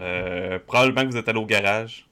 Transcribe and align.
Euh, 0.00 0.58
probablement 0.66 1.02
que 1.02 1.12
vous 1.12 1.16
êtes 1.16 1.28
allé 1.28 1.38
au 1.38 1.46
garage. 1.46 2.08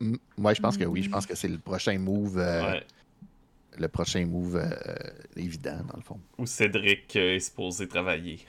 Mm, 0.00 0.16
Ouais, 0.38 0.54
je 0.54 0.60
pense 0.60 0.76
que 0.76 0.84
oui. 0.84 1.02
Je 1.02 1.10
pense 1.10 1.26
que 1.26 1.34
c'est 1.34 1.48
le 1.48 1.58
prochain 1.58 1.98
move. 1.98 2.38
euh, 2.38 2.62
Ouais. 2.72 2.86
Le 3.78 3.88
prochain 3.88 4.26
move 4.26 4.56
euh, 4.56 4.70
évident, 5.36 5.78
dans 5.88 5.96
le 5.96 6.02
fond. 6.02 6.20
Où 6.36 6.44
Cédric 6.44 7.16
est 7.16 7.40
supposé 7.40 7.88
travailler. 7.88 8.40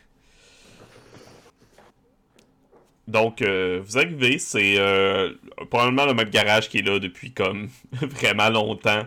Donc, 3.07 3.41
euh, 3.41 3.81
vous 3.83 3.97
arrivez, 3.97 4.39
c'est 4.39 4.75
euh, 4.77 5.33
probablement 5.69 6.05
le 6.05 6.13
même 6.13 6.29
garage 6.29 6.69
qui 6.69 6.79
est 6.79 6.81
là 6.81 6.99
depuis 6.99 7.31
comme 7.31 7.69
vraiment 7.91 8.49
longtemps. 8.49 9.03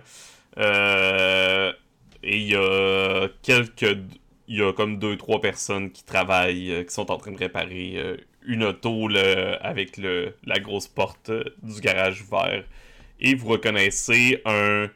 Euh, 0.59 1.73
et 2.23 2.37
il 2.38 2.48
y 2.48 2.56
a 2.56 3.28
quelques. 3.42 3.98
Il 4.48 4.59
y 4.59 4.62
a 4.62 4.73
comme 4.73 4.98
deux, 4.98 5.16
trois 5.16 5.40
personnes 5.40 5.90
qui 5.90 6.04
travaillent, 6.04 6.84
qui 6.87 6.95
sont 6.95 7.10
en 7.10 7.16
train 7.16 7.32
de 7.32 7.38
réparer 7.38 8.16
une 8.45 8.62
auto 8.62 9.09
avec 9.60 9.96
la 9.98 10.59
grosse 10.60 10.87
porte 10.87 11.32
du 11.62 11.80
garage 11.80 12.23
ouvert. 12.23 12.62
Et 13.18 13.34
vous 13.34 13.48
reconnaissez 13.48 14.40
un. 14.45 14.88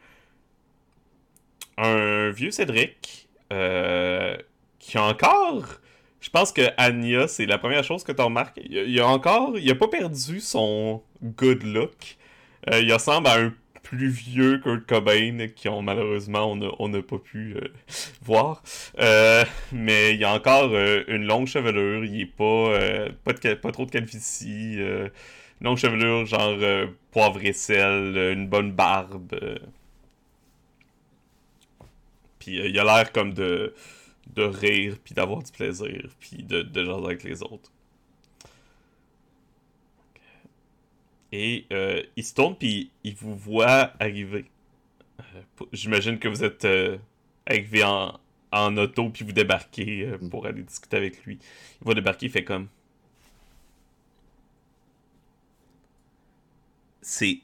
Un 1.79 2.31
vieux 2.31 2.51
Cédric 2.51 3.29
qui 3.49 4.99
a 4.99 5.03
encore. 5.03 5.81
Je 6.21 6.29
pense 6.29 6.53
que 6.53 6.63
Anya, 6.77 7.29
c'est 7.29 7.47
la 7.47 7.59
première 7.59 7.83
chose 7.83 8.05
que 8.05 8.13
tu 8.13 8.21
remarques. 8.21 8.61
Il, 8.63 8.77
il 8.77 9.01
a 9.01 9.07
encore. 9.09 9.59
Il 9.59 9.71
a 9.71 9.75
pas 9.75 9.89
perdu 9.89 10.41
son 10.41 11.03
good 11.23 11.63
look. 11.63 12.19
Euh, 12.71 12.81
il 12.81 12.93
ressemble 12.93 13.27
à 13.29 13.39
un 13.39 13.55
plus 13.83 14.09
vieux 14.11 14.59
Kurt 14.59 14.87
Cobain 14.87 15.49
qui 15.57 15.69
ont 15.69 15.83
malheureusement 15.83 16.53
on 16.79 16.89
n'a 16.89 17.03
pas 17.03 17.19
pu 17.19 17.57
euh, 17.57 17.69
voir. 18.23 18.63
Euh, 18.99 19.45
mais 19.73 20.15
il 20.15 20.25
a 20.25 20.35
encore 20.35 20.75
une 20.75 21.25
longue 21.25 21.47
chevelure. 21.47 22.05
Il 22.05 22.21
est 22.21 22.27
pas 22.27 23.09
pas, 23.25 23.57
pas 23.57 23.73
trop 23.73 23.87
de 23.87 23.91
calvitie. 23.91 24.79
longue 25.61 25.79
chevelure 25.79 26.27
genre 26.27 26.59
poivre 27.13 27.43
et 27.45 27.53
sel, 27.53 28.17
une 28.35 28.47
bonne 28.47 28.73
barbe. 28.73 29.35
Puis 32.39 32.59
il 32.59 32.79
a 32.79 32.85
l'air 32.85 33.13
comme 33.13 33.35
de, 33.35 33.75
de 34.35 34.43
rire, 34.43 34.97
puis 35.05 35.15
d'avoir 35.15 35.43
du 35.43 35.53
plaisir, 35.53 36.09
puis 36.21 36.43
de, 36.43 36.63
de 36.63 36.85
jaser 36.85 37.05
avec 37.05 37.23
les 37.25 37.43
autres. 37.43 37.71
Et 41.33 41.67
euh, 41.73 42.03
il 42.17 42.25
se 42.25 42.35
tourne, 42.35 42.57
puis 42.57 42.91
il 43.05 43.15
vous 43.15 43.37
voit 43.37 43.93
arriver. 44.01 44.47
Euh, 45.21 45.65
J'imagine 45.73 46.19
que 46.19 46.29
vous 46.29 46.43
êtes 46.43 46.65
euh, 46.65 46.99
arrivé 47.47 47.85
en, 47.85 48.19
en 48.53 48.77
auto, 48.77 49.11
puis 49.11 49.25
vous 49.25 49.33
débarquez 49.33 50.07
euh, 50.07 50.19
pour 50.29 50.47
aller 50.47 50.63
discuter 50.63 50.97
avec 50.97 51.25
lui. 51.25 51.39
Il 51.81 51.87
va 51.87 51.95
débarquer, 51.95 52.27
il 52.27 52.33
fait 52.33 52.45
comme... 52.45 52.69
C'est... 57.03 57.41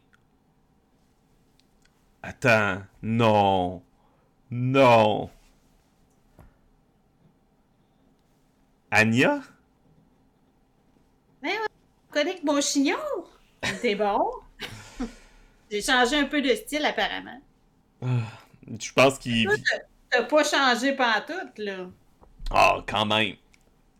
Attends, 2.22 2.82
non... 3.02 3.82
Non. 4.50 5.30
Anya? 8.96 9.42
Tu 11.42 11.48
connais 12.10 12.36
que 12.36 12.44
mon 12.46 12.60
chignon? 12.60 12.96
T'es 13.82 13.94
bon? 13.94 14.20
J'ai 15.70 15.82
changé 15.82 16.16
un 16.16 16.24
peu 16.26 16.40
de 16.40 16.54
style, 16.54 16.84
apparemment. 16.84 17.40
Je 18.02 18.92
pense 18.92 19.18
qu'il. 19.18 19.48
T'as- 20.10 20.22
pas 20.22 20.44
changé 20.44 20.92
pantoute, 20.94 21.58
là. 21.58 21.86
Ah, 22.50 22.82
quand 22.86 23.04
même. 23.06 23.34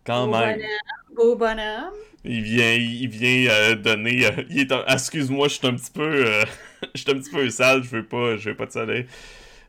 Quand 0.05 0.27
Beau 0.27 0.33
même. 0.33 0.57
bonhomme. 0.57 1.15
Beau 1.15 1.37
bonhomme. 1.37 1.95
Il 2.25 2.43
vient, 2.43 2.73
il 2.75 3.09
vient 3.09 3.51
euh, 3.51 3.75
donner. 3.75 4.27
euh, 4.27 4.45
il 4.51 4.61
est 4.61 4.73
un- 4.73 4.85
ah, 4.87 4.95
Excuse-moi, 4.95 5.49
je 5.49 5.55
suis 5.55 5.67
un 5.67 5.75
petit 5.75 5.91
peu. 5.91 6.27
euh, 6.27 6.45
je 6.95 7.01
suis 7.03 7.11
un 7.11 7.15
petit 7.15 7.31
peu 7.31 7.49
sale, 7.51 7.83
je 7.83 7.91
veux 7.91 8.07
pas, 8.07 8.37
je 8.37 8.51
veux 8.51 8.57
pas 8.57 8.67
te 8.67 8.73
saler. 8.73 9.07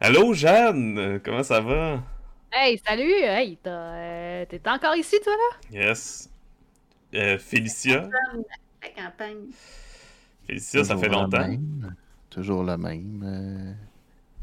Allô, 0.01 0.33
Jeanne? 0.33 1.19
Comment 1.23 1.43
ça 1.43 1.61
va? 1.61 2.03
Hey, 2.59 2.79
salut! 2.83 3.13
Hey, 3.23 3.57
t'as, 3.61 3.69
euh, 3.69 4.45
t'es 4.49 4.59
encore 4.67 4.95
ici, 4.95 5.15
toi, 5.23 5.31
là? 5.33 5.57
Yes. 5.71 6.27
Euh, 7.13 7.37
Félicia? 7.37 8.09
La 8.81 8.89
campagne. 8.89 9.47
Félicia, 10.47 10.83
ça 10.83 10.97
fait 10.97 11.07
longtemps. 11.09 11.39
même, 11.47 11.95
toujours 12.29 12.63
le 12.63 12.77
même. 12.77 13.23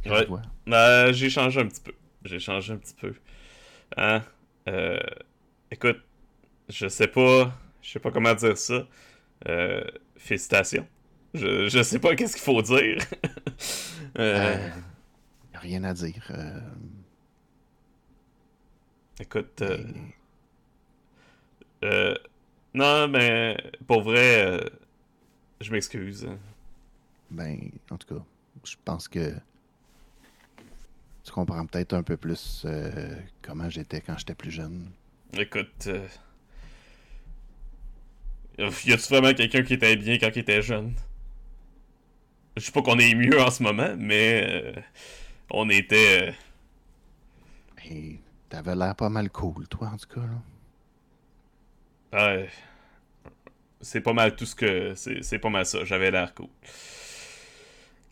euh, 0.06 0.10
Ouais. 0.10 0.28
Euh, 0.72 1.12
j'ai 1.12 1.28
changé 1.30 1.60
un 1.60 1.66
petit 1.66 1.80
peu. 1.80 1.92
J'ai 2.24 2.38
changé 2.38 2.72
un 2.72 2.76
petit 2.76 2.94
peu. 2.94 3.14
Hein? 3.97 4.22
Euh, 4.69 4.98
écoute, 5.70 6.00
je 6.69 6.88
sais 6.88 7.08
pas. 7.08 7.53
Je 7.82 7.91
sais 7.91 7.98
pas 7.98 8.10
comment 8.10 8.34
dire 8.34 8.56
ça. 8.58 8.86
Euh, 9.48 9.82
félicitations. 10.16 10.86
Je, 11.34 11.69
je 11.69 11.82
sais 11.82 11.98
pas 11.98 12.14
qu'est-ce 12.14 12.34
qu'il 12.36 12.44
faut 12.44 12.62
dire. 12.62 12.98
Euh, 14.16 14.56
Euh, 14.56 14.70
rien 15.54 15.82
à 15.82 15.92
dire. 15.92 16.30
Écoute. 19.20 19.62
euh, 19.62 19.84
euh, 21.84 22.14
non, 22.75 23.08
mais 23.08 23.56
pour 23.86 24.02
vrai, 24.02 24.44
euh, 24.44 24.60
je 25.60 25.70
m'excuse. 25.70 26.28
Ben, 27.30 27.70
en 27.91 27.97
tout 27.97 28.14
cas, 28.14 28.22
je 28.64 28.76
pense 28.84 29.08
que 29.08 29.34
tu 31.24 31.32
comprends 31.32 31.64
peut-être 31.66 31.94
un 31.94 32.03
peu 32.03 32.16
plus 32.16 32.62
euh, 32.64 33.16
comment 33.42 33.70
j'étais 33.70 34.00
quand 34.00 34.19
j'étais 34.19 34.34
plus 34.34 34.50
jeune. 34.50 34.91
Écoute. 35.36 35.86
euh, 35.86 36.06
Y 38.58 38.92
a-tu 38.92 39.08
vraiment 39.08 39.34
quelqu'un 39.34 39.62
qui 39.62 39.74
était 39.74 39.97
bien 39.97 40.19
quand 40.19 40.30
il 40.34 40.38
était 40.41 40.62
jeune? 40.62 40.94
Je 42.56 42.62
sais 42.62 42.72
pas 42.72 42.82
qu'on 42.82 42.98
est 43.00 43.14
mieux 43.14 43.41
en 43.41 43.50
ce 43.50 43.62
moment, 43.64 43.94
mais 43.98 44.74
on 45.50 45.69
était. 45.70 46.34
Et 47.91 48.19
t'avais 48.54 48.76
l'air 48.76 48.94
pas 48.94 49.09
mal 49.09 49.31
cool, 49.31 49.66
toi, 49.69 49.88
en 49.88 49.97
tout 49.97 50.06
cas. 50.09 50.20
Là. 50.26 50.41
ouais, 52.12 52.48
c'est 53.81 54.00
pas 54.00 54.12
mal 54.12 54.34
tout 54.37 54.47
ce 54.47 54.54
que. 54.54 54.94
C'est 54.94 55.38
pas 55.38 55.50
mal 55.50 55.66
ça, 55.66 55.84
j'avais 55.84 56.10
l'air 56.10 56.34
cool. 56.34 56.48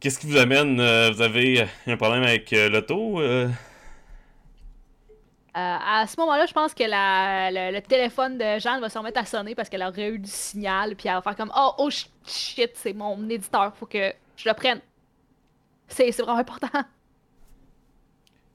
Qu'est-ce 0.01 0.19
qui 0.19 0.27
vous 0.27 0.37
amène? 0.37 0.81
euh, 0.81 1.11
vous 1.13 1.23
avez 1.23 1.67
un 1.87 1.97
problème 1.97 2.25
avec 2.25 2.53
euh, 2.53 2.69
l'auto? 2.69 3.21
euh? 3.21 3.49
Euh, 5.55 5.61
à 5.61 6.07
ce 6.07 6.19
moment-là, 6.21 6.47
je 6.47 6.53
pense 6.55 6.73
que 6.73 6.85
la, 6.85 7.51
le, 7.51 7.75
le 7.75 7.83
téléphone 7.83 8.39
de 8.39 8.59
Jeanne 8.59 8.81
va 8.81 8.89
se 8.89 8.97
remettre 8.99 9.21
à 9.21 9.27
sonner 9.27 9.55
parce 9.55 9.69
qu'elle 9.69 9.83
aurait 9.83 10.09
eu 10.11 10.19
du 10.19 10.31
signal, 10.31 10.97
puis 10.97 11.09
elle 11.09 11.15
va 11.17 11.23
faire 11.23 11.37
comme 11.37 11.53
Oh, 11.55 11.75
oh 11.79 11.91
sh- 11.91 12.09
shit, 12.27 12.71
c'est 12.75 12.95
mon 12.95 13.29
éditeur, 13.29 13.77
faut 13.77 13.85
que 13.87 14.15
je 14.37 14.49
le 14.49 14.55
prenne. 14.55 14.81
C'est 15.89 16.11
c'est 16.13 16.23
vraiment 16.23 16.39
important. 16.39 16.69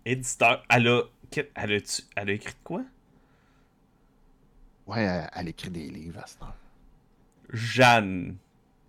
Éditeur. 0.05 0.63
Elle 0.69 0.87
a. 0.87 1.01
Elle 1.55 1.73
a, 1.73 1.79
elle 2.15 2.29
a 2.29 2.33
écrit 2.33 2.53
de 2.53 2.59
quoi? 2.63 2.83
Ouais, 4.87 5.03
elle, 5.03 5.29
elle 5.35 5.47
écrit 5.49 5.69
des 5.69 5.89
livres 5.89 6.19
à 6.19 6.27
cette 6.27 6.41
heure. 6.41 6.55
Jeanne. 7.53 8.37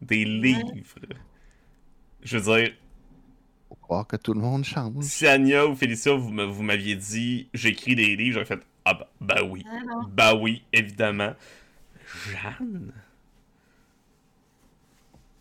Des 0.01 0.25
livres. 0.25 0.99
Je 2.23 2.39
veux 2.39 2.57
dire, 2.59 2.75
Faut 3.69 3.77
croire 3.77 4.07
que 4.07 4.17
tout 4.17 4.35
le 4.35 4.41
monde 4.41 4.65
change. 4.65 4.95
si 5.01 5.27
Anya 5.27 5.67
ou 5.67 5.75
Félicia, 5.75 6.15
vous 6.15 6.31
m'aviez 6.63 6.97
dit 6.97 7.49
j'écris 7.55 7.95
des 7.95 8.17
livres, 8.17 8.35
j'aurais 8.35 8.47
fait 8.47 8.61
Ah 8.85 8.95
bah, 8.95 9.09
bah 9.21 9.43
oui. 9.45 9.65
Ah. 9.67 10.03
Bah 10.07 10.35
oui, 10.35 10.65
évidemment. 10.73 11.35
Jeanne? 12.07 12.93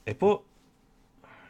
Elle 0.05 0.11
est 0.11 0.15
pas. 0.15 0.41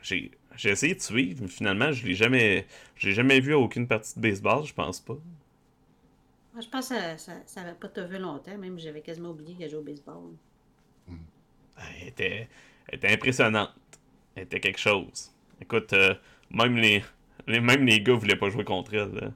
J'ai, 0.02 0.32
j'ai 0.56 0.70
essayé 0.72 0.96
de 0.96 1.02
suivre, 1.02 1.42
mais 1.42 1.48
finalement, 1.48 1.92
je 1.92 2.06
l'ai 2.06 2.16
jamais. 2.16 2.66
Je 2.96 3.08
l'ai 3.10 3.14
jamais 3.14 3.40
vu 3.40 3.54
à 3.54 3.60
aucune 3.60 3.88
partie 3.88 4.16
de 4.16 4.22
baseball, 4.22 4.66
je 4.66 4.74
pense 4.74 5.00
pas. 5.00 5.18
Moi, 6.58 6.64
je 6.66 6.70
pense 6.72 6.90
que 6.90 6.96
ça, 6.96 7.18
ça, 7.20 7.34
ça 7.46 7.62
avait 7.62 7.76
pas 7.76 7.88
te 7.88 8.00
vu 8.00 8.18
longtemps. 8.18 8.58
Même 8.58 8.80
j'avais 8.80 9.02
quasiment 9.02 9.30
oublié 9.30 9.54
qu'elle 9.54 9.70
jouait 9.70 9.78
au 9.80 9.84
baseball. 9.84 10.32
Elle 12.02 12.08
était, 12.08 12.50
elle 12.88 12.96
était 12.96 13.14
impressionnante. 13.14 13.76
Elle 14.36 14.46
était 14.46 14.60
quelque 14.60 14.80
chose. 14.80 15.32
Écoute, 15.62 15.94
euh, 15.94 16.16
même 16.50 16.76
les, 16.78 17.04
les- 17.46 17.60
même 17.60 17.86
les 17.86 18.02
gars 18.02 18.16
voulaient 18.16 18.36
pas 18.36 18.50
jouer 18.50 18.64
contre 18.64 18.96
elle. 18.96 19.14
là. 19.14 19.32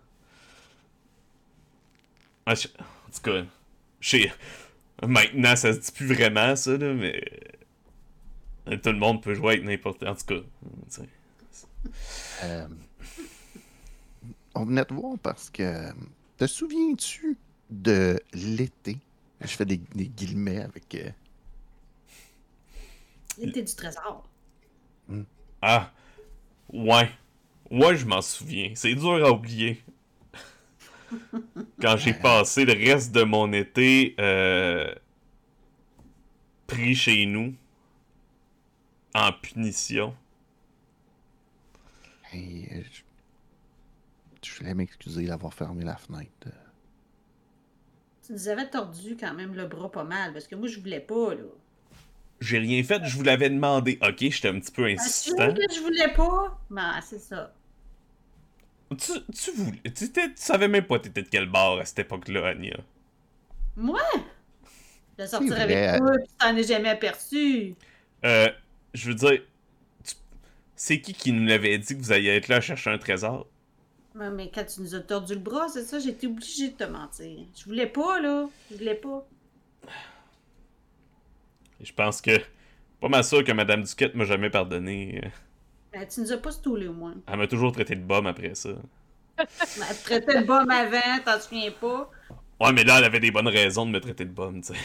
Ah, 2.48 2.56
je- 2.56 2.70
en 2.70 3.12
tout 3.14 3.22
cas, 3.22 3.46
je 4.00 4.10
sais- 4.10 4.34
maintenant 5.08 5.56
ça 5.56 5.74
se 5.74 5.80
dit 5.80 5.92
plus 5.92 6.08
vraiment 6.08 6.56
ça, 6.56 6.76
là, 6.76 6.92
mais 6.96 7.22
euh, 8.68 8.78
tout 8.78 8.90
le 8.90 8.98
monde 8.98 9.22
peut 9.22 9.36
jouer 9.36 9.54
avec 9.54 9.64
n'importe. 9.64 10.02
En 10.02 10.16
tout 10.16 10.26
cas, 10.26 10.40
tu 10.40 10.46
sais. 10.90 11.10
Euh, 12.46 12.68
on 14.56 14.66
venait 14.66 14.86
te 14.86 14.94
voir 14.96 15.20
parce 15.20 15.52
que. 15.52 15.92
Te 16.42 16.48
souviens-tu 16.48 17.38
de 17.70 18.20
l'été? 18.34 18.98
Je 19.42 19.46
fais 19.46 19.64
des, 19.64 19.78
des 19.78 20.08
guillemets 20.08 20.62
avec. 20.62 20.96
euh, 20.96 21.12
L'été 23.38 23.62
du 23.62 23.76
trésor. 23.76 24.28
Ah, 25.62 25.92
ouais. 26.74 27.12
Ouais, 27.70 27.96
je 27.96 28.08
m'en 28.08 28.24
souviens. 28.24 28.72
C'est 28.74 28.96
dur 28.96 29.24
à 29.24 29.32
oublier. 29.32 29.84
Quand 31.80 31.98
j'ai 31.98 32.16
passé 32.16 32.66
le 32.66 32.74
reste 32.74 33.12
de 33.12 33.22
mon 33.22 33.54
été 33.54 34.16
euh, 34.20 34.96
pris 36.66 36.96
chez 36.96 37.28
nous 37.28 37.54
en 39.14 39.32
punition. 39.32 40.16
Hey, 42.32 42.68
euh, 42.72 42.82
je... 42.92 43.11
je 44.62 44.66
voulais 44.66 44.76
m'excuser 44.76 45.26
d'avoir 45.26 45.54
fermé 45.54 45.84
la 45.84 45.96
fenêtre. 45.96 46.30
euh. 46.46 46.52
Tu 48.26 48.34
nous 48.34 48.48
avais 48.48 48.70
tordu 48.70 49.18
quand 49.20 49.34
même 49.34 49.56
le 49.56 49.66
bras 49.66 49.92
pas 49.92 50.04
mal, 50.04 50.34
parce 50.34 50.46
que 50.46 50.56
moi, 50.56 50.68
je 50.68 50.80
voulais 50.80 51.00
pas, 51.00 51.34
là. 51.34 51.44
J'ai 52.40 52.60
rien 52.60 52.84
fait, 52.84 53.04
je 53.06 53.18
vous 53.18 53.24
l'avais 53.24 53.50
demandé. 53.50 53.98
Ok, 54.04 54.18
j'étais 54.20 54.50
un 54.50 54.60
petit 54.60 54.72
peu 54.72 54.86
insistant. 54.86 55.54
que 55.54 55.62
je 55.74 55.80
voulais 55.80 56.14
pas? 56.14 56.60
Ben, 56.70 57.00
c'est 57.02 57.20
ça. 57.20 57.54
Tu, 58.92 59.12
tu 59.34 59.52
voulais. 59.52 59.82
Tu, 59.96 60.12
savais 60.36 60.68
même 60.68 60.86
pas 60.86 61.00
t'étais 61.00 61.24
de 61.24 61.28
quel 61.28 61.50
bar 61.50 61.80
à 61.80 61.86
cette 61.86 62.00
époque-là, 62.00 62.50
Anya. 62.50 62.78
Moi? 63.76 64.02
De 65.18 65.26
sortir 65.26 65.54
vrai, 65.54 65.62
avec 65.62 65.78
euh, 65.78 65.98
toi, 65.98 66.18
tu 66.20 66.34
t'en 66.38 66.56
es 66.56 66.64
jamais 66.64 66.90
aperçu. 66.90 67.76
Euh, 68.26 68.50
je 68.94 69.10
veux 69.10 69.16
dire. 69.16 69.42
C'est 70.76 71.00
qui 71.00 71.14
qui 71.14 71.32
nous 71.32 71.46
l'avait 71.46 71.78
dit 71.78 71.96
que 71.96 72.02
vous 72.02 72.12
alliez 72.12 72.30
être 72.30 72.48
là 72.48 72.58
à 72.58 72.62
chercher 72.62 72.90
un 72.90 72.98
trésor? 72.98 73.48
Ouais, 74.16 74.30
mais 74.30 74.52
quand 74.54 74.66
tu 74.66 74.82
nous 74.82 74.94
as 74.96 75.00
tordu 75.00 75.36
le 75.36 75.40
bras, 75.40 75.70
c'est 75.70 75.84
ça, 75.84 76.00
j'étais 76.00 76.28
obligée 76.28 76.70
de 76.70 76.76
te 76.78 76.84
mentir. 76.84 77.46
Je 77.56 77.64
voulais 77.66 77.88
pas, 77.88 78.20
là. 78.20 78.48
Je 78.70 78.78
voulais 78.78 78.96
pas. 78.96 79.26
Je 81.80 81.94
pense 81.94 82.22
que. 82.22 82.32
Pas 83.00 83.10
mal 83.10 83.24
sûr 83.24 83.44
que 83.44 83.52
Madame 83.52 83.84
Duquette 83.84 84.14
m'a 84.14 84.26
jamais 84.26 84.50
pardonné. 84.50 85.22
Ben, 85.92 86.08
tu 86.08 86.22
nous 86.22 86.32
as 86.32 86.38
pas 86.38 86.52
stoulé, 86.52 86.88
au 86.88 86.94
moins. 86.94 87.16
Elle 87.28 87.38
m'a 87.38 87.48
toujours 87.48 87.72
traité 87.72 87.96
de 87.96 88.02
bum 88.02 88.28
après 88.28 88.54
ça. 88.54 88.70
Elle 89.40 89.48
te 89.48 90.04
traitait 90.04 90.42
de 90.42 90.46
bum 90.46 90.70
avant, 90.70 91.20
t'en 91.26 91.40
souviens 91.40 91.72
pas? 91.72 92.12
Ouais, 92.60 92.74
mais 92.74 92.84
là, 92.84 93.00
elle 93.00 93.06
avait 93.06 93.20
des 93.20 93.32
bonnes 93.32 93.48
raisons 93.48 93.88
de 93.88 93.92
me 93.92 94.00
traiter 94.00 94.26
de 94.26 94.30
bum, 94.30 94.62
tu 94.62 94.74
sais. 94.74 94.80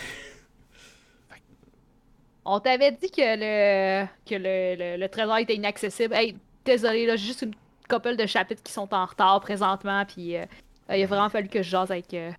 On 2.45 2.61
t'avait 2.61 2.93
dit 2.93 3.11
que 3.11 3.21
le 3.21 4.07
que 4.25 4.35
le, 4.37 4.77
le, 4.79 4.97
le 4.97 5.09
trésor 5.09 5.37
était 5.39 5.57
inaccessible. 5.57 6.15
Hey, 6.15 6.37
désolé, 6.65 7.05
là, 7.07 7.17
j'ai 7.17 7.27
juste 7.27 7.43
une 7.43 7.55
couple 7.89 8.17
de 8.17 8.27
chapitres 8.27 8.63
qui 8.63 8.73
sont 8.73 8.93
en 8.95 9.05
retard 9.07 9.41
présentement, 9.41 10.05
puis 10.07 10.37
euh, 10.37 10.45
euh, 10.91 10.97
il 10.97 11.03
a 11.03 11.07
vraiment 11.07 11.29
fallu 11.29 11.49
que 11.49 11.63
je 11.63 11.71
jase 11.71 11.91
avec. 11.91 12.13
euh, 12.15 12.33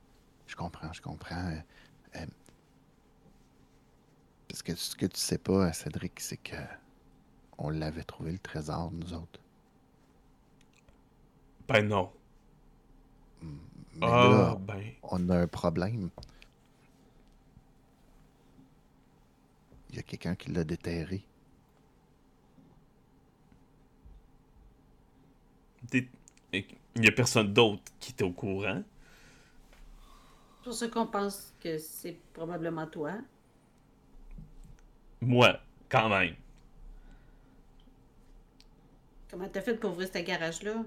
Je 0.47 0.55
comprends, 0.55 0.91
je 0.93 1.01
comprends. 1.01 1.35
euh, 1.49 1.59
euh, 2.17 2.25
parce 4.47 4.63
que 4.63 4.75
ce 4.75 4.95
que 4.95 5.05
tu 5.05 5.19
sais 5.19 5.37
pas, 5.37 5.71
Cédric, 5.73 6.19
c'est 6.19 6.37
que 6.37 6.55
on 7.57 7.69
l'avait 7.69 8.03
trouvé 8.03 8.31
le 8.31 8.39
trésor, 8.39 8.91
nous 8.91 9.13
autres. 9.13 9.39
Ben 11.67 11.87
non. 11.87 12.11
Mais 13.95 14.11
Ah, 14.11 14.27
là, 14.29 14.55
ben. 14.59 14.91
on 15.03 15.27
a 15.29 15.37
un 15.39 15.47
problème. 15.47 16.09
Il 19.89 19.95
y 19.95 19.99
a 19.99 20.03
quelqu'un 20.03 20.35
qui 20.35 20.51
l'a 20.51 20.63
déterré. 20.63 21.25
Il 25.93 27.03
y 27.03 27.07
a 27.07 27.11
personne 27.11 27.53
d'autre 27.53 27.83
qui 27.99 28.11
était 28.11 28.23
au 28.23 28.31
courant. 28.31 28.83
C'est 30.59 30.63
pour 30.65 30.73
ça 30.73 30.87
qu'on 30.89 31.07
pense 31.07 31.53
que 31.59 31.77
c'est 31.79 32.19
probablement 32.33 32.85
toi. 32.87 33.13
Moi, 35.21 35.59
quand 35.89 36.09
même. 36.09 36.35
Comment 39.29 39.47
t'as 39.47 39.61
fait 39.61 39.75
pour 39.75 39.91
ouvrir 39.91 40.09
ce 40.13 40.19
garage-là? 40.19 40.83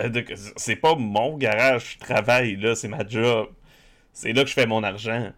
Euh, 0.00 0.22
C'est 0.56 0.76
pas 0.76 0.94
mon 0.94 1.36
garage, 1.36 1.94
je 1.94 1.98
travaille 1.98 2.56
là, 2.56 2.74
c'est 2.74 2.88
ma 2.88 3.06
job. 3.06 3.50
C'est 4.12 4.32
là 4.32 4.42
que 4.44 4.48
je 4.50 4.54
fais 4.54 4.66
mon 4.66 4.82
argent. 4.84 5.32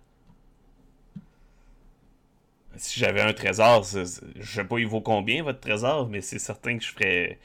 Si 2.80 2.98
j'avais 3.00 3.20
un 3.22 3.32
trésor, 3.34 3.84
c'est- 3.84 4.06
c'est- 4.06 4.22
je 4.36 4.50
sais 4.52 4.64
pas 4.64 4.78
il 4.78 4.86
vaut 4.86 5.00
combien 5.02 5.42
votre 5.42 5.60
trésor, 5.60 6.08
mais 6.08 6.20
c'est 6.22 6.38
certain 6.38 6.78
que 6.78 6.84
je 6.84 6.92
ferais. 6.92 7.38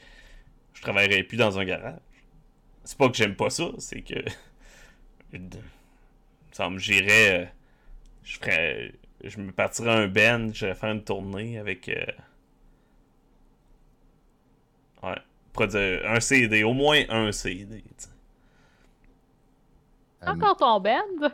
Je 0.74 0.82
travaillerais 0.82 1.24
plus 1.24 1.36
dans 1.38 1.58
un 1.58 1.64
garage. 1.64 2.00
C'est 2.84 2.98
pas 2.98 3.08
que 3.10 3.16
j'aime 3.16 3.36
pas 3.36 3.50
ça, 3.50 3.66
c'est 3.78 4.02
que. 4.02 4.14
Ça 6.52 6.68
me 6.70 6.78
j'irais. 6.78 7.42
euh, 7.42 7.46
Je 8.24 8.38
ferais. 8.38 8.92
Je 9.24 9.38
me 9.40 9.52
partirais 9.52 9.90
un 9.92 10.08
band, 10.08 10.52
j'irais 10.52 10.74
faire 10.74 10.92
une 10.92 11.04
tournée 11.04 11.58
avec. 11.58 11.88
euh, 11.88 12.04
Ouais. 15.02 15.16
Produire 15.52 16.02
un 16.10 16.20
CD, 16.20 16.62
au 16.64 16.74
moins 16.74 17.02
un 17.08 17.32
CD. 17.32 17.82
tu 17.82 17.88
sais. 17.96 18.08
Euh, 20.22 20.30
Encore 20.32 20.56
ton 20.56 20.80
band? 20.80 21.30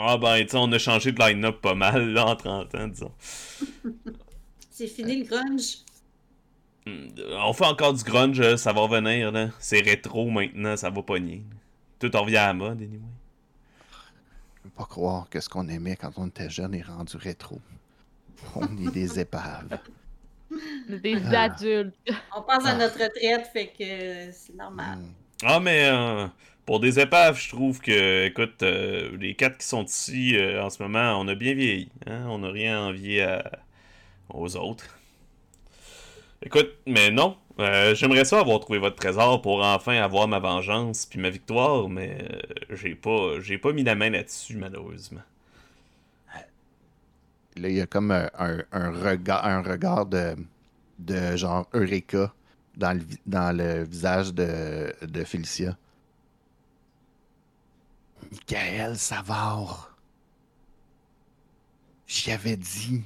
Ah 0.00 0.16
ben, 0.18 0.40
tu 0.44 0.48
sais, 0.50 0.56
on 0.56 0.70
a 0.72 0.78
changé 0.78 1.12
de 1.12 1.18
line-up 1.18 1.60
pas 1.60 1.74
mal 1.74 2.10
là, 2.12 2.26
en 2.26 2.36
30 2.36 2.74
ans, 2.74 2.88
disons. 2.88 3.12
C'est 4.70 4.86
fini 4.86 5.16
le 5.22 5.24
grunge? 5.24 5.78
Hmm, 6.86 7.08
On 7.44 7.52
fait 7.52 7.66
encore 7.66 7.92
du 7.94 8.04
grunge, 8.04 8.38
euh, 8.40 8.56
ça 8.56 8.72
va 8.72 8.82
revenir, 8.82 9.32
là. 9.32 9.48
C'est 9.58 9.80
rétro 9.80 10.30
maintenant, 10.30 10.76
ça 10.76 10.88
va 10.90 11.02
pogner. 11.02 11.42
Tout 11.98 12.14
en 12.14 12.22
revient 12.22 12.36
à 12.36 12.46
la 12.48 12.54
mode, 12.54 12.80
anyway. 12.80 13.00
Je 14.56 14.62
peux 14.62 14.70
pas 14.70 14.84
croire 14.84 15.28
que 15.28 15.40
ce 15.40 15.48
qu'on 15.48 15.66
aimait 15.68 15.96
quand 15.96 16.12
on 16.16 16.28
était 16.28 16.48
jeune 16.50 16.74
est 16.74 16.82
rendu 16.82 17.16
rétro. 17.16 17.60
On 18.54 18.64
est 18.76 18.92
des 18.92 19.18
épaves. 19.20 19.78
Des 20.88 21.16
Ah. 21.26 21.42
adultes. 21.42 21.94
On 22.36 22.42
passe 22.42 22.64
à 22.66 22.70
Ah. 22.70 22.74
notre 22.76 22.94
retraite, 23.02 23.48
fait 23.52 23.72
que 23.76 24.30
c'est 24.32 24.54
normal. 24.54 24.98
Hmm. 24.98 25.12
Ah, 25.44 25.58
mais 25.60 25.88
euh, 25.90 26.26
pour 26.68 26.80
des 26.80 27.00
épaves, 27.00 27.40
je 27.40 27.48
trouve 27.48 27.80
que, 27.80 28.26
écoute, 28.26 28.62
euh, 28.62 29.16
les 29.16 29.34
quatre 29.34 29.56
qui 29.56 29.66
sont 29.66 29.86
ici 29.86 30.36
euh, 30.36 30.62
en 30.62 30.68
ce 30.68 30.82
moment, 30.82 31.18
on 31.18 31.26
a 31.26 31.34
bien 31.34 31.54
vieilli. 31.54 31.88
Hein? 32.06 32.26
On 32.28 32.40
n'a 32.40 32.50
rien 32.50 32.92
à- 33.22 33.50
aux 34.28 34.54
autres. 34.54 34.84
Écoute, 36.42 36.68
mais 36.86 37.10
non. 37.10 37.38
euh, 37.58 37.94
J'aimerais 37.94 38.26
ça 38.26 38.40
avoir 38.40 38.60
trouvé 38.60 38.78
votre 38.78 38.96
trésor 38.96 39.40
pour 39.40 39.64
enfin 39.64 39.96
avoir 39.96 40.28
ma 40.28 40.40
vengeance 40.40 41.06
puis 41.06 41.18
ma 41.18 41.30
victoire, 41.30 41.88
mais 41.88 42.28
j'ai 42.68 42.94
pas, 42.94 43.40
j'ai 43.40 43.56
pas 43.56 43.72
mis 43.72 43.82
la 43.82 43.94
main 43.94 44.10
là-dessus, 44.10 44.58
malheureusement. 44.58 45.22
Là, 47.56 47.68
il 47.70 47.76
y 47.76 47.80
a 47.80 47.86
comme 47.86 48.10
un, 48.10 48.90
regard, 48.92 50.04
de, 50.04 50.36
de 50.98 51.34
genre 51.34 51.66
Eureka 51.72 52.30
dans 52.76 53.56
le, 53.56 53.84
visage 53.84 54.34
de, 54.34 54.92
de 55.06 55.24
Félicia. 55.24 55.74
Michael 58.30 58.96
Savard. 58.98 59.96
J'y 62.06 62.30
avais 62.32 62.56
dit. 62.56 63.02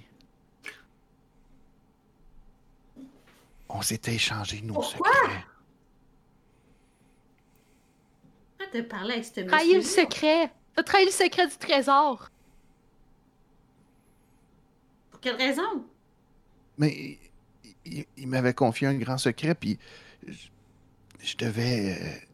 On 3.68 3.82
s'était 3.82 4.14
échangé 4.14 4.60
nos 4.62 4.74
Pourquoi? 4.74 5.10
secrets. 5.12 5.44
Ah, 8.60 8.64
t'as 8.70 8.82
parlé 8.82 9.12
avec 9.14 9.24
ce 9.24 9.40
Trahi 9.40 9.72
le 9.72 9.78
monsieur. 9.78 10.02
secret. 10.02 10.52
T'as 10.74 10.82
trahi 10.82 11.04
le 11.06 11.10
secret 11.10 11.46
du 11.48 11.56
trésor. 11.56 12.28
Pour 15.10 15.20
quelle 15.20 15.36
raison? 15.36 15.86
Mais 16.78 17.18
il, 17.64 17.74
il- 17.84 18.06
il 18.16 18.28
m'avait 18.28 18.54
confié 18.54 18.86
un 18.88 18.94
grand 18.94 19.18
secret, 19.18 19.54
puis 19.54 19.78
je, 20.26 20.48
je 21.20 21.36
devais. 21.36 22.26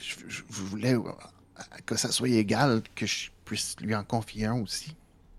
Je, 0.00 0.16
je 0.28 0.42
voulais 0.48 0.94
euh, 0.94 1.02
que 1.86 1.96
ça 1.96 2.10
soit 2.10 2.28
égal, 2.30 2.82
que 2.94 3.06
je 3.06 3.30
puisse 3.44 3.76
lui 3.80 3.94
en 3.94 4.04
confier 4.04 4.46
un 4.46 4.60
aussi. 4.60 4.96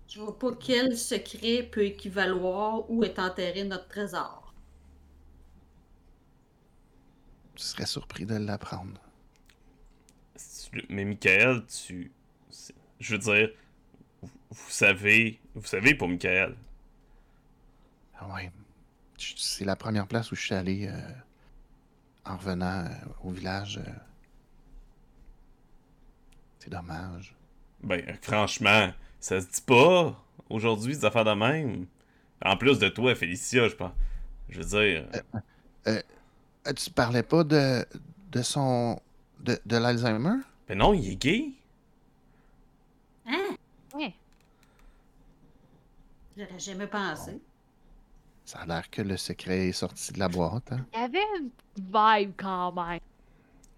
Je 0.08 0.20
vois 0.20 0.38
pas 0.38 0.52
quel 0.54 0.96
secret 0.96 1.62
peut 1.72 1.84
équivaloir 1.84 2.88
où 2.90 3.02
est 3.02 3.18
enterré 3.18 3.64
notre 3.64 3.88
trésor. 3.88 4.54
Je 7.56 7.62
serais 7.62 7.86
surpris 7.86 8.26
de 8.26 8.36
l'apprendre. 8.36 9.00
Tu- 10.70 10.84
Mais 10.88 11.04
Michael, 11.04 11.64
tu. 11.66 12.10
Je 13.00 13.12
veux 13.16 13.18
dire, 13.18 13.50
vous, 14.22 14.70
savez. 14.70 15.40
Vous 15.54 15.64
savez 15.66 15.94
pour 15.94 16.08
Michael. 16.08 16.56
Ah 18.18 18.28
ouais. 18.34 18.50
C'est 19.18 19.64
la 19.64 19.76
première 19.76 20.06
place 20.06 20.32
où 20.32 20.34
je 20.34 20.40
suis 20.42 20.54
allé 20.54 20.88
euh, 20.88 21.00
en 22.24 22.36
revenant 22.36 22.84
euh, 22.86 22.88
au 23.22 23.30
village. 23.30 23.78
euh. 23.78 23.90
C'est 26.62 26.70
dommage. 26.70 27.34
Ben, 27.82 28.00
franchement, 28.22 28.92
ça 29.18 29.40
se 29.40 29.46
dit 29.46 29.60
pas 29.66 30.16
aujourd'hui 30.48 30.94
des 30.94 31.04
affaires 31.04 31.24
de 31.24 31.32
même. 31.32 31.86
En 32.44 32.56
plus 32.56 32.78
de 32.78 32.88
toi, 32.88 33.16
Félicia, 33.16 33.66
je 33.66 33.74
pense. 33.74 33.90
Je 34.48 34.60
veux 34.60 34.80
dire. 34.80 35.08
Euh, 35.88 36.00
tu 36.76 36.90
parlais 36.90 37.24
pas 37.24 37.42
de, 37.42 37.84
de 38.30 38.42
son. 38.42 39.00
de, 39.40 39.58
de 39.66 39.76
l'Alzheimer? 39.76 40.36
Ben 40.68 40.78
non, 40.78 40.94
il 40.94 41.10
est 41.10 41.16
gay. 41.16 41.50
Hein? 43.26 43.56
J'aurais 46.36 46.58
jamais 46.60 46.86
pensé. 46.86 47.40
Ça 48.44 48.60
a 48.60 48.66
l'air 48.66 48.88
que 48.88 49.02
le 49.02 49.16
secret 49.16 49.70
est 49.70 49.72
sorti 49.72 50.12
de 50.12 50.20
la 50.20 50.28
boîte. 50.28 50.70
Hein? 50.70 50.86
Il 50.94 51.00
y 51.00 51.02
avait 51.02 51.24
une 51.40 51.50
vibe 51.76 52.34
quand 52.36 52.72
même. 52.72 53.00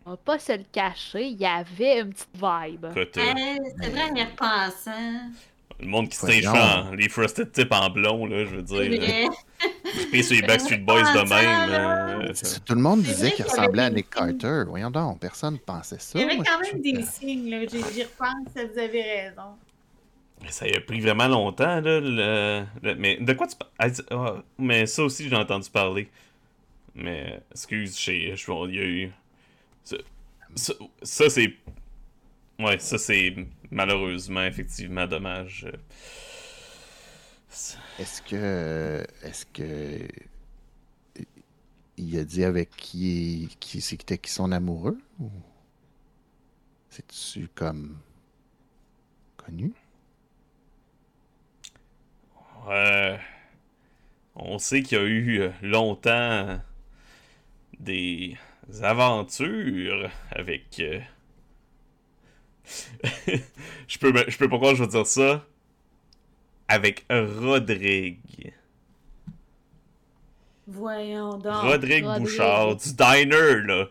On 0.07 0.11
va 0.11 0.17
pas 0.19 0.39
se 0.39 0.53
le 0.53 0.65
cacher, 0.71 1.25
il 1.29 1.39
y 1.41 1.47
avait 1.47 2.01
une 2.01 2.11
petite 2.13 2.29
vibe. 2.35 2.87
Écoute, 2.95 3.17
euh, 3.17 3.35
Eh, 3.39 3.59
c'est 3.81 3.89
vrai, 3.91 4.03
en 4.11 4.15
y 4.15 4.23
repensant. 4.23 5.31
le 5.81 5.87
monde 5.87 6.09
qui 6.11 6.17
se 6.17 6.47
en- 6.47 6.91
les 6.93 7.09
Frosted 7.09 7.51
Tips 7.53 7.69
en 7.73 7.89
blond, 7.91 8.27
là, 8.27 8.45
je 8.45 8.57
veux 8.57 8.65
C'est 8.67 8.89
dire. 8.89 9.01
vrai. 9.01 9.27
Triper 9.95 10.23
sur 10.23 10.37
les 10.37 10.43
Backstreet 10.43 10.79
Boys 10.79 11.03
de 11.03 11.29
même. 11.29 12.27
euh, 12.29 12.33
Tout 12.67 12.75
le 12.75 12.81
monde 12.83 13.01
C'est 13.03 13.13
disait 13.13 13.27
vrai 13.29 13.37
qu'il 13.37 13.45
ressemblait 13.47 13.83
à 13.85 13.91
Nick. 13.91 14.11
Carter. 14.11 14.65
Voyons 14.69 14.91
donc, 14.91 15.21
personne 15.21 15.59
pensait 15.59 15.99
ça. 15.99 16.19
Il 16.19 16.23
y 16.23 16.25
avait 16.25 16.37
quand 16.37 16.59
je 16.67 16.73
même 16.73 16.83
des 16.83 16.93
que- 16.93 17.03
signes, 17.03 17.51
là. 17.51 17.61
J'y 17.67 18.03
repense, 18.03 18.49
vous 18.55 18.79
avez 18.79 19.03
raison. 19.03 19.57
Ça 20.51 20.67
a 20.67 20.81
pris 20.81 21.01
vraiment 21.01 21.29
longtemps, 21.29 21.81
là. 21.81 22.01
le- 22.01 22.65
le- 22.83 22.95
Mais 22.97 23.17
de 23.17 23.33
quoi 23.33 23.47
tu 23.47 23.57
parles 23.57 24.43
Mais 24.59 24.85
ça 24.85 25.03
aussi, 25.03 25.29
j'ai 25.31 25.37
entendu 25.37 25.71
parler. 25.71 26.11
Mais, 26.95 27.41
excuse, 27.51 27.99
je 27.99 28.35
je- 28.37 28.67
il 28.69 28.75
y 28.75 28.79
a 28.79 28.85
eu. 28.85 29.13
Ça, 29.85 29.97
ça, 30.55 30.75
ça, 31.03 31.31
c'est. 31.31 31.55
Ouais, 32.59 32.79
ça, 32.79 32.99
c'est 32.99 33.35
malheureusement, 33.71 34.45
effectivement, 34.45 35.07
dommage. 35.07 35.67
Est-ce 37.99 38.23
que. 38.23 39.05
Est-ce 39.23 39.47
que. 39.47 40.09
Il 41.97 42.19
a 42.19 42.25
dit 42.25 42.45
avec 42.45 42.71
qui, 42.71 43.57
qui 43.61 43.81
c'était 43.81 44.19
qui 44.19 44.31
son 44.31 44.51
amoureux 44.51 44.99
ou 45.21 45.31
c'est-tu 46.91 47.49
comme 47.55 47.97
connu? 49.37 49.73
Ouais. 52.67 53.21
On 54.35 54.59
sait 54.59 54.83
qu'il 54.83 54.99
y 54.99 55.01
a 55.01 55.05
eu 55.05 55.41
euh, 55.41 55.51
longtemps 55.63 56.61
des 57.79 58.37
aventures 58.83 60.11
avec. 60.31 60.81
euh, 60.81 61.01
je 63.89 63.99
peux 63.99 64.13
me- 64.13 64.29
je 64.31 64.37
peux 64.39 64.49
pas 64.49 64.57
croire 64.57 64.73
que 64.73 64.79
je 64.79 64.83
veux 64.85 64.89
dire 64.91 65.07
ça. 65.07 65.45
Avec 66.69 67.05
Rodrigue. 67.11 68.53
Voyons 70.67 71.37
donc. 71.39 71.55
Rodrigue 71.63 72.05
Rodrigue. 72.07 72.23
Bouchard, 72.23 72.77
du 72.77 72.93
diner, 72.95 73.61
là. 73.67 73.85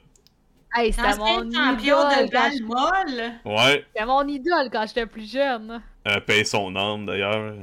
Hey, 0.75 0.91
c'était 0.91 1.15
mon 1.17 1.51
champion 1.51 2.09
idole 2.09 2.25
de 2.25 2.31
balle 2.31 2.63
molle. 2.63 3.31
Ouais. 3.45 3.85
C'était 3.93 4.05
mon 4.07 4.27
idole 4.27 4.69
quand 4.71 4.87
j'étais 4.87 5.05
plus 5.05 5.31
jeune. 5.31 5.83
Euh, 6.07 6.19
paye 6.21 6.43
son 6.45 6.75
âme, 6.75 7.05
d'ailleurs. 7.05 7.53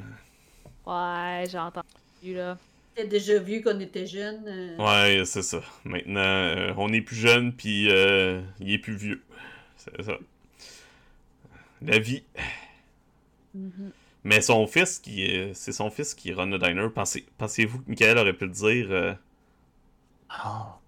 Ouais, 0.87 1.45
j'ai 1.51 1.59
entendu 1.59 2.35
là. 2.35 2.57
T'as 2.95 3.05
déjà 3.05 3.39
vu 3.39 3.63
qu'on 3.63 3.79
était 3.81 4.07
jeunes. 4.07 4.45
euh, 4.47 4.77
Ouais, 4.79 5.25
c'est 5.25 5.43
ça. 5.43 5.61
Maintenant, 5.85 6.21
euh, 6.21 6.75
on 6.77 6.93
est 6.93 7.01
plus 7.01 7.17
jeune, 7.17 7.53
puis 7.55 7.89
euh, 7.91 8.43
il 8.61 8.73
est 8.73 8.79
plus 8.79 8.97
vieux. 8.97 9.23
C'est 9.77 10.03
ça. 10.03 10.19
La 11.83 11.99
vie. 11.99 12.23
mhm. 13.55 13.91
Mais 14.23 14.43
son 14.43 14.67
fils, 14.67 14.99
qui 14.99 15.23
est- 15.25 15.55
c'est 15.55 15.73
son 15.73 15.91
fils 15.91 16.15
qui 16.15 16.33
run 16.35 16.47
le 16.47 16.59
diner. 16.59 16.89
Pensez, 16.95 17.25
pensez-vous 17.39 17.79
que 17.81 17.89
Michael 17.89 18.19
aurait 18.19 18.35
pu 18.35 18.45
le 18.47 18.51
dire 18.53 18.89
euh, 18.91 19.15
Ah. 20.29 20.79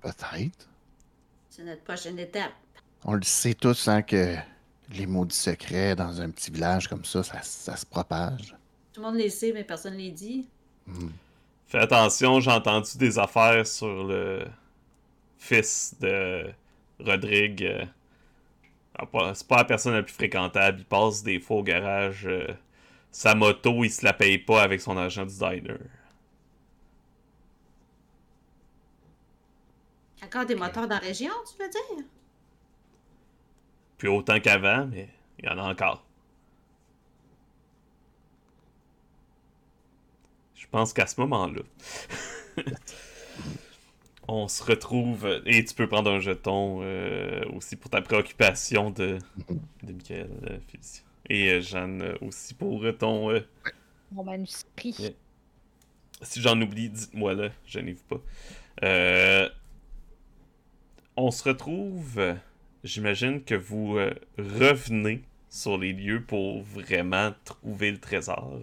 Peut-être. 0.00 0.68
C'est 1.50 1.64
notre 1.64 1.82
prochaine 1.82 2.18
étape. 2.18 2.52
On 3.04 3.14
le 3.14 3.22
sait 3.22 3.54
tous, 3.54 3.88
hein, 3.88 4.02
que 4.02 4.36
les 4.92 5.06
maudits 5.06 5.34
secrets 5.36 5.96
dans 5.96 6.20
un 6.20 6.30
petit 6.30 6.50
village 6.52 6.86
comme 6.88 7.04
ça, 7.04 7.22
ça, 7.24 7.42
ça 7.42 7.76
se 7.76 7.84
propage. 7.86 8.54
Tout 8.96 9.02
le 9.02 9.08
monde 9.08 9.16
les 9.16 9.28
sait, 9.28 9.52
mais 9.52 9.62
personne 9.62 9.92
ne 9.92 9.98
les 9.98 10.10
dit. 10.10 10.48
Hmm. 10.86 11.10
Fais 11.66 11.78
attention, 11.78 12.40
j'ai 12.40 12.50
entendu 12.50 12.96
des 12.98 13.18
affaires 13.18 13.66
sur 13.66 14.04
le 14.04 14.46
fils 15.38 15.96
de 16.00 16.46
Rodrigue? 17.00 17.64
euh, 17.64 17.84
ah, 18.98 19.06
pas- 19.06 19.34
C'est 19.34 19.46
pas 19.46 19.58
la 19.58 19.64
personne 19.64 19.94
la 19.94 20.02
plus 20.02 20.14
fréquentable. 20.14 20.80
Il 20.80 20.84
passe 20.86 21.22
des 21.22 21.40
fois 21.40 21.58
au 21.58 21.62
garage. 21.62 22.26
euh, 22.26 22.46
sa 23.10 23.34
moto, 23.34 23.84
il 23.84 23.90
se 23.90 24.04
la 24.04 24.12
paye 24.12 24.38
pas 24.38 24.62
avec 24.62 24.80
son 24.80 24.96
argent 24.96 25.24
du 25.26 25.34
diner. 25.34 25.78
Encore 30.22 30.44
des 30.44 30.54
moteurs 30.54 30.88
dans 30.88 30.96
la 30.96 31.00
région, 31.00 31.32
tu 31.50 31.56
veux 31.62 31.70
dire? 31.70 32.04
Plus 33.98 34.08
autant 34.08 34.40
qu'avant, 34.40 34.86
mais 34.86 35.10
il 35.38 35.44
y 35.44 35.48
en 35.50 35.58
a 35.58 35.70
encore. 35.70 36.05
Pense 40.76 40.92
qu'à 40.92 41.06
ce 41.06 41.18
moment-là, 41.22 41.62
on 44.28 44.46
se 44.46 44.62
retrouve. 44.62 45.40
Et 45.46 45.64
tu 45.64 45.74
peux 45.74 45.88
prendre 45.88 46.10
un 46.10 46.20
jeton 46.20 46.80
euh, 46.82 47.42
aussi 47.54 47.76
pour 47.76 47.90
ta 47.90 48.02
préoccupation 48.02 48.90
de, 48.90 49.18
de 49.82 49.92
Michael, 49.94 50.28
euh. 50.50 50.58
Et 51.30 51.48
euh, 51.48 51.60
Jeanne 51.62 52.18
aussi 52.20 52.52
pour 52.52 52.84
ton. 52.98 53.42
Mon 54.12 54.22
manuscrit. 54.22 54.96
Yeah. 54.98 55.12
si 56.20 56.42
j'en 56.42 56.60
oublie, 56.60 56.90
dites-moi 56.90 57.32
là, 57.32 57.48
gênez-vous 57.66 58.18
pas. 58.18 59.48
On 61.16 61.30
se 61.30 61.42
retrouve. 61.42 62.20
J'imagine 62.84 63.42
que 63.42 63.54
vous 63.54 63.98
revenez 64.36 65.22
sur 65.48 65.78
les 65.78 65.94
lieux 65.94 66.22
pour 66.22 66.62
vraiment 66.62 67.32
trouver 67.46 67.92
le 67.92 67.98
trésor. 67.98 68.60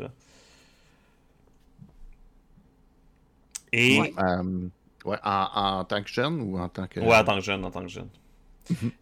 Et. 3.73 3.99
Ouais, 3.99 4.13
euh, 4.19 4.69
ouais, 5.03 5.17
en, 5.23 5.79
en 5.79 5.83
tant 5.83 6.01
que 6.01 6.09
jeune 6.09 6.39
ou 6.41 6.57
en 6.57 6.69
tant 6.69 6.87
que. 6.87 7.01
Ouais, 7.01 7.17
en 7.17 7.23
tant 7.25 7.35
que 7.35 7.41
jeune, 7.41 7.65
en 7.65 7.71
tant 7.71 7.81
que 7.81 7.89
jeune. 7.89 8.09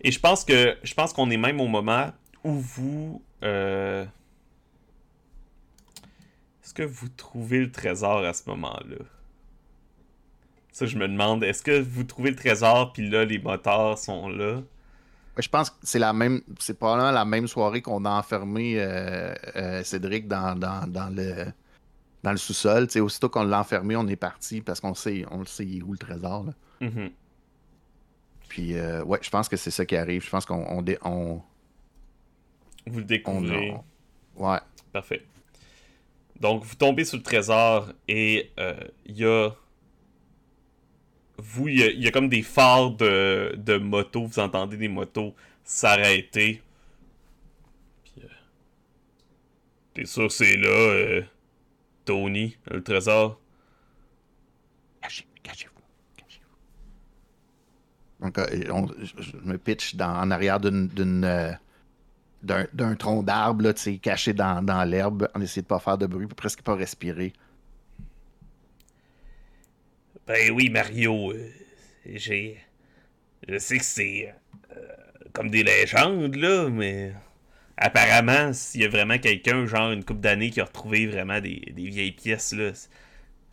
Et 0.01 0.12
je 0.12 0.20
pense 0.20 0.44
que 0.44 0.75
je 0.82 0.94
pense 0.96 1.13
qu'on 1.13 1.30
est 1.30 1.38
même 1.38 1.62
au 1.62 1.68
moment 1.68 2.12
où 2.44 2.54
vous 2.54 3.22
euh, 3.44 4.04
est-ce 6.63 6.74
que 6.74 6.84
vous 6.84 7.10
trouvez 7.10 7.60
le 7.60 7.72
trésor 7.72 8.25
à 8.25 8.34
ce 8.34 8.50
moment-là? 8.50 9.06
Ça 10.72 10.88
je 10.88 10.98
me 10.98 11.08
demande, 11.08 11.44
est-ce 11.44 11.62
que 11.62 11.80
vous 11.80 12.04
trouvez 12.04 12.32
le 12.32 12.36
trésor 12.36 12.92
puis 12.94 13.08
là 13.08 13.24
les 13.25 13.38
moteurs 13.38 14.00
sont 14.00 14.30
là? 14.30 14.56
Ouais, 15.38 15.44
je 15.44 15.50
pense 15.50 15.70
que 15.70 15.75
c'est 15.84 16.00
la 16.00 16.13
même. 16.13 16.42
C'est 16.60 16.78
probablement 16.78 17.12
la 17.12 17.25
même 17.25 17.48
soirée 17.48 17.82
qu'on 17.82 18.04
a 18.06 18.10
enfermé 18.10 18.75
euh, 18.80 19.34
euh, 19.56 19.84
Cédric 19.84 20.28
dans, 20.28 20.58
dans, 20.58 20.88
dans 20.88 21.10
le 21.16 21.54
dans 22.24 22.32
le 22.32 22.38
sous-sol. 22.38 22.88
Tu 22.88 22.94
sais, 22.94 23.00
aussitôt 23.00 23.30
qu'on 23.30 23.44
l'a 23.44 23.60
enfermé, 23.60 23.96
on 23.96 24.08
est 24.08 24.16
parti 24.16 24.62
parce 24.62 24.80
qu'on 24.80 24.94
sait, 24.94 25.25
on 25.32 25.40
le 25.40 25.46
sait 25.46 25.82
où 25.82 25.92
le 25.94 25.98
trésor. 25.98 26.46
là. 26.46 26.54
Mhm. 26.88 27.12
Puis 28.50 28.74
euh, 28.78 29.04
ouais, 29.04 29.20
je 29.22 29.30
pense 29.30 29.48
que 29.48 29.56
c'est 29.58 29.72
ça 29.72 29.86
qui 29.86 29.96
arrive. 29.96 30.24
Je 30.25 30.30
pense 30.30 30.46
qu'on 30.46 30.84
on, 31.04 31.42
Vous 32.88 33.00
le 33.00 33.06
découvrez. 33.06 33.74
on- 34.38 34.50
ouais. 34.51 34.60
Parfait. 34.92 35.24
Donc, 36.40 36.63
vous 36.63 36.75
tombez 36.75 37.06
sur 37.06 37.18
le 37.18 37.24
trésor 37.24 37.94
et 38.08 38.51
euh, 38.60 38.75
il 39.06 39.18
y 39.18 39.25
a. 39.25 39.51
Vous, 41.38 41.68
il 41.70 41.80
y 41.80 41.84
a, 41.84 41.88
il 41.92 42.04
y 42.04 42.08
a 42.08 42.12
comme 42.12 42.30
des 42.30 42.42
phares 42.44 42.92
de, 42.92 43.54
de 43.58 43.78
motos. 43.78 44.25
Vous 44.25 44.40
entendez 44.40 44.75
des 44.78 44.88
motos 44.88 45.34
s'arrêter. 45.63 46.62
Puis. 48.04 48.24
euh, 48.24 48.28
T'es 49.94 50.06
sûr 50.06 50.28
que 50.28 50.34
c'est 50.34 50.58
là, 50.58 50.68
euh, 50.70 51.22
Tony, 52.12 52.58
le 52.70 52.84
trésor? 52.84 53.39
Cachez, 55.01 55.25
cachez-vous. 55.41 55.82
cachez-vous. 56.18 56.58
Donc, 58.25 58.38
euh, 58.38 58.72
on- 58.74 58.88
je, 59.01 59.13
je 59.22 59.38
me 59.38 59.58
pitch 59.58 59.96
dans, 59.96 60.13
en 60.20 60.30
arrière 60.30 60.60
d'une, 60.60 61.24
euh, 61.24 61.53
d'un, 62.44 62.68
d'un 62.74 62.96
tronc 62.96 63.24
d'arbre, 63.24 63.72
caché 64.01 64.34
dans, 64.34 64.62
dans 64.62 64.84
l'herbe. 64.84 65.30
On 65.36 65.39
essaie 65.41 65.62
de 65.62 65.68
pas 65.68 65.80
faire 65.80 65.98
de 65.98 66.06
bruit, 66.06 66.27
puis 66.27 66.36
presque 66.36 66.62
pas 66.63 66.75
respirer. 66.75 67.32
Ben 70.27 70.51
oui, 70.51 70.70
Mario. 70.70 71.32
euh, 71.32 71.50
j'ai. 72.06 72.58
Je 73.48 73.58
sais 73.58 73.77
que 73.77 73.86
c'est. 73.86 74.36
euh, 74.75 74.82
comme 75.32 75.50
des 75.50 75.63
légendes, 75.63 76.36
là, 76.36 76.70
mais. 76.70 77.13
Apparemment, 77.78 78.54
s'il 78.54 78.82
y 78.82 78.86
a 78.86 78.90
vraiment 78.90 79.18
quelqu'un, 79.18 79.66
genre 79.66 79.92
une 79.92 80.04
couple 80.06 80.22
d'années, 80.22 80.51
qui 80.51 80.62
a 80.62 80.66
retrouvé 80.66 81.08
vraiment 81.08 81.40
des, 81.42 81.62
vieilles 81.75 82.12
pièces, 82.12 82.54
là. 82.54 82.72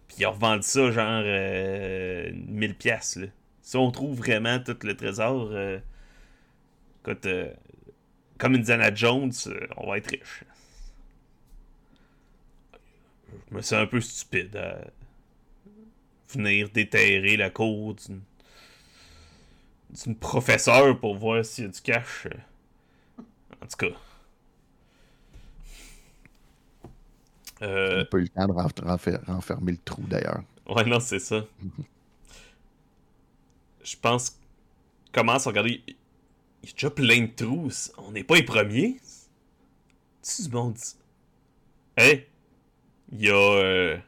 Puis 0.09 0.19
il 0.21 0.25
a 0.25 0.31
revendu 0.31 0.63
ça, 0.63 0.91
genre. 0.91 1.23
euh, 1.25 2.31
1000 2.35 2.75
pièces, 2.77 3.17
là. 3.17 3.27
Si 3.63 3.77
on 3.77 3.91
trouve 3.91 4.17
vraiment 4.19 4.59
tout 4.61 4.77
le 4.85 4.97
trésor. 4.97 5.49
euh, 5.53 5.79
écoute. 7.03 7.27
euh, 7.27 7.53
comme 8.39 8.55
Indiana 8.57 8.95
Jones, 8.95 9.33
euh, 9.49 9.67
on 9.77 9.89
va 9.91 9.99
être 9.99 10.09
riche. 10.11 10.45
Je 13.51 13.55
me 13.57 13.61
sens 13.63 13.73
un 13.75 13.87
peu 13.87 14.01
stupide 14.01 14.57
à 14.57 14.79
venir 16.33 16.69
déterrer 16.71 17.37
la 17.37 17.51
cour 17.51 17.95
d'une 17.95 18.21
d'une 19.91 20.17
professeure 20.17 20.99
pour 20.99 21.17
voir 21.17 21.45
s'il 21.45 21.65
y 21.65 21.67
a 21.69 21.71
du 21.71 21.81
cash. 21.81 22.27
En 23.63 23.67
tout 23.67 23.77
cas. 23.77 23.97
On 27.61 27.67
Euh, 27.67 27.99
n'a 27.99 28.05
pas 28.05 28.19
eu 28.19 28.23
le 28.23 28.29
temps 28.29 28.47
de 28.47 28.53
renf- 28.53 28.83
renfer- 28.83 29.21
renfermer 29.27 29.73
le 29.73 29.79
trou 29.79 30.03
d'ailleurs. 30.07 30.43
Ouais, 30.69 30.85
non, 30.85 31.01
c'est 31.01 31.19
ça. 31.19 31.45
Je 33.83 33.97
pense. 33.97 34.39
Commence 35.13 35.47
à 35.47 35.51
regarder. 35.51 35.83
Il 35.87 36.69
y 36.69 36.71
a 36.71 36.73
déjà 36.73 36.91
plein 36.91 37.23
de 37.23 37.33
trous. 37.35 37.71
On 37.99 38.13
n'est 38.13 38.25
pas 38.25 38.37
les 38.37 38.43
premiers. 38.45 39.01
Tu 40.23 40.43
du 40.43 40.51
monde. 40.51 40.77
Hey! 41.97 42.27
Il 43.13 43.21
y 43.23 43.31
a. 43.31 43.35
euh, 43.35 43.99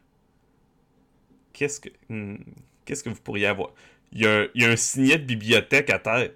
Qu'est-ce 1.52 1.80
que. 1.80 1.88
hmm, 2.08 2.36
Qu'est-ce 2.84 3.04
que 3.04 3.10
vous 3.10 3.20
pourriez 3.20 3.46
avoir? 3.46 3.70
Il 4.12 4.20
y 4.22 4.26
a, 4.26 4.46
il 4.54 4.62
y 4.62 4.64
a 4.64 4.70
un 4.70 4.76
signet 4.76 5.18
de 5.18 5.24
bibliothèque 5.24 5.90
à 5.90 5.98
terre. 5.98 6.30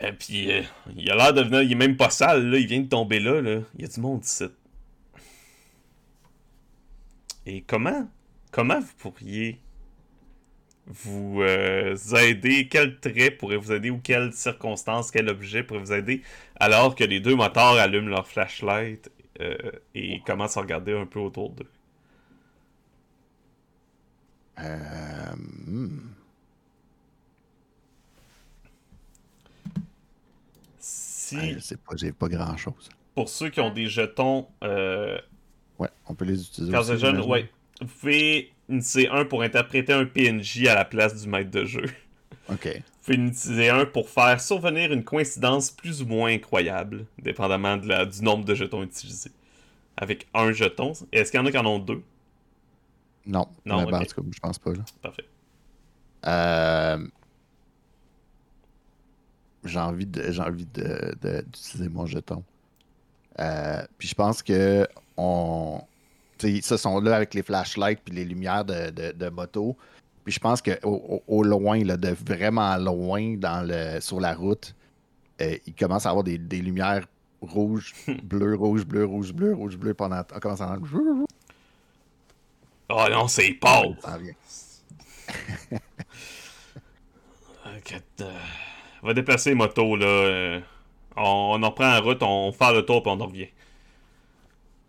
Et 0.00 0.12
puis, 0.12 0.50
euh, 0.50 0.62
il 0.96 1.10
a 1.10 1.16
l'air 1.16 1.34
de 1.34 1.42
venir. 1.42 1.62
Il 1.62 1.72
est 1.72 1.74
même 1.74 1.96
pas 1.96 2.10
sale, 2.10 2.48
là. 2.50 2.58
Il 2.58 2.66
vient 2.66 2.80
de 2.80 2.88
tomber 2.88 3.20
là, 3.20 3.40
là. 3.40 3.60
Il 3.76 3.82
y 3.82 3.84
a 3.84 3.88
du 3.88 4.00
monde 4.00 4.24
ici. 4.24 4.44
Et 7.46 7.62
comment, 7.62 8.08
comment 8.50 8.80
vous 8.80 8.94
pourriez 8.98 9.60
vous 10.86 11.42
euh, 11.42 11.96
aider, 12.20 12.68
quel 12.68 12.98
trait 12.98 13.30
pourrait 13.30 13.56
vous 13.56 13.72
aider 13.72 13.90
ou 13.90 13.98
quelle 13.98 14.32
circonstance, 14.32 15.10
quel 15.10 15.28
objet 15.28 15.62
pourrait 15.62 15.80
vous 15.80 15.92
aider 15.92 16.22
alors 16.58 16.94
que 16.94 17.04
les 17.04 17.20
deux 17.20 17.36
moteurs 17.36 17.78
allument 17.78 18.08
leur 18.08 18.26
flashlight 18.26 19.10
euh, 19.40 19.56
et 19.94 20.20
commencent 20.26 20.56
à 20.56 20.60
regarder 20.62 20.92
un 20.92 21.06
peu 21.06 21.20
autour 21.20 21.50
d'eux? 21.50 21.66
Euh, 24.58 25.34
hmm. 25.66 25.98
Si, 31.30 31.36
Ouais, 31.36 31.54
je 31.54 31.58
sais 31.60 31.76
pas, 31.76 31.94
j'ai 31.96 32.12
pas 32.12 32.28
grand 32.28 32.56
chose. 32.56 32.88
pour 33.14 33.28
ceux 33.28 33.48
qui 33.50 33.60
ont 33.60 33.70
des 33.72 33.86
jetons 33.88 34.46
euh, 34.64 35.18
Ouais, 35.78 35.88
on 36.06 36.14
peut 36.14 36.24
les 36.24 36.40
utiliser. 36.42 36.72
Quand 36.72 36.96
jeune, 36.96 37.20
ouais. 37.20 37.50
Vous 37.80 37.86
pouvez 37.86 38.52
utiliser 38.68 39.08
un 39.08 39.24
pour 39.24 39.42
interpréter 39.42 39.92
un 39.92 40.04
PNJ 40.04 40.66
à 40.66 40.74
la 40.74 40.84
place 40.84 41.20
du 41.22 41.28
maître 41.28 41.50
de 41.50 41.64
jeu. 41.64 41.84
Ok. 42.50 42.66
Vous 42.66 42.82
pouvez 43.04 43.18
en 43.18 43.26
utiliser 43.28 43.68
un 43.70 43.86
pour 43.86 44.08
faire 44.10 44.40
survenir 44.40 44.92
une 44.92 45.04
coïncidence 45.04 45.70
plus 45.70 46.02
ou 46.02 46.06
moins 46.06 46.32
incroyable, 46.32 47.06
dépendamment 47.18 47.76
de 47.78 47.88
la, 47.88 48.04
du 48.04 48.22
nombre 48.22 48.44
de 48.44 48.54
jetons 48.54 48.82
utilisés. 48.82 49.32
Avec 49.96 50.26
un 50.34 50.52
jeton. 50.52 50.92
Est-ce 51.12 51.30
qu'il 51.30 51.40
y 51.40 51.42
en 51.42 51.46
a 51.46 51.50
qui 51.50 51.58
en 51.58 51.66
ont 51.66 51.78
deux? 51.78 52.02
Non, 53.26 53.46
Non, 53.64 53.84
mais 53.84 53.90
ben, 53.92 53.98
en 54.00 54.04
tout 54.04 54.22
cas, 54.22 54.28
je 54.34 54.40
pense 54.40 54.58
pas. 54.58 54.72
Là. 54.72 54.84
Parfait. 55.02 55.24
Euh, 56.26 57.06
J'ai 59.64 59.78
envie 59.78 60.06
de 60.06 60.30
j'ai 60.30 60.40
envie 60.42 60.66
de, 60.72 61.14
d'utiliser 61.46 61.88
mon 61.88 62.06
jeton. 62.06 62.42
Euh, 63.38 63.82
puis 63.98 64.08
je 64.08 64.14
pense 64.14 64.42
que 64.42 64.86
on. 65.16 65.82
Tu 66.38 66.56
sais, 66.56 66.62
ça 66.62 66.78
sont 66.78 67.00
là 67.00 67.16
avec 67.16 67.34
les 67.34 67.42
flashlights 67.42 68.00
puis 68.04 68.14
les 68.14 68.24
lumières 68.24 68.64
de, 68.64 68.90
de, 68.90 69.12
de 69.12 69.28
moto. 69.28 69.76
Puis 70.24 70.32
je 70.34 70.40
pense 70.40 70.62
que 70.62 70.72
au, 70.84 71.22
au- 71.26 71.42
loin, 71.42 71.82
là, 71.84 71.96
de 71.96 72.10
vraiment 72.26 72.76
loin 72.76 73.36
dans 73.36 73.66
le, 73.66 74.00
sur 74.00 74.20
la 74.20 74.34
route, 74.34 74.74
euh, 75.40 75.56
il 75.66 75.74
commence 75.74 76.06
à 76.06 76.10
avoir 76.10 76.24
des, 76.24 76.38
des 76.38 76.60
lumières 76.62 77.06
rouges, 77.42 77.94
bleues, 78.22 78.54
rouge, 78.54 78.84
bleu, 78.86 79.04
rouge, 79.04 79.32
bleu, 79.32 79.54
rouge, 79.54 79.76
bleu 79.76 79.94
pendant. 79.94 80.22
On 80.34 80.38
commence 80.38 80.60
à 80.60 80.72
entendre. 80.72 81.26
Oh 82.88 83.06
non, 83.10 83.28
c'est 83.28 83.52
Paul! 83.54 83.96
Ça 84.02 84.18
vient. 84.18 84.34
On 89.02 89.08
va 89.08 89.14
déplacer 89.14 89.50
les 89.50 89.56
motos, 89.56 89.96
là. 89.96 90.06
euh, 90.06 90.60
on, 91.16 91.22
on 91.60 91.62
en 91.62 91.72
prend 91.72 91.96
en 91.98 92.02
route, 92.02 92.22
on 92.22 92.52
fait 92.52 92.72
le 92.74 92.84
tour, 92.84 93.02
puis 93.02 93.12
on 93.12 93.20
en 93.20 93.26
revient. 93.26 93.48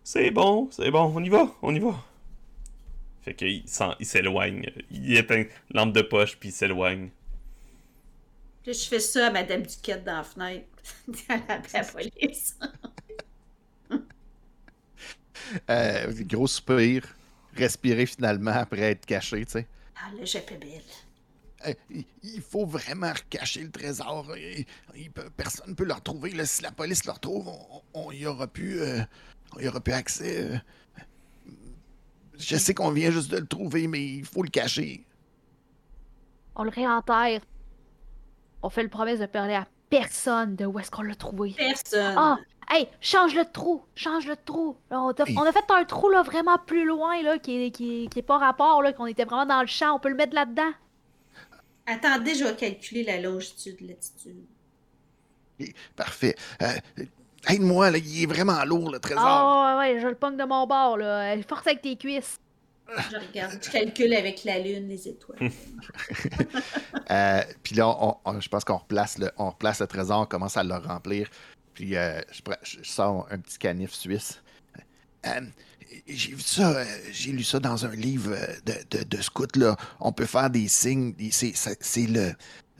C'est 0.04 0.30
bon, 0.30 0.68
c'est 0.70 0.90
bon, 0.92 1.12
on 1.14 1.22
y 1.24 1.28
va, 1.28 1.52
on 1.62 1.74
y 1.74 1.78
va. 1.80 1.94
Fait 3.22 3.34
qu'il 3.34 3.64
il 4.00 4.06
s'éloigne. 4.06 4.66
Il 4.90 5.16
éteint 5.16 5.44
lampe 5.70 5.92
de 5.94 6.02
poche, 6.02 6.36
puis 6.38 6.50
il 6.50 6.52
s'éloigne. 6.52 7.10
Je 8.66 8.72
fais 8.72 8.98
ça 9.00 9.26
à 9.28 9.30
Madame 9.30 9.62
Duquette 9.62 10.02
dans 10.04 10.16
la 10.16 10.22
fenêtre. 10.24 10.66
Elle 11.28 11.62
la 11.72 11.84
police. 11.84 12.56
Euh, 15.70 16.12
gros 16.22 16.46
soupir, 16.46 17.02
respirer 17.56 18.06
finalement 18.06 18.52
après 18.52 18.92
être 18.92 19.06
caché, 19.06 19.44
tu 19.44 19.52
sais. 19.52 19.68
Ah, 19.96 20.10
là, 20.16 20.24
j'appelle 20.24 20.58
Bill. 20.58 20.82
Euh, 21.66 21.74
il- 22.22 22.40
faut 22.42 22.66
vraiment 22.66 23.12
recacher 23.12 23.62
le 23.62 23.70
trésor. 23.70 24.26
Il- 24.36 24.64
il 24.96 25.10
peut- 25.10 25.30
personne 25.36 25.70
ne 25.70 25.74
peut 25.74 25.84
le 25.84 25.92
retrouver. 25.94 26.30
là. 26.32 26.44
Si 26.46 26.62
la 26.62 26.72
police 26.72 27.04
le 27.04 27.12
retrouve, 27.12 27.48
on, 27.48 27.82
on 27.94 28.10
y 28.12 28.26
aura 28.26 28.46
plus, 28.46 28.80
euh, 28.80 29.00
on 29.56 29.60
y 29.60 29.68
aura 29.68 29.80
plus 29.80 29.92
accès. 29.92 30.42
euh. 30.52 30.56
Je 32.38 32.56
sais 32.56 32.74
qu'on 32.74 32.90
vient 32.90 33.10
juste 33.10 33.30
de 33.30 33.36
le 33.38 33.46
trouver, 33.46 33.86
mais 33.86 34.04
il 34.04 34.24
faut 34.24 34.42
le 34.42 34.48
cacher. 34.50 35.04
On 36.56 36.64
le 36.64 36.70
réenterre. 36.70 37.40
On 38.62 38.68
fait 38.70 38.82
le 38.82 38.88
promesse 38.88 39.20
de 39.20 39.26
parler 39.26 39.54
à 39.54 39.66
personne 39.90 40.56
de 40.56 40.64
où 40.66 40.78
est-ce 40.78 40.90
qu'on 40.90 41.02
l'a 41.02 41.14
trouvé. 41.14 41.54
Personne. 41.56 42.14
Ah! 42.16 42.38
Hey, 42.70 42.88
change 43.00 43.34
le 43.34 43.44
trou! 43.44 43.82
Change 43.94 44.26
le 44.26 44.36
trou! 44.36 44.76
On, 44.90 45.10
a, 45.10 45.24
Hey. 45.28 45.36
on 45.36 45.42
a 45.42 45.52
fait 45.52 45.64
un 45.70 45.84
trou 45.84 46.08
là, 46.08 46.22
vraiment 46.22 46.56
plus 46.58 46.84
loin, 46.86 47.20
là, 47.22 47.38
qui 47.38 47.64
est, 47.66 47.70
qui, 47.70 48.08
qui 48.10 48.18
est 48.20 48.22
pas 48.22 48.38
rapport, 48.38 48.82
là, 48.82 48.92
qu'on 48.92 49.06
était 49.06 49.24
vraiment 49.24 49.46
dans 49.46 49.60
le 49.60 49.66
champ. 49.66 49.94
On 49.94 49.98
peut 49.98 50.08
le 50.08 50.14
mettre 50.14 50.34
là-dedans. 50.34 50.70
Attendez, 51.86 52.34
je 52.34 52.44
vais 52.44 52.54
calculer 52.54 53.04
la 53.04 53.20
longitude, 53.20 53.80
latitude. 53.80 54.44
Et- 55.58 55.74
Parfait. 55.96 56.36
Euh, 56.62 56.66
Aide-moi, 57.48 57.90
là, 57.90 57.98
il 57.98 58.22
est 58.22 58.26
vraiment 58.26 58.64
lourd, 58.64 58.90
le 58.92 59.00
trésor. 59.00 59.22
Ah 59.24 59.76
ouais, 59.80 59.94
ouais, 59.94 60.00
je 60.00 60.06
le 60.06 60.14
pogne 60.14 60.36
de 60.36 60.44
mon 60.44 60.66
bord, 60.66 60.96
là. 60.96 61.34
Euh, 61.34 61.42
Force 61.48 61.66
avec 61.66 61.82
tes 61.82 61.96
cuisses. 61.96 62.38
Je 63.10 63.16
regarde, 63.16 63.58
je 63.60 63.70
calcule 63.70 64.14
avec 64.14 64.44
la 64.44 64.58
lune, 64.58 64.88
les 64.88 65.08
étoiles. 65.08 65.38
Euh, 67.10 67.42
puis 67.62 67.74
là, 67.74 67.88
on- 67.88 68.16
on- 68.24 68.40
je 68.40 68.48
pense 68.48 68.64
qu'on 68.64 68.76
replace, 68.78 69.18
le, 69.18 69.30
on 69.36 69.50
replace 69.50 69.80
le 69.80 69.86
trésor, 69.86 70.20
on 70.20 70.26
commence 70.26 70.56
à 70.56 70.62
le 70.64 70.74
remplir. 70.74 71.28
Puis 71.74 71.94
euh, 71.96 72.20
je, 72.62 72.78
sors 72.82 73.26
un 73.30 73.38
petit 73.38 73.58
canif 73.58 73.92
suisse. 73.92 74.40
J'ai 76.06 76.32
vu 76.34 76.40
ça, 76.40 76.70
euh, 76.78 76.84
j'ai 77.10 77.32
lu 77.32 77.44
ça 77.44 77.58
dans 77.60 77.84
un 77.86 77.94
livre 77.94 78.32
euh, 78.34 78.46
de, 78.66 78.98
de, 78.98 79.04
de 79.04 79.22
scout. 79.22 79.56
Là. 79.56 79.76
On 80.00 80.12
peut 80.12 80.26
faire 80.26 80.50
des 80.50 80.68
signes. 80.68 81.14
c'est, 81.30 81.52
c'est- 81.54 81.78
c'est 81.82 82.06
le. 82.06 82.32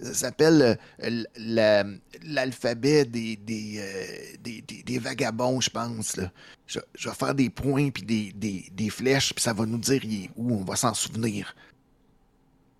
Ça 0.02 0.14
s'appelle 0.14 0.78
euh, 1.04 1.84
l'alphabet 2.24 3.04
des, 3.04 3.36
des, 3.36 3.76
euh, 3.78 4.36
des, 4.42 4.62
des- 4.62 4.82
des 4.82 4.98
vagabonds, 4.98 5.60
je 5.60 5.70
pense. 5.70 6.16
Là. 6.16 6.32
Je, 6.66 6.80
je 6.94 7.08
vais 7.08 7.14
faire 7.14 7.34
des 7.34 7.50
points 7.50 7.90
puis 7.90 8.02
des, 8.02 8.32
des, 8.32 8.66
des 8.72 8.90
flèches, 8.90 9.32
puis 9.34 9.42
ça 9.42 9.52
va 9.52 9.64
nous 9.66 9.78
dire 9.78 10.02
où, 10.36 10.54
on 10.54 10.64
va 10.64 10.74
s'en 10.76 10.94
souvenir. 10.94 11.54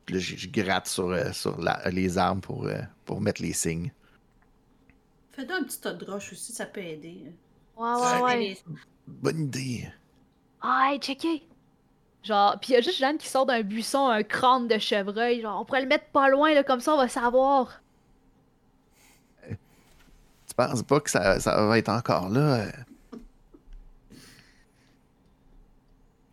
Puis 0.06 0.16
là, 0.16 0.20
je, 0.20 0.36
je 0.36 0.48
gratte 0.48 0.88
sur, 0.88 1.08
euh, 1.10 1.30
sur 1.32 1.60
la- 1.60 1.88
les 1.90 2.18
armes 2.18 2.40
pour, 2.40 2.66
euh, 2.66 2.80
pour 3.04 3.20
mettre 3.20 3.40
les 3.42 3.52
signes. 3.52 3.92
Fais 5.32 5.44
donc 5.46 5.60
un 5.60 5.64
petit 5.64 5.80
tas 5.80 5.92
de 5.94 6.04
roche 6.04 6.32
aussi, 6.32 6.52
ça 6.52 6.66
peut 6.66 6.80
aider. 6.82 7.22
Ouais, 7.76 7.88
ouais, 7.94 8.20
Ouais, 8.22 8.22
ouais. 8.22 8.56
Bonne 9.06 9.44
idée. 9.44 9.88
Ah, 10.62 10.90
hey, 10.92 10.98
checké! 11.00 11.46
Genre, 12.22 12.58
pis 12.60 12.72
y 12.72 12.76
a 12.76 12.80
juste 12.80 12.98
Jeanne 12.98 13.18
qui 13.18 13.26
sort 13.28 13.46
d'un 13.46 13.62
buisson 13.62 14.06
un 14.08 14.22
crâne 14.22 14.68
de 14.68 14.78
chevreuil. 14.78 15.40
Genre, 15.40 15.60
on 15.60 15.64
pourrait 15.64 15.82
le 15.82 15.88
mettre 15.88 16.06
pas 16.06 16.28
loin, 16.28 16.54
là, 16.54 16.62
comme 16.62 16.80
ça, 16.80 16.94
on 16.94 16.98
va 16.98 17.08
savoir. 17.08 17.80
Tu 19.48 20.54
penses 20.56 20.82
pas 20.82 21.00
que 21.00 21.10
ça, 21.10 21.40
ça 21.40 21.66
va 21.66 21.78
être 21.78 21.88
encore 21.88 22.28
là? 22.28 22.66
euh? 22.66 22.70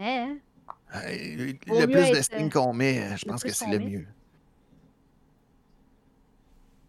Hein? 0.01 0.37
Euh, 0.95 1.53
le 1.67 1.85
plus 1.87 2.11
de 2.11 2.21
signes 2.21 2.47
euh, 2.47 2.49
qu'on 2.49 2.73
met, 2.73 2.99
euh, 3.01 3.15
je 3.17 3.25
pense 3.25 3.43
que 3.43 3.51
c'est 3.51 3.67
le 3.67 3.79
met. 3.79 3.85
mieux. 3.85 4.07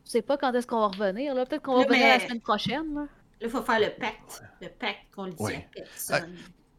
Je 0.05 0.11
sais 0.11 0.23
pas 0.23 0.37
quand 0.37 0.53
est-ce 0.55 0.67
qu'on 0.67 0.81
va 0.81 0.89
revenir, 0.89 1.35
là. 1.35 1.47
Peut-être 1.47 1.63
qu'on 1.63 1.77
va 1.77 1.85
revenir 1.85 2.07
la 2.07 2.21
semaine 2.21 2.41
prochaine, 2.41 2.95
là. 2.95 3.01
Là, 3.03 3.07
il 3.43 3.49
faut 3.49 3.63
faire 3.63 3.81
le 3.81 3.91
pacte. 3.99 4.43
Le 4.61 4.69
pacte 4.69 4.99
qu'on 5.15 5.25
le 5.25 5.31
dit 5.33 5.43
Ouais. 5.43 5.57
à 5.57 5.75
personne. 5.75 6.37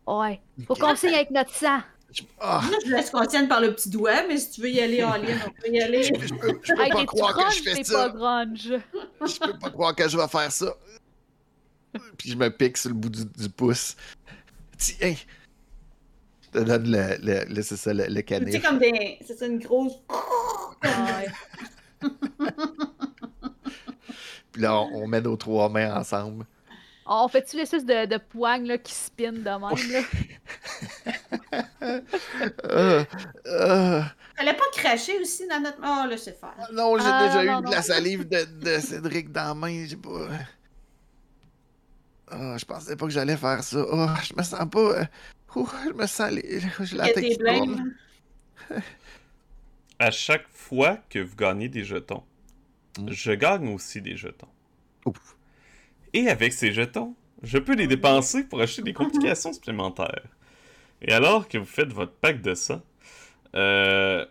Ouais. 0.07 0.41
Faut 0.67 0.75
qu'on 0.75 0.95
signe 0.95 1.13
avec 1.13 1.31
notre 1.31 1.53
sang. 1.53 1.79
Je, 2.13 2.23
ah, 2.41 2.61
je 2.85 2.91
laisse 2.91 3.09
qu'on 3.09 3.25
tienne 3.25 3.47
par 3.47 3.61
le 3.61 3.73
petit 3.73 3.89
doigt, 3.89 4.23
mais 4.27 4.35
si 4.37 4.51
tu 4.51 4.61
veux 4.61 4.69
y 4.69 4.81
aller 4.81 5.01
en 5.03 5.13
ligne, 5.15 5.37
on 5.47 5.49
peut 5.51 5.69
y 5.71 5.79
aller. 5.81 6.03
je, 6.03 6.13
je 6.27 6.33
peux, 6.33 6.59
je 6.61 6.73
peux 6.73 6.81
Hey, 6.81 6.91
pas 6.91 7.05
croire 7.05 7.33
que 7.33 7.39
grunge 7.39 7.55
je 7.63 7.63
fais 7.71 7.83
ça. 7.85 8.09
pas 8.09 8.17
grunge? 8.17 8.73
Je 9.21 9.39
peux 9.39 9.57
pas 9.59 9.69
croire 9.69 9.95
que 9.95 10.09
je 10.09 10.17
vais 10.17 10.27
faire 10.27 10.51
ça. 10.51 10.73
Puis 12.17 12.31
je 12.31 12.35
me 12.35 12.49
pique 12.49 12.77
sur 12.77 12.89
le 12.89 12.95
bout 12.95 13.09
du, 13.09 13.23
du 13.25 13.49
pouce. 13.49 13.95
Tiens! 14.77 15.15
Je 16.41 16.59
te 16.59 16.63
donne 16.65 16.91
le, 16.91 17.15
le, 17.21 17.45
le- 17.53 17.61
c'est 17.61 17.77
ça, 17.77 17.93
le, 17.93 18.03
le 18.03 18.09
Tu 18.09 18.15
sais, 18.15 18.23
canif. 18.23 18.61
comme 18.61 18.79
des. 18.79 19.17
C'est 19.25 19.37
ça, 19.37 19.45
une 19.45 19.59
grosse. 19.59 19.93
Ouais. 20.83 21.27
Puis 24.51 24.61
là, 24.61 24.77
on, 24.81 25.03
on 25.03 25.07
met 25.07 25.21
nos 25.21 25.37
trois 25.37 25.69
mains 25.69 25.95
ensemble. 25.95 26.45
Oh, 27.13 27.23
on 27.25 27.27
fait-tu 27.27 27.57
l'espèce 27.57 27.83
de, 27.85 28.05
de 28.05 28.17
poigne, 28.17 28.65
là, 28.67 28.77
qui 28.77 28.93
spin 28.93 29.33
de 29.33 29.39
même, 29.39 29.61
là? 29.91 30.01
Ah. 32.63 34.13
Fallait 34.37 34.53
pas 34.55 34.63
cracher 34.73 35.19
aussi 35.19 35.47
dans 35.47 35.59
notre. 35.59 35.77
Oh, 35.79 36.07
là, 36.09 36.17
c'est 36.17 36.39
faire. 36.39 36.55
non, 36.73 36.97
j'ai 36.97 37.05
Ah, 37.07 37.27
déjà 37.27 37.43
non, 37.43 37.59
eu 37.61 37.65
de 37.65 37.71
la 37.71 37.81
salive 37.81 38.27
de, 38.27 38.45
de 38.65 38.79
Cédric 38.79 39.31
dans 39.31 39.43
la 39.49 39.53
main. 39.55 39.85
J'ai 39.85 39.97
pas. 39.97 40.27
Ah, 42.29 42.57
je 42.57 42.65
pensais 42.65 42.95
pas 42.95 43.05
que 43.05 43.11
j'allais 43.11 43.35
faire 43.37 43.61
ça. 43.63 43.85
Oh, 43.91 44.07
je 44.23 44.33
me 44.37 44.43
sens 44.43 44.69
pas. 44.69 44.79
euh, 44.79 45.05
ouh, 45.55 45.67
je 45.85 45.93
me 45.93 46.07
sens. 46.07 46.31
Les... 46.31 46.61
J'ai 46.79 46.95
la 46.95 47.09
tête. 47.09 47.25
À 49.99 50.11
chaque 50.11 50.47
fois 50.49 50.97
que 51.09 51.19
vous 51.19 51.35
gagnez 51.35 51.69
des 51.69 51.83
jetons, 51.85 52.23
Mm. 52.97 53.11
je 53.11 53.31
gagne 53.33 53.73
aussi 53.73 54.01
des 54.01 54.17
jetons. 54.17 54.49
Ouf. 55.05 55.37
Et 56.13 56.27
avec 56.27 56.53
ces 56.53 56.73
jetons, 56.73 57.15
je 57.43 57.57
peux 57.57 57.75
les 57.75 57.87
dépenser 57.87 58.43
pour 58.43 58.61
acheter 58.61 58.81
des 58.81 58.93
complications 58.93 59.53
supplémentaires. 59.53 60.27
Et 61.01 61.11
alors 61.11 61.47
que 61.47 61.57
vous 61.57 61.65
faites 61.65 61.91
votre 61.91 62.13
pack 62.13 62.41
de 62.41 62.53
ça, 62.53 62.81
euh, 63.55 64.25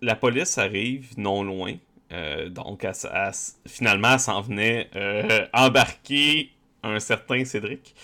la 0.00 0.14
police 0.14 0.56
arrive 0.58 1.18
non 1.18 1.42
loin. 1.42 1.74
Euh, 2.12 2.48
donc, 2.48 2.86
finalement, 3.66 4.12
elle 4.12 4.20
s'en 4.20 4.40
venait 4.40 4.90
euh, 4.94 5.46
embarquer 5.52 6.50
un 6.82 6.98
certain 7.00 7.44
Cédric 7.44 7.94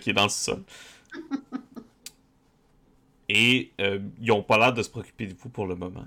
qui 0.00 0.10
est 0.10 0.14
dans 0.14 0.24
le 0.24 0.28
sol. 0.28 0.62
Et 3.28 3.72
ils 4.20 4.30
ont 4.30 4.42
pas 4.42 4.58
l'air 4.58 4.72
de 4.72 4.82
se 4.82 4.90
préoccuper 4.90 5.26
de 5.26 5.34
vous 5.34 5.48
pour 5.48 5.66
le 5.66 5.74
moment. 5.74 6.04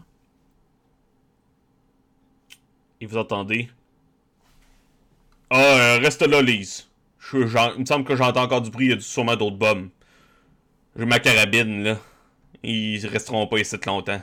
Et 3.02 3.06
vous 3.06 3.18
entendez 3.18 3.70
Ah, 5.50 5.60
euh, 5.60 6.00
reste 6.00 6.22
là, 6.24 6.42
Lise. 6.42 6.88
Je- 7.20 7.38
il 7.76 7.80
me 7.82 7.86
semble 7.86 8.06
que 8.06 8.16
j'entends 8.16 8.44
encore 8.44 8.62
du 8.62 8.70
bruit, 8.70 8.88
il 8.88 8.92
y 8.92 8.98
a 8.98 9.00
sûrement 9.00 9.36
d'autres 9.36 9.58
bombes. 9.58 9.90
J'ai 10.98 11.06
ma 11.06 11.20
carabine, 11.20 11.84
là. 11.84 11.98
Ils 12.64 13.06
resteront 13.08 13.48
pas 13.48 13.60
ici 13.60 13.76
longtemps. 13.86 14.22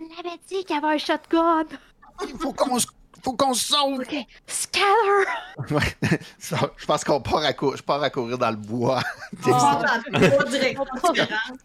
Elle 0.00 0.26
avait 0.26 0.38
dit 0.48 0.64
qu'il 0.64 0.74
y 0.74 0.78
avait 0.78 0.94
un 0.94 0.98
shotgun. 0.98 1.64
Il 2.28 2.38
faut 2.40 2.52
qu'on 2.52 2.78
se 2.78 2.86
faut 3.24 3.34
qu'on 3.34 3.54
se 3.54 3.66
sauve! 3.72 4.00
Ok. 4.00 4.16
Scanner! 4.48 5.70
Ouais. 5.70 6.18
Ça, 6.40 6.72
je 6.76 6.84
pense 6.86 7.04
qu'on 7.04 7.20
part 7.20 7.44
à, 7.44 7.52
cou- 7.52 7.76
je 7.76 7.82
pars 7.82 8.02
à 8.02 8.10
courir 8.10 8.36
dans 8.36 8.50
le 8.50 8.56
bois. 8.56 9.00
Dans. 9.46 9.80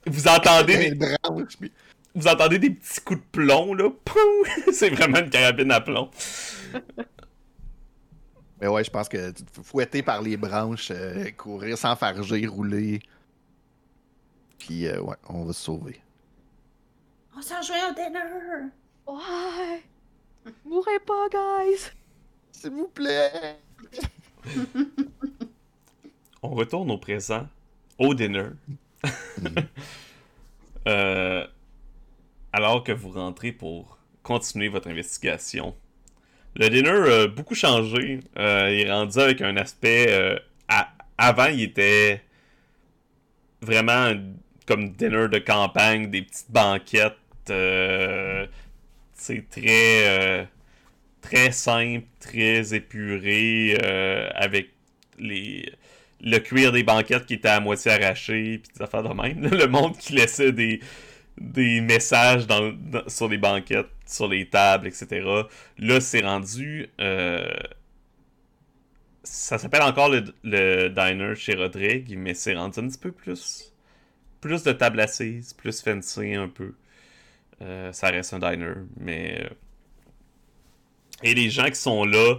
Vous 0.05 0.27
entendez 0.27 0.77
Des 0.77 0.91
des, 0.91 0.95
branches, 1.23 1.57
puis- 1.60 1.71
vous 2.13 2.27
entendez 2.27 2.60
des 2.60 2.69
petits 2.69 3.01
coups 3.01 3.19
de 3.21 3.25
plomb, 3.31 3.73
là. 3.73 3.89
C'est 4.71 4.89
vraiment 4.89 5.17
une 5.17 5.31
carabine 5.31 5.71
à 5.71 5.81
plomb. 5.81 6.12
Mais 8.60 8.67
ouais, 8.67 8.84
je 8.84 8.89
pense 8.89 9.08
que 9.08 9.32
tu 9.32 9.43
te 9.43 9.52
fais 9.52 9.63
fouetter 9.63 10.02
par 10.02 10.22
les 10.22 10.36
branches, 10.38 10.89
euh, 10.91 11.30
courir, 11.38 11.78
s'enfarger, 11.78 12.48
rouler. 12.48 13.00
Puis, 14.58 14.88
euh, 14.88 15.00
ouais, 15.02 15.15
on 15.30 15.46
va 15.46 15.54
se 15.54 15.62
sauver. 15.62 16.02
On 17.36 17.41
s'en 17.41 17.62
joint 17.62 17.91
au 17.91 17.93
dinner. 17.93 18.72
Ouais. 19.06 19.84
Mourrez 20.65 21.00
pas, 21.06 21.28
guys. 21.30 21.91
S'il 22.52 22.72
vous 22.72 22.88
plaît! 22.88 23.60
On 26.41 26.50
retourne 26.50 26.89
au 26.91 26.98
présent, 26.98 27.48
au 27.98 28.13
dinner. 28.13 28.50
Euh, 30.88 31.46
alors 32.54 32.82
que 32.82 32.93
vous 32.93 33.10
rentrez 33.10 33.52
pour 33.52 33.98
continuer 34.24 34.70
votre 34.70 34.88
investigation. 34.88 35.76
Le 36.58 36.70
dinner 36.70 36.89
a 37.24 37.28
beaucoup 37.28 37.56
changé. 37.56 38.20
Euh, 38.38 38.70
il 38.72 38.88
est 38.88 38.91
rendu 38.91 39.20
avec 39.20 39.41
un 39.41 39.58
aspect... 39.58 40.08
euh, 40.10 40.38
avant, 41.20 41.46
il 41.48 41.62
était 41.63 42.22
vraiment 43.62 44.13
comme 44.67 44.91
dinner 44.91 45.28
de 45.30 45.39
campagne, 45.39 46.10
des 46.10 46.22
petites 46.24 46.52
banquettes. 46.52 47.13
c'est 49.13 49.50
très... 49.50 50.08
euh, 50.08 50.46
très 51.22 51.52
simple, 51.52 52.06
très 52.20 52.74
épuré, 52.74 53.76
avec 54.36 54.70
les 55.20 55.72
le 56.22 56.39
cuir 56.39 56.72
des 56.72 56.84
banquettes 56.84 57.26
qui 57.26 57.36
était 57.36 57.50
à 57.50 57.60
moitié 57.60 57.91
arraché, 57.91 58.60
puis 58.63 58.72
des 58.76 58.82
affaires 58.84 59.04
de 59.04 59.13
même. 59.13 59.41
Le 59.52 59.67
monde 59.67 59.98
qui 59.98 60.13
laissait 60.13 60.52
des, 60.52 60.80
des 61.39 61.82
messages 61.82 62.48
sur 63.08 63.28
les 63.30 63.38
banquettes, 63.38 63.89
sur 64.08 64.28
les 64.28 64.50
tables, 64.50 64.88
etc. 64.88 65.46
Là, 65.78 66.02
c'est 66.02 66.22
rendu... 66.22 66.89
euh, 67.02 67.48
ça 69.24 69.58
s'appelle 69.58 69.82
encore 69.82 70.10
le, 70.10 70.89
diner 70.89 71.36
chez 71.36 71.56
Rodrigue, 71.56 72.15
mais 72.17 72.34
c'est 72.34 72.56
rendu 72.56 72.80
un 72.80 72.88
petit 72.88 72.98
peu 73.00 73.12
plus... 73.12 73.74
Plus 74.41 74.63
de 74.63 74.74
tables 74.74 75.02
assises, 75.02 75.54
plus 75.54 75.82
fancy 75.82 76.36
un 76.36 76.50
peu. 76.50 76.76
Euh, 77.62 77.91
ça 77.93 78.10
reste 78.10 78.34
un 78.34 78.39
diner, 78.39 78.76
mais... 79.00 79.46
euh, 79.46 79.50
Et 81.24 81.34
les 81.34 81.50
gens 81.50 81.65
qui 81.67 81.76
sont 81.76 82.06
là, 82.06 82.36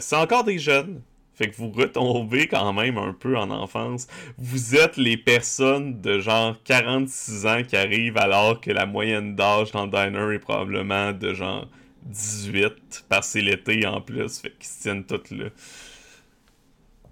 c'est 0.00 0.16
encore 0.16 0.44
des 0.44 0.58
jeunes. 0.58 1.02
Fait 1.40 1.48
que 1.48 1.56
vous 1.56 1.70
retombez 1.70 2.48
quand 2.48 2.70
même 2.74 2.98
un 2.98 3.14
peu 3.14 3.38
en 3.38 3.50
enfance. 3.50 4.08
Vous 4.36 4.76
êtes 4.76 4.98
les 4.98 5.16
personnes 5.16 6.02
de 6.02 6.20
genre 6.20 6.54
46 6.64 7.46
ans 7.46 7.62
qui 7.66 7.78
arrivent 7.78 8.18
alors 8.18 8.60
que 8.60 8.70
la 8.70 8.84
moyenne 8.84 9.36
d'âge 9.36 9.72
dans 9.72 9.86
le 9.86 9.90
diner 9.90 10.34
est 10.34 10.38
probablement 10.38 11.12
de 11.12 11.32
genre 11.32 11.66
18, 12.02 13.06
parce 13.08 13.28
que 13.28 13.32
c'est 13.32 13.40
l'été 13.40 13.86
en 13.86 14.02
plus, 14.02 14.38
fait 14.38 14.50
qu'ils 14.58 14.68
se 14.68 14.82
tiennent 14.82 15.06
toutes 15.06 15.30
là. 15.30 15.46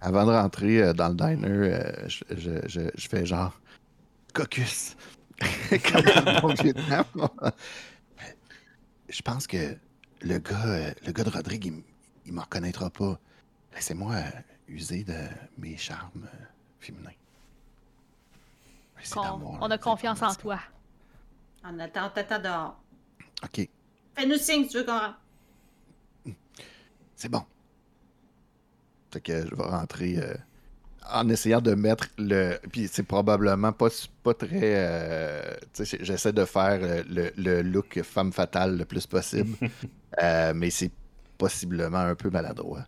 Avant 0.03 0.27
de 0.27 0.33
rentrer 0.33 0.83
euh, 0.83 0.93
dans 0.93 1.09
le 1.09 1.15
diner, 1.15 1.49
euh, 1.49 1.91
je, 2.07 3.09
fais 3.09 3.25
genre 3.25 3.59
caucus. 4.35 4.95
Je 9.09 9.23
pense 9.23 9.47
que 9.47 9.75
le 10.21 10.39
gars, 10.39 10.67
euh, 10.67 10.91
le 11.07 11.13
gars 11.13 11.25
de 11.25 11.31
Rodrigue, 11.31 11.65
il, 11.65 11.83
il 12.27 12.35
me 12.35 12.41
reconnaîtra 12.43 12.91
pas. 12.91 13.19
Laissez-moi 13.79 14.13
euh, 14.15 14.31
user 14.69 15.05
de 15.05 15.15
mes 15.57 15.77
charmes 15.77 16.25
euh, 16.35 16.45
féminins. 16.81 17.11
D'avoir 19.15 19.63
on 19.63 19.71
a 19.71 19.79
confiance 19.79 20.21
en 20.21 20.35
toi. 20.35 20.59
On 21.65 21.79
attend, 21.79 22.11
t'attends 22.11 22.41
dehors. 22.41 22.81
Ok, 23.45 23.69
Fais-nous 24.17 24.35
signe 24.37 24.65
si 24.65 24.71
tu 24.71 24.79
veux 24.79 24.85
qu'on 24.85 24.99
rentre. 24.99 25.21
c'est 27.15 27.29
bon. 27.29 27.45
Fait 29.13 29.21
que 29.21 29.47
je 29.49 29.55
vais 29.55 29.63
rentrer 29.63 30.19
euh, 30.19 30.35
en 31.13 31.29
essayant 31.29 31.61
de 31.61 31.75
mettre 31.75 32.09
le. 32.19 32.59
Puis 32.73 32.89
c'est 32.89 33.05
probablement 33.05 33.71
pas, 33.73 33.91
pas 34.25 34.35
très. 34.35 34.59
euh, 34.75 35.55
tu 35.73 35.87
sais, 35.87 35.99
j'essaie 36.01 36.33
de 36.33 36.45
faire 36.45 36.81
le, 37.09 37.31
le 37.37 37.63
look 37.63 38.03
femme 38.03 38.33
fatale 38.33 38.77
le 38.77 38.85
plus 38.85 39.07
possible. 39.07 39.57
Euh, 40.21 40.53
mais 40.57 40.71
c'est 40.71 40.91
possiblement 41.37 41.99
un 41.99 42.15
peu 42.17 42.29
maladroit. 42.31 42.85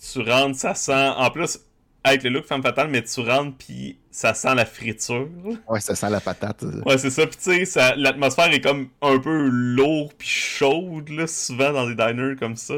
Tu 0.00 0.20
rentres, 0.20 0.56
ça 0.58 0.74
sent. 0.74 1.08
En 1.16 1.30
plus, 1.30 1.58
avec 2.04 2.22
le 2.22 2.30
look 2.30 2.46
femme 2.46 2.62
fatale, 2.62 2.88
mais 2.88 3.02
tu 3.02 3.20
rentres, 3.20 3.56
puis 3.58 3.98
ça 4.10 4.32
sent 4.34 4.54
la 4.54 4.64
friture. 4.64 5.28
Ouais, 5.68 5.80
ça 5.80 5.94
sent 5.94 6.08
la 6.10 6.20
patate. 6.20 6.62
euh. 6.62 6.80
Ouais, 6.86 6.96
c'est 6.98 7.10
ça. 7.10 7.26
Puis 7.26 7.36
tu 7.42 7.66
sais, 7.66 7.96
l'atmosphère 7.96 8.52
est 8.52 8.60
comme 8.60 8.88
un 9.02 9.18
peu 9.18 9.48
lourde 9.48 10.12
puis 10.16 10.28
chaude, 10.28 11.08
là, 11.10 11.26
souvent 11.26 11.72
dans 11.72 11.86
des 11.86 11.94
diners 11.94 12.36
comme 12.38 12.56
ça. 12.56 12.74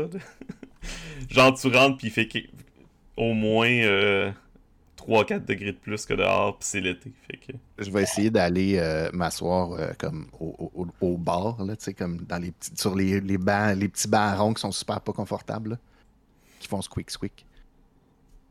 Genre, 1.31 1.55
tu 1.59 1.69
rentres, 1.69 1.99
puis 1.99 2.09
il 2.09 2.11
fait 2.11 2.29
au 3.17 3.33
moins 3.35 3.71
euh, 3.71 4.31
3-4 4.99 5.45
degrés 5.45 5.73
de 5.73 5.77
plus 5.79 6.05
que 6.05 6.15
dehors, 6.15 6.59
puis 6.59 6.69
c'est 6.69 6.81
l'été. 6.81 7.13
Que... 7.31 7.53
Je 7.79 7.91
vais 7.91 8.03
essayer 8.03 8.31
d'aller 8.31 8.79
euh, 8.79 9.11
m'asseoir 9.13 9.73
euh, 9.73 9.93
comme 9.99 10.27
au, 10.41 10.73
au, 10.75 10.87
au 11.01 11.17
bar, 11.17 11.63
là, 11.65 11.77
tu 11.77 11.85
sais, 11.85 11.95
comme 11.95 12.19
dans 12.23 12.39
les 12.39 12.51
petits, 12.51 12.73
sur 12.75 12.97
les, 12.97 13.21
les 13.21 13.39
bancs, 13.39 13.77
les 13.77 13.89
petits 13.89 14.09
bancs 14.09 14.37
ronds 14.37 14.55
qui 14.55 14.61
sont 14.61 14.73
super 14.73 15.01
pas 15.01 15.13
confortables, 15.13 15.71
là, 15.71 15.77
qui 16.63 16.69
font 16.69 16.81
squeak 16.83 17.11
squeak. 17.11 17.47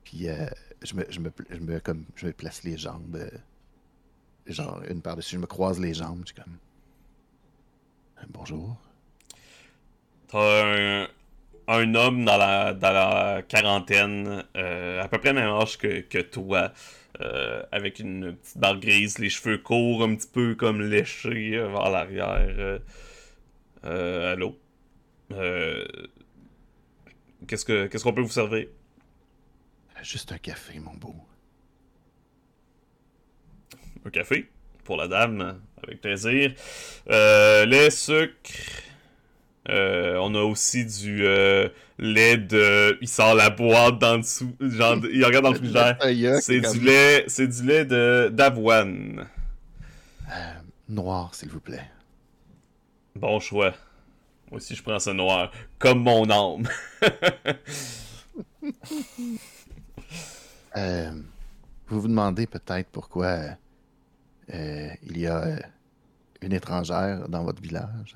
Puis 0.04 0.30
euh, 0.30 0.48
je 0.84 0.94
me, 0.96 1.06
je 1.10 1.20
me, 1.20 1.32
je 1.50 1.60
me, 1.60 1.80
comme, 1.80 2.06
je 2.16 2.28
me 2.28 2.34
place 2.34 2.64
les 2.64 2.78
jambes, 2.78 3.16
euh, 3.16 3.30
genre 4.48 4.82
une 4.90 5.02
par-dessus, 5.02 5.36
je 5.36 5.42
me 5.42 5.48
croise 5.48 5.80
les 5.80 5.94
jambes, 5.94 6.22
je 6.22 6.34
suis 6.34 6.36
comme, 6.36 6.58
Euh, 8.20 8.26
bonjour. 8.30 8.78
T'as 10.28 11.08
un, 11.68 11.96
homme 11.96 12.26
dans 12.26 12.38
la, 12.38 12.74
dans 12.74 12.92
la 12.92 13.42
quarantaine, 13.44 14.44
euh, 14.58 15.02
à 15.02 15.08
peu 15.08 15.18
près 15.20 15.34
même 15.34 15.48
âge 15.48 15.78
que, 15.78 16.02
que 16.02 16.20
toi, 16.20 16.72
avec 17.72 18.00
une 18.00 18.36
petite 18.36 18.58
barre 18.58 18.80
grise, 18.80 19.20
les 19.20 19.30
cheveux 19.30 19.60
courts, 19.60 20.04
un 20.04 20.16
petit 20.16 20.28
peu 20.28 20.56
comme 20.56 20.82
léchés 20.82 21.52
vers 21.52 21.90
l'arrière. 21.92 22.80
Euh, 23.86 24.34
allô? 24.34 24.58
Qu'est-ce 27.48 27.66
que 27.66 27.88
qu'est-ce 27.88 28.04
qu'on 28.04 28.14
peut 28.14 28.22
vous 28.22 28.30
servir? 28.30 28.68
Juste 30.04 30.32
un 30.32 30.38
café, 30.40 30.80
mon 30.80 30.94
beau. 30.96 31.16
Un 34.06 34.10
café? 34.10 34.50
Pour 34.84 34.98
la 34.98 35.08
dame, 35.08 35.62
avec 35.84 36.02
plaisir. 36.02 36.54
Euh, 37.10 37.66
lait, 37.66 37.92
sucre. 37.92 38.34
Euh, 39.70 40.16
on 40.20 40.34
a 40.34 40.40
aussi 40.42 40.86
du 40.86 41.24
euh, 41.24 41.70
lait 42.00 42.38
de. 42.38 42.98
Il 43.00 43.08
sort 43.08 43.36
la 43.36 43.52
boîte 43.52 44.00
dans 44.00 44.16
le 44.16 44.22
dessous. 44.22 44.56
Genre, 44.60 44.98
il 45.12 45.24
regarde 45.24 45.44
dans 45.46 45.52
le 45.52 45.58
frigidaire. 45.60 45.98
Feuillat, 46.02 46.42
C'est 46.42 46.62
comme, 46.62 46.74
du 46.80 46.80
lait, 46.86 47.26
c'est 47.28 47.48
du 47.48 47.64
lait 47.64 47.86
de 47.86 48.30
d'avoine. 48.34 49.28
euh, 50.34 50.54
noir, 50.90 51.36
s'il 51.36 51.50
vous 51.50 51.60
plaît. 51.60 51.88
Bon 53.16 53.40
choix. 53.40 53.74
Moi 54.52 54.58
aussi, 54.58 54.76
je 54.76 54.84
prends 54.84 55.00
ça 55.00 55.14
noir, 55.14 55.52
comme 55.80 56.04
mon 56.04 56.30
âme. 56.30 56.68
Euh, 60.78 61.12
vous 61.88 62.00
vous 62.02 62.08
demandez 62.08 62.48
peut-être 62.48 62.88
pourquoi 62.92 63.58
euh, 64.54 64.90
il 65.04 65.18
y 65.18 65.28
a 65.28 65.44
euh, 65.44 65.60
une 66.42 66.54
étrangère 66.54 67.28
dans 67.28 67.44
votre 67.44 67.62
village? 67.62 68.16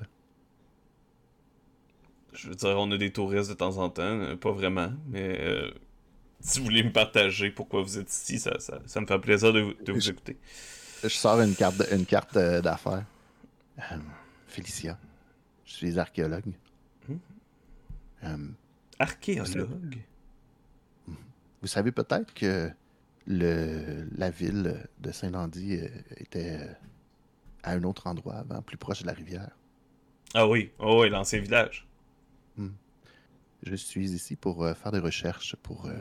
Je 2.32 2.48
veux 2.48 2.54
dire, 2.54 2.76
on 2.78 2.90
a 2.92 2.96
des 2.96 3.12
touristes 3.12 3.50
de 3.50 3.54
temps 3.54 3.76
en 3.76 3.90
temps, 3.90 4.36
pas 4.38 4.52
vraiment, 4.52 4.90
mais 5.08 5.38
euh, 5.40 5.70
si 6.40 6.58
vous 6.60 6.64
voulez 6.66 6.82
me 6.82 6.92
partager 6.92 7.50
pourquoi 7.50 7.82
vous 7.82 7.98
êtes 7.98 8.10
ici, 8.10 8.38
ça, 8.38 8.58
ça, 8.58 8.78
ça 8.86 9.00
me 9.02 9.06
fait 9.06 9.18
plaisir 9.18 9.52
de, 9.52 9.60
vous- 9.60 9.74
de 9.84 9.92
vous 9.92 10.00
Je- 10.00 10.10
écouter. 10.12 10.38
Je 11.02 11.08
sors 11.08 11.38
une 11.42 11.54
carte, 11.54 11.82
une 11.92 12.06
carte 12.06 12.38
d'affaires. 12.38 13.04
Félicia, 14.48 14.98
je 15.66 15.72
suis 15.72 15.98
archéologue. 15.98 16.54
Hmm. 17.08 17.16
Euh, 18.24 18.48
Archéologue? 18.98 19.98
vous 21.60 21.68
savez 21.68 21.92
peut-être 21.92 22.32
que 22.32 22.70
le, 23.26 24.08
la 24.16 24.30
ville 24.30 24.88
de 25.00 25.12
Saint-Landy 25.12 25.76
euh, 25.76 25.88
était 26.16 26.60
euh, 26.60 26.72
à 27.62 27.72
un 27.72 27.82
autre 27.82 28.06
endroit 28.06 28.36
avant, 28.36 28.62
plus 28.62 28.78
proche 28.78 29.02
de 29.02 29.06
la 29.06 29.12
rivière. 29.12 29.50
Ah 30.32 30.48
oui, 30.48 30.70
oh 30.78 31.02
oui, 31.02 31.10
l'ancien 31.10 31.40
village. 31.40 31.86
Je 33.62 33.74
suis 33.74 34.12
ici 34.12 34.36
pour 34.36 34.64
euh, 34.64 34.74
faire 34.74 34.92
des 34.92 35.00
recherches, 35.00 35.56
pour 35.56 35.86
euh, 35.86 35.94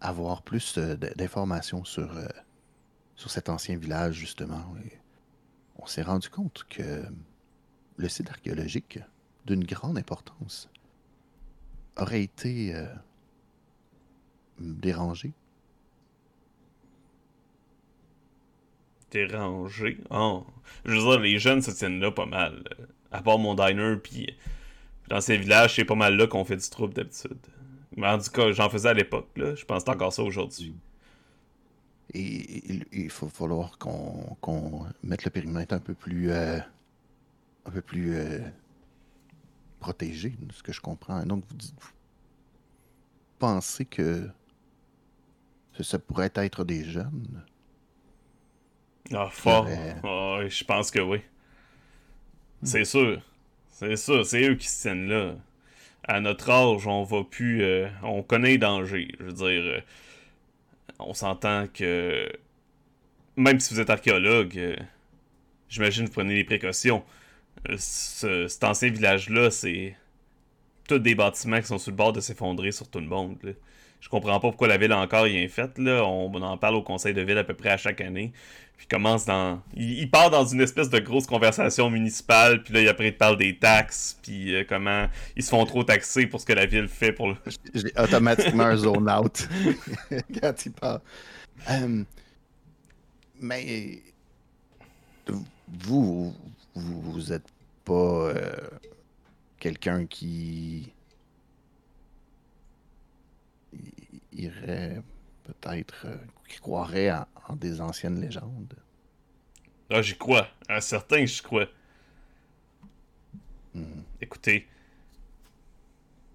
avoir 0.00 0.42
plus 0.42 0.78
euh, 0.78 0.94
d'informations 0.94 1.84
sur, 1.84 2.16
sur 3.16 3.30
cet 3.30 3.48
ancien 3.48 3.76
village, 3.76 4.14
justement. 4.14 4.74
Et 4.84 4.98
on 5.76 5.86
s'est 5.86 6.02
rendu 6.02 6.28
compte 6.28 6.64
que 6.68 7.04
le 7.96 8.08
site 8.08 8.30
archéologique, 8.30 8.98
d'une 9.46 9.64
grande 9.64 9.98
importance, 9.98 10.70
aurait 11.96 12.22
été 12.22 12.74
euh, 12.74 12.86
dérangé. 14.58 15.32
Dérangé? 19.10 19.98
Oh. 20.10 20.44
Je 20.84 20.92
veux 20.92 20.98
dire, 20.98 21.20
les 21.20 21.38
jeunes 21.38 21.62
se 21.62 21.70
tiennent 21.70 22.00
là 22.00 22.10
pas 22.10 22.26
mal. 22.26 22.64
euh, 22.80 22.86
À 23.12 23.22
part 23.22 23.38
mon 23.38 23.54
diner, 23.54 23.96
puis 24.02 24.34
dans 25.08 25.20
ces 25.20 25.36
villages, 25.36 25.76
c'est 25.76 25.84
pas 25.84 25.94
mal 25.94 26.16
là 26.16 26.26
qu'on 26.26 26.44
fait 26.44 26.56
du 26.56 26.68
trouble 26.68 26.94
d'habitude. 26.94 27.38
Mais 27.96 28.08
en 28.08 28.18
tout 28.18 28.30
cas, 28.30 28.50
j'en 28.52 28.68
faisais 28.68 28.88
à 28.88 28.94
l'époque, 28.94 29.28
là. 29.36 29.54
Je 29.54 29.64
pense 29.64 29.86
encore 29.86 30.12
ça 30.12 30.22
aujourd'hui. 30.22 30.74
Et 32.12 32.84
il, 32.92 33.10
faut 33.10 33.28
falloir 33.28 33.78
qu'on 33.78 34.86
mette 35.02 35.24
le 35.24 35.30
périmètre 35.30 35.74
un 35.74 35.80
peu 35.80 35.94
plus 35.94 36.30
euh, 36.30 36.58
un 37.66 37.70
peu 37.70 37.80
plus 37.80 38.14
euh, 38.14 38.40
protégé, 39.80 40.30
de 40.38 40.52
ce 40.52 40.62
que 40.62 40.72
je 40.72 40.80
comprends. 40.80 41.24
Donc 41.24 41.44
vous, 41.48 41.56
dites- 41.56 41.74
vous 41.80 41.90
pensez 43.38 43.84
que 43.84 44.28
ça, 45.80 45.98
pourrait 45.98 46.30
être 46.34 46.64
des 46.64 46.84
jeunes? 46.84 47.42
Ah, 49.12 49.28
fort. 49.30 49.66
Ah, 50.02 50.38
je 50.48 50.64
pense 50.64 50.90
que 50.90 51.00
oui. 51.00 51.20
C'est 52.62 52.84
sûr. 52.84 53.20
C'est 53.70 53.96
sûr, 53.96 54.24
c'est 54.24 54.48
eux 54.48 54.54
qui 54.54 54.68
se 54.68 54.82
tiennent 54.82 55.08
là. 55.08 55.34
À 56.04 56.20
notre 56.20 56.50
âge, 56.50 56.86
on 56.86 57.02
va 57.04 57.24
plus. 57.24 57.62
euh, 57.62 57.88
on 58.02 58.22
connaît 58.22 58.50
les 58.50 58.58
dangers. 58.58 59.08
Je 59.18 59.24
veux 59.24 59.32
dire, 59.32 59.62
euh, 59.62 59.80
on 60.98 61.14
s'entend 61.14 61.66
que. 61.72 62.28
Même 63.36 63.60
si 63.60 63.74
vous 63.74 63.80
êtes 63.80 63.90
archéologue, 63.90 64.56
euh, 64.58 64.76
j'imagine 65.68 66.04
que 66.04 66.08
vous 66.10 66.14
prenez 66.14 66.34
les 66.36 66.44
précautions. 66.44 67.04
Ce- 67.78 68.48
cet 68.48 68.64
ancien 68.64 68.90
village-là, 68.90 69.50
c'est. 69.50 69.96
Tous 70.88 70.98
des 70.98 71.14
bâtiments 71.14 71.60
qui 71.60 71.66
sont 71.66 71.78
sur 71.78 71.92
le 71.92 71.96
bord 71.96 72.12
de 72.12 72.20
s'effondrer 72.20 72.70
sur 72.70 72.88
tout 72.88 73.00
le 73.00 73.06
monde. 73.06 73.38
là. 73.42 73.52
Je 74.04 74.10
comprends 74.10 74.38
pas 74.38 74.48
pourquoi 74.48 74.68
la 74.68 74.76
ville 74.76 74.92
encore 74.92 75.24
rien 75.24 75.48
faite. 75.48 75.78
Là. 75.78 76.04
On, 76.04 76.34
en 76.34 76.58
parle 76.58 76.74
au 76.74 76.82
conseil 76.82 77.14
de 77.14 77.22
ville 77.22 77.38
à 77.38 77.44
peu 77.44 77.54
près 77.54 77.70
à 77.70 77.78
chaque 77.78 78.02
année. 78.02 78.34
Puis 78.76 78.86
commence 78.86 79.24
dans. 79.24 79.62
Il, 79.74 79.98
il 79.98 80.10
part 80.10 80.28
dans 80.28 80.44
une 80.44 80.60
espèce 80.60 80.90
de 80.90 80.98
grosse 80.98 81.26
conversation 81.26 81.88
municipale, 81.88 82.62
puis 82.62 82.74
là, 82.74 82.90
après, 82.90 83.08
il 83.08 83.16
parle 83.16 83.38
des 83.38 83.56
taxes, 83.56 84.18
puis 84.22 84.54
euh, 84.54 84.64
comment 84.68 85.06
ils 85.36 85.42
se 85.42 85.48
font 85.48 85.64
trop 85.64 85.84
taxer 85.84 86.26
pour 86.26 86.38
ce 86.38 86.44
que 86.44 86.52
la 86.52 86.66
ville 86.66 86.88
fait 86.88 87.12
pour 87.12 87.28
le. 87.28 87.36
J'ai 87.74 87.92
automatiquement 87.98 88.64
un 88.64 88.76
zone 88.76 89.10
out 89.10 89.48
quand 90.42 90.66
il 90.66 90.72
parle. 90.72 91.00
Euh, 91.70 92.04
mais 93.40 94.02
vous, 95.68 96.34
vous, 96.74 97.00
vous 97.00 97.32
êtes 97.32 97.48
pas 97.84 97.92
euh, 97.92 98.56
quelqu'un 99.58 100.06
qui 100.06 100.92
irait 104.32 105.02
peut-être 105.44 106.06
euh, 106.06 106.16
qui 106.48 106.58
croirait 106.58 107.12
en, 107.12 107.26
en 107.48 107.56
des 107.56 107.80
anciennes 107.80 108.20
légendes. 108.20 108.74
Ah, 109.90 110.02
j'y 110.02 110.16
crois. 110.16 110.48
À 110.68 110.80
certains, 110.80 111.24
j'y 111.24 111.42
crois. 111.42 111.66
Mhm. 113.74 114.04
Écoutez, 114.20 114.66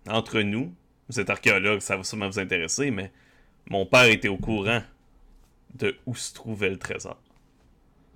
entre 0.08 0.42
nous, 0.42 0.74
vous 1.08 1.20
êtes 1.20 1.30
archéologue, 1.30 1.80
ça 1.80 1.98
va 1.98 2.04
sûrement 2.04 2.30
vous 2.30 2.40
intéresser, 2.40 2.92
mais 2.92 3.12
mon 3.68 3.86
père 3.86 4.06
était 4.06 4.28
au 4.28 4.38
courant 4.38 4.82
de 5.74 5.98
où 6.06 6.16
se 6.16 6.34
trouvait 6.34 6.70
le 6.70 6.78
trésor. 6.78 7.22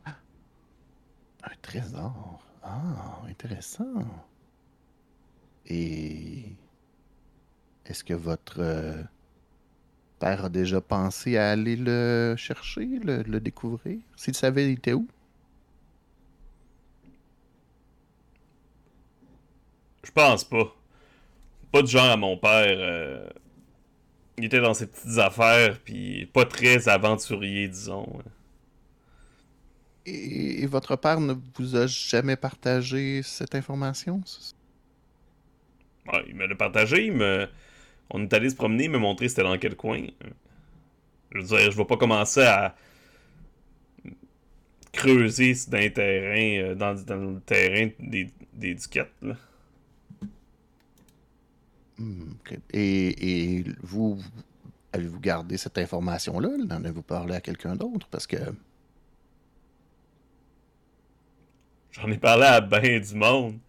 Un 0.06 1.56
trésor? 1.62 2.44
Ah, 2.64 3.22
intéressant. 3.30 4.04
Et 5.66 6.56
est-ce 7.86 8.04
que 8.04 8.14
votre 8.14 8.60
euh, 8.60 9.04
père 10.20 10.46
a 10.46 10.50
déjà 10.50 10.82
pensé 10.82 11.38
à 11.38 11.52
aller 11.52 11.76
le 11.76 12.36
chercher, 12.38 12.86
le, 13.04 13.40
découvrir? 13.40 14.00
S'il 14.16 14.34
savait 14.36 14.66
il 14.68 14.74
était 14.74 14.94
où? 14.94 15.08
Je 20.04 20.12
pense 20.12 20.44
pas. 20.44 20.76
Pas 21.72 21.82
du 21.84 21.92
genre 21.92 22.12
à 22.12 22.18
mon 22.18 22.38
père. 22.38 22.66
euh, 22.80 23.28
Il 24.38 24.46
était 24.46 24.62
dans 24.62 24.74
ses 24.76 24.86
petites 24.88 25.18
affaires, 25.18 25.80
puis 25.84 26.28
pas 26.28 26.46
très 26.46 26.88
aventurier, 26.88 27.68
disons. 27.68 28.06
Et, 30.06 30.64
et 30.64 30.66
votre 30.66 30.96
père 30.96 31.20
ne 31.20 31.34
vous 31.56 31.76
a 31.76 31.88
jamais 31.88 32.36
partagé 32.36 33.22
cette 33.24 33.56
information? 33.56 34.22
Ouais, 36.12 36.26
il 36.28 36.36
me 36.36 36.46
l'a 36.46 36.56
partagé, 36.56 37.10
me... 37.12 37.48
on 38.10 38.24
est 38.24 38.34
allé 38.34 38.50
se 38.50 38.56
promener, 38.56 38.86
il 38.86 38.92
m'a 38.92 39.00
montré 39.00 39.30
c'était 39.30 39.44
dans 39.44 39.58
quel 39.58 39.76
coin. 39.76 40.06
Je 41.32 41.40
veux 41.40 41.44
dire, 41.46 41.72
je 41.72 41.78
vais 41.78 41.86
pas 41.86 41.98
commencer 41.98 42.44
à 42.44 42.76
creuser 44.92 45.56
dans 45.70 45.78
les 45.78 45.94
terrains, 45.94 46.72
euh, 46.72 46.76
dans, 46.76 46.94
dans 46.94 47.16
le 47.16 47.40
terrain 47.40 47.90
des, 48.00 48.30
des 48.54 48.76
duquettes, 48.76 49.14
là. 49.22 49.36
Hmm. 51.98 52.34
Et, 52.72 53.60
et 53.60 53.64
vous, 53.82 54.20
avez-vous 54.92 55.20
gardé 55.20 55.58
cette 55.58 55.78
information-là? 55.78 56.50
En 56.50 56.70
avez-vous 56.72 57.04
parlé 57.04 57.36
à 57.36 57.42
quelqu'un 57.42 57.76
d'autre? 57.76 58.08
Parce 58.10 58.28
que 58.28 58.38
J'en 61.94 62.12
ai 62.12 62.18
parlé 62.20 62.44
à 62.46 62.62
ben 62.62 63.00
du 63.02 63.16
monde. 63.16 63.60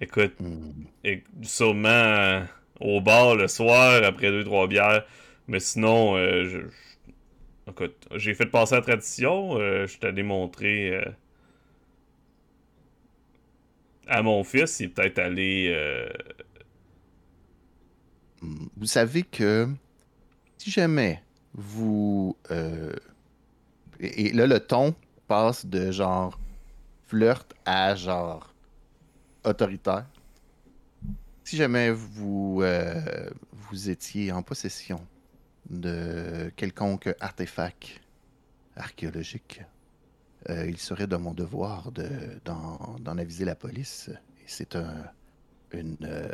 Écoute, 0.00 0.34
hmm, 0.40 0.72
et 1.04 1.24
sûrement 1.42 1.88
euh, 1.88 2.44
au 2.80 3.00
bar 3.00 3.34
le 3.36 3.48
soir 3.48 4.02
après 4.04 4.30
deux 4.30 4.44
trois 4.44 4.68
bières. 4.68 5.04
Mais 5.48 5.60
sinon 5.60 6.16
euh, 6.16 6.44
je, 6.44 6.60
je- 6.60 7.70
écoute 7.70 8.08
j'ai 8.16 8.34
fait 8.34 8.46
passer 8.46 8.76
la 8.76 8.82
tradition 8.82 9.58
euh, 9.58 9.86
je 9.86 9.98
t'ai 9.98 10.12
démontré 10.12 10.90
euh, 10.96 11.04
à 14.06 14.22
mon 14.22 14.42
fils. 14.44 14.80
Il 14.80 14.84
est 14.86 14.88
peut-être 14.88 15.18
allé 15.18 15.72
vous 18.76 18.86
savez 18.86 19.22
que 19.22 19.68
si 20.58 20.70
jamais 20.70 21.22
vous... 21.54 22.36
et, 24.00 24.26
et 24.26 24.32
là, 24.32 24.46
le 24.46 24.60
ton 24.60 24.94
passe 25.26 25.66
de 25.66 25.90
genre 25.90 26.38
flirt 27.08 27.54
à 27.64 27.94
genre 27.94 28.54
autoritaire. 29.44 30.06
Si 31.42 31.56
jamais 31.56 31.90
vous, 31.90 32.60
euh, 32.62 33.30
vous 33.52 33.88
étiez 33.88 34.30
en 34.32 34.42
possession 34.42 35.00
de 35.70 36.52
quelconque 36.56 37.14
artefact 37.20 38.00
archéologique, 38.76 39.62
euh, 40.50 40.66
il 40.68 40.76
serait 40.76 41.06
de 41.06 41.16
mon 41.16 41.32
devoir 41.32 41.90
de, 41.92 42.08
d'en, 42.44 43.18
aviser 43.18 43.46
la 43.46 43.54
police. 43.54 44.10
C'est 44.46 44.76
un, 44.76 45.04
une, 45.72 45.96
euh, 46.02 46.28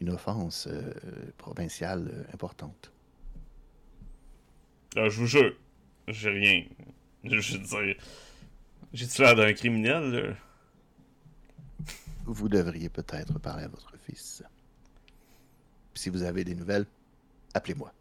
une 0.00 0.10
offense 0.10 0.68
provinciale 1.36 2.26
importante. 2.32 2.90
ah, 4.96 5.08
je 5.08 5.20
vous 5.20 5.26
jure 5.26 5.52
j'ai 6.08 6.30
rien 6.30 6.64
je 7.24 7.58
veux 7.58 7.58
dire 7.58 7.96
j'ai-tu 8.92 9.22
l'air 9.22 9.34
d'un 9.34 9.52
criminel 9.52 10.10
là? 10.10 10.34
Vous 12.24 12.48
devriez 12.48 12.88
peut-être 12.90 13.38
parler 13.38 13.64
à 13.64 13.68
votre 13.68 13.92
fils. 14.06 14.42
Puis 15.94 16.02
si 16.02 16.10
vous 16.10 16.22
avez 16.22 16.44
des 16.44 16.54
nouvelles, 16.54 16.84
appelez-moi. 17.54 17.92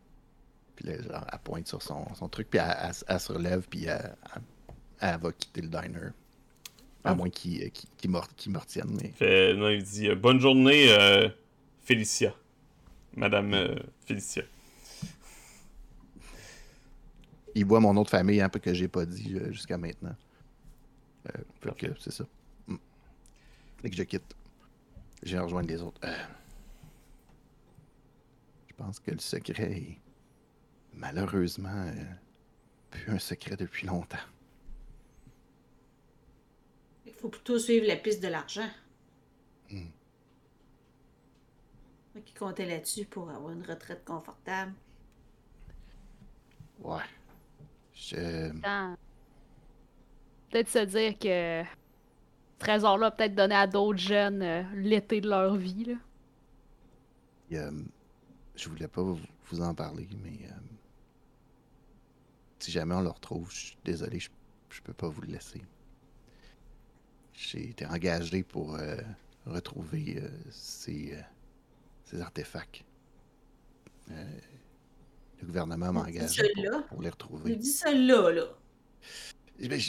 Puis 0.76 0.86
là, 0.88 1.02
genre, 1.02 1.26
elle 1.32 1.40
pointe 1.40 1.68
sur 1.68 1.82
son, 1.82 2.14
son 2.14 2.28
truc, 2.28 2.50
puis 2.50 2.60
elle, 2.60 2.76
elle- 2.84 2.92
elle 3.08 3.20
se 3.20 3.32
relève, 3.32 3.66
puis 3.70 3.86
elle, 3.86 4.16
elle- 4.36 4.42
elle 5.00 5.20
va 5.20 5.32
quitter 5.32 5.62
le 5.62 5.70
diner. 5.70 6.08
À 7.04 7.12
Ah. 7.12 7.16
moins 7.16 7.30
qu'il 7.30 7.72
qu'il- 7.72 7.90
qu'il 7.98 8.52
me 8.52 8.58
retienne. 8.58 8.98
Mais... 9.02 9.10
Fait, 9.12 9.54
non, 9.54 9.70
il 9.70 9.82
dit 9.84 10.10
euh, 10.10 10.16
Bonne 10.16 10.40
journée, 10.42 10.92
euh, 10.92 11.30
Félicia. 11.84 12.34
Madame 13.16 13.54
euh, 13.54 13.76
Félicia. 14.06 14.44
Il 17.56 17.66
voit 17.66 17.80
mon 17.80 17.96
autre 17.98 18.10
famille, 18.12 18.42
un 18.42 18.50
peu 18.50 18.60
que 18.60 18.74
j'ai 18.74 18.88
pas 18.90 19.06
dit 19.06 19.36
euh, 19.36 19.52
jusqu'à 19.52 19.78
maintenant. 19.78 20.16
Euh, 21.36 21.94
c'est 22.00 22.12
ça. 22.12 22.26
Mm. 22.68 22.76
Dès 23.82 23.90
que 23.90 23.96
je 23.96 24.04
quitte, 24.04 24.36
je 25.24 25.36
vais 25.36 25.42
rejoindre 25.42 25.68
les 25.68 25.82
autres. 25.82 26.00
Euh, 26.04 26.26
je 28.70 28.76
pense 28.76 29.00
que 29.00 29.12
le 29.12 29.20
secret 29.20 29.72
est 29.72 30.00
malheureusement 30.94 31.88
euh, 31.88 32.04
plus 32.92 33.12
un 33.12 33.20
secret 33.20 33.58
depuis 33.58 33.88
longtemps. 33.88 34.18
Il 37.06 37.14
faut 37.14 37.30
plutôt 37.30 37.58
suivre 37.58 37.88
la 37.88 37.96
piste 37.96 38.22
de 38.22 38.28
l'argent. 38.28 38.70
Moi 39.72 39.84
qui 42.26 42.34
comptais 42.34 42.66
là-dessus 42.66 43.06
pour 43.06 43.30
avoir 43.30 43.52
une 43.52 43.64
retraite 43.64 44.04
confortable. 44.04 44.74
Ouais. 46.80 47.04
Je... 47.94 48.52
Peut-être 50.50 50.70
se 50.70 50.80
dire 50.80 51.18
que 51.20 51.64
ce 51.64 52.60
trésor-là 52.60 53.08
a 53.08 53.12
peut-être 53.12 53.36
donné 53.36 53.56
à 53.56 53.68
d'autres 53.68 54.00
jeunes 54.00 54.42
euh, 54.42 54.64
l'été 54.76 55.22
de 55.22 55.30
leur 55.30 55.56
vie. 55.56 55.86
Là. 55.86 55.96
euh, 57.54 57.72
je 58.56 58.70
voulais 58.70 58.88
pas 58.88 59.02
vous, 59.04 59.20
vous 59.46 59.62
en 59.62 59.74
parler, 59.76 60.08
mais 60.24 60.48
euh, 60.48 60.54
si 62.60 62.72
jamais 62.72 62.96
on 62.96 63.02
le 63.02 63.10
retrouve, 63.10 63.50
je 63.52 63.58
suis 63.68 63.78
désolé, 63.84 64.20
je, 64.20 64.30
je 64.70 64.82
peux 64.82 64.94
pas 64.94 65.08
vous 65.10 65.22
le 65.22 65.28
laisser. 65.30 65.62
J'ai 67.34 67.70
été 67.70 67.86
engagé 67.86 68.44
pour 68.44 68.76
euh, 68.76 68.98
retrouver 69.46 70.18
euh, 70.22 70.30
ces, 70.50 71.14
euh, 71.14 71.22
ces 72.04 72.22
artefacts. 72.22 72.84
Euh, 74.12 74.40
le 75.42 75.48
gouvernement 75.48 75.94
m'a 75.94 76.02
On 76.02 76.06
dit 76.06 76.20
engagé 76.20 76.50
pour, 76.50 76.64
pour 76.88 77.02
les 77.02 77.10
Je 77.10 77.12
retrouver. 77.12 77.56
dis 77.56 77.72
ça 77.72 77.94
là, 77.94 78.32
là. 78.32 78.46
Eh 79.60 79.68
ben, 79.68 79.80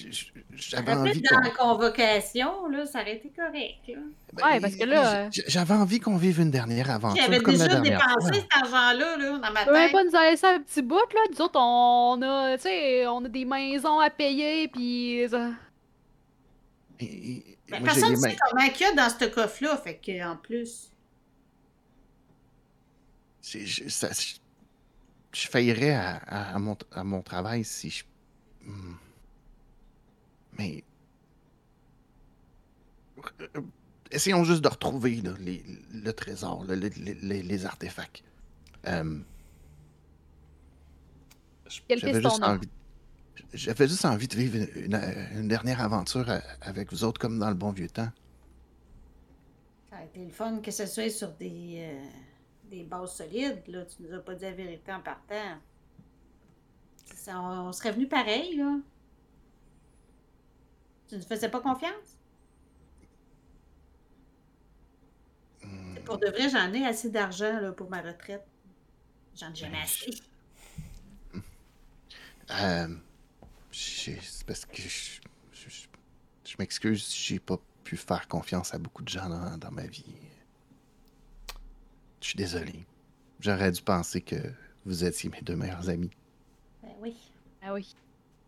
J'avais 0.55 0.93
envie 0.95 1.21
dans 1.21 1.37
qu'on... 1.37 1.43
la 1.43 1.51
convocation, 1.51 2.69
là, 2.69 2.87
ça 2.87 3.03
aurait 3.03 3.17
été 3.17 3.31
correct. 3.31 3.77
Là. 3.89 3.95
Ben, 4.33 4.45
Ouais, 4.47 4.61
parce 4.61 4.77
que 4.77 4.85
là, 4.85 5.25
euh, 5.27 5.29
J'avais 5.47 5.75
envie 5.75 6.01
qu'on 6.01 6.17
vive 6.17 6.41
une 6.41 6.51
dernière 6.51 6.91
aventure 6.91 7.23
J'avais 7.23 7.41
comme 7.41 7.55
la 7.57 7.67
déjà 7.69 7.81
dernière 7.81 7.99
dépensé 8.17 8.41
cet 8.41 8.49
argent-là 8.63 9.17
là, 9.19 9.33
dans 9.39 9.53
ma 9.53 9.65
tête. 9.67 9.93
pas 9.93 10.05
nous 10.05 10.17
aller 10.17 10.37
ça 10.39 10.55
un 10.55 10.61
petit 10.61 10.81
bout, 10.81 10.97
là. 10.97 11.21
Nous 11.31 11.41
autres, 11.43 11.59
on 11.61 12.21
a, 12.23 12.57
tu 12.57 12.63
sais, 12.63 13.07
on 13.09 13.23
a 13.25 13.29
des 13.29 13.45
maisons 13.45 14.01
à 14.01 14.09
payer, 14.09 14.69
puis 14.69 15.27
ça- 15.31 15.51
Et- 17.01 17.05
et- 17.05 17.59
Ben, 17.69 17.81
moi, 17.81 17.93
personne 17.93 18.13
ne 18.13 18.17
sait 18.17 18.37
comment 18.51 18.69
qu'il 18.71 18.87
y 18.87 18.89
a 18.91 18.93
dans 18.95 19.11
ce 19.11 19.25
coffre-là, 19.27 19.77
fait 19.77 19.97
que 19.97 20.27
en 20.27 20.37
plus. 20.37 20.91
je, 23.43 23.89
ça- 23.89 24.11
je, 24.13 24.35
je 25.39 25.47
faillirais 25.49 25.93
à, 25.95 26.17
à- 26.27 26.55
à 26.55 26.59
mon, 26.59 26.77
à 26.93 27.05
mon 27.05 27.21
travail 27.23 27.65
si 27.65 27.91
je. 27.91 28.05
Hmm. 28.65 28.95
Mais. 30.59 30.85
Euh, 33.41 33.61
Essayons 34.11 34.43
juste 34.43 34.63
de 34.63 34.69
retrouver 34.69 35.17
là, 35.21 35.33
les- 35.39 35.63
le 35.93 36.13
trésor, 36.15 36.65
là, 36.65 36.75
les, 36.75 36.89
les- 36.89 37.43
les- 37.43 37.67
artefacts. 37.67 38.25
Euh, 38.87 39.19
Quelle 41.87 41.99
J'avais 41.99 42.13
piste 42.21 42.31
juste 42.31 42.43
envie. 42.43 42.69
J'avais 43.53 43.87
juste 43.87 44.05
envie 44.07 44.27
de 44.29 44.35
vivre 44.35 44.57
une, 44.77 44.95
une- 44.95 45.41
une 45.41 45.49
dernière 45.49 45.83
aventure 45.83 46.27
avec 46.63 46.91
vous 46.91 47.05
autres 47.05 47.21
comme 47.21 47.39
dans 47.39 47.51
le 47.51 47.55
bon 47.55 47.71
vieux 47.71 47.91
temps. 47.91 48.09
Ça 49.91 49.97
a 49.97 50.05
été 50.05 50.25
le 50.25 50.31
fun 50.31 50.61
que 50.61 50.71
ce 50.71 50.87
soit 50.87 51.11
sur 51.11 51.31
des, 51.33 51.75
euh, 51.81 52.05
des 52.71 52.85
bases 52.85 53.15
solides. 53.15 53.63
Là. 53.67 53.85
Tu 53.85 54.03
nous 54.05 54.15
as 54.15 54.21
pas 54.21 54.35
dit 54.35 54.45
la 54.45 54.53
vérité 54.53 54.91
en 54.91 55.01
partant. 55.03 55.59
Ça, 57.15 57.39
on, 57.39 57.69
on 57.69 57.73
serait 57.73 57.93
venu 57.93 58.09
pareil, 58.09 58.57
là. 58.57 58.79
Tu 61.09 61.17
ne 61.17 61.21
faisais 61.23 61.49
pas 61.51 61.61
confiance? 61.61 62.17
Hmm. 65.63 65.95
Pour 66.05 66.19
de 66.19 66.27
vrai, 66.29 66.49
j'en 66.49 66.73
ai 66.73 66.87
assez 66.87 67.11
d'argent 67.11 67.61
là, 67.61 67.73
pour 67.73 67.91
ma 67.91 68.01
retraite. 68.01 68.47
J'en 69.37 69.53
ai 69.53 69.55
jamais 69.57 69.79
Ben, 69.79 69.83
assez. 69.83 70.11
Euh, 72.51 72.89
j'ai- 73.73 74.21
c'est 74.23 74.47
parce 74.47 74.65
que 74.65 74.77
je, 74.83 75.21
je- 75.53 75.69
je- 75.69 75.87
je 76.45 76.57
m'excuse, 76.59 77.15
j'ai 77.15 77.39
pas 77.39 77.59
pu 77.85 77.97
faire 77.97 78.27
confiance 78.29 78.73
à 78.75 78.79
beaucoup 78.79 79.03
de 79.03 79.09
gens 79.09 79.29
dans, 79.29 79.59
dans 79.59 79.71
ma 79.71 79.87
vie. 79.87 80.05
Je 82.21 82.29
suis 82.29 82.37
désolé. 82.37 82.87
J'aurais 83.41 83.71
dû 83.73 83.83
penser 83.83 84.21
que 84.21 84.37
vous 84.85 85.05
étiez 85.05 85.31
mes 85.31 85.41
deux 85.43 85.57
meilleurs 85.57 85.89
amis. 85.89 86.11
Ben 86.83 86.91
oui. 87.01 87.17
Ah 87.63 87.75
oui. 87.75 87.95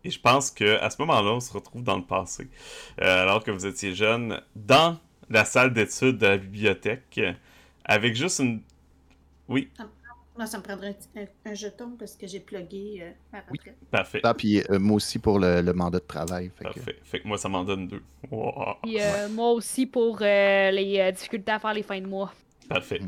Et 0.03 0.09
je 0.09 0.19
pense 0.19 0.49
que 0.51 0.79
à 0.79 0.89
ce 0.89 1.01
moment-là, 1.01 1.31
on 1.33 1.39
se 1.39 1.53
retrouve 1.53 1.83
dans 1.83 1.97
le 1.97 2.03
passé. 2.03 2.47
Euh, 3.01 3.21
alors 3.21 3.43
que 3.43 3.51
vous 3.51 3.65
étiez 3.65 3.93
jeune, 3.93 4.41
dans 4.55 4.97
la 5.29 5.45
salle 5.45 5.73
d'études 5.73 6.17
de 6.17 6.25
la 6.25 6.37
bibliothèque, 6.37 7.19
avec 7.85 8.15
juste 8.15 8.39
une. 8.39 8.61
Oui, 9.47 9.69
Moi, 10.37 10.45
ça 10.47 10.57
me 10.57 10.63
prendrait 10.63 10.97
un, 11.45 11.53
jeton 11.53 11.91
parce 11.99 12.15
que 12.15 12.25
j'ai 12.25 12.39
plugué 12.39 12.99
euh, 13.01 13.11
ma 13.33 13.41
retraite. 13.41 13.75
parfait. 13.91 14.21
Ah, 14.23 14.33
puis 14.33 14.61
euh, 14.69 14.79
moi 14.79 14.95
aussi 14.95 15.19
pour 15.19 15.37
le, 15.39 15.61
le 15.61 15.73
mandat 15.73 15.99
de 15.99 16.05
travail. 16.05 16.49
fait 16.57 16.63
que- 16.65 16.73
Parfait. 16.73 16.99
Fait 17.03 17.19
que 17.19 17.27
moi, 17.27 17.37
ça 17.37 17.49
m'en 17.49 17.63
donne 17.63 17.87
deux. 17.87 18.01
Wow. 18.31 18.75
Puis 18.83 18.99
euh, 18.99 19.29
moi 19.29 19.51
aussi 19.51 19.85
pour 19.85 20.17
euh, 20.21 20.71
les 20.71 21.11
difficultés 21.11 21.51
à 21.51 21.59
faire 21.59 21.73
les 21.73 21.83
fins 21.83 21.99
de 22.01 22.07
mois. 22.07 22.33
Parfait. 22.69 23.01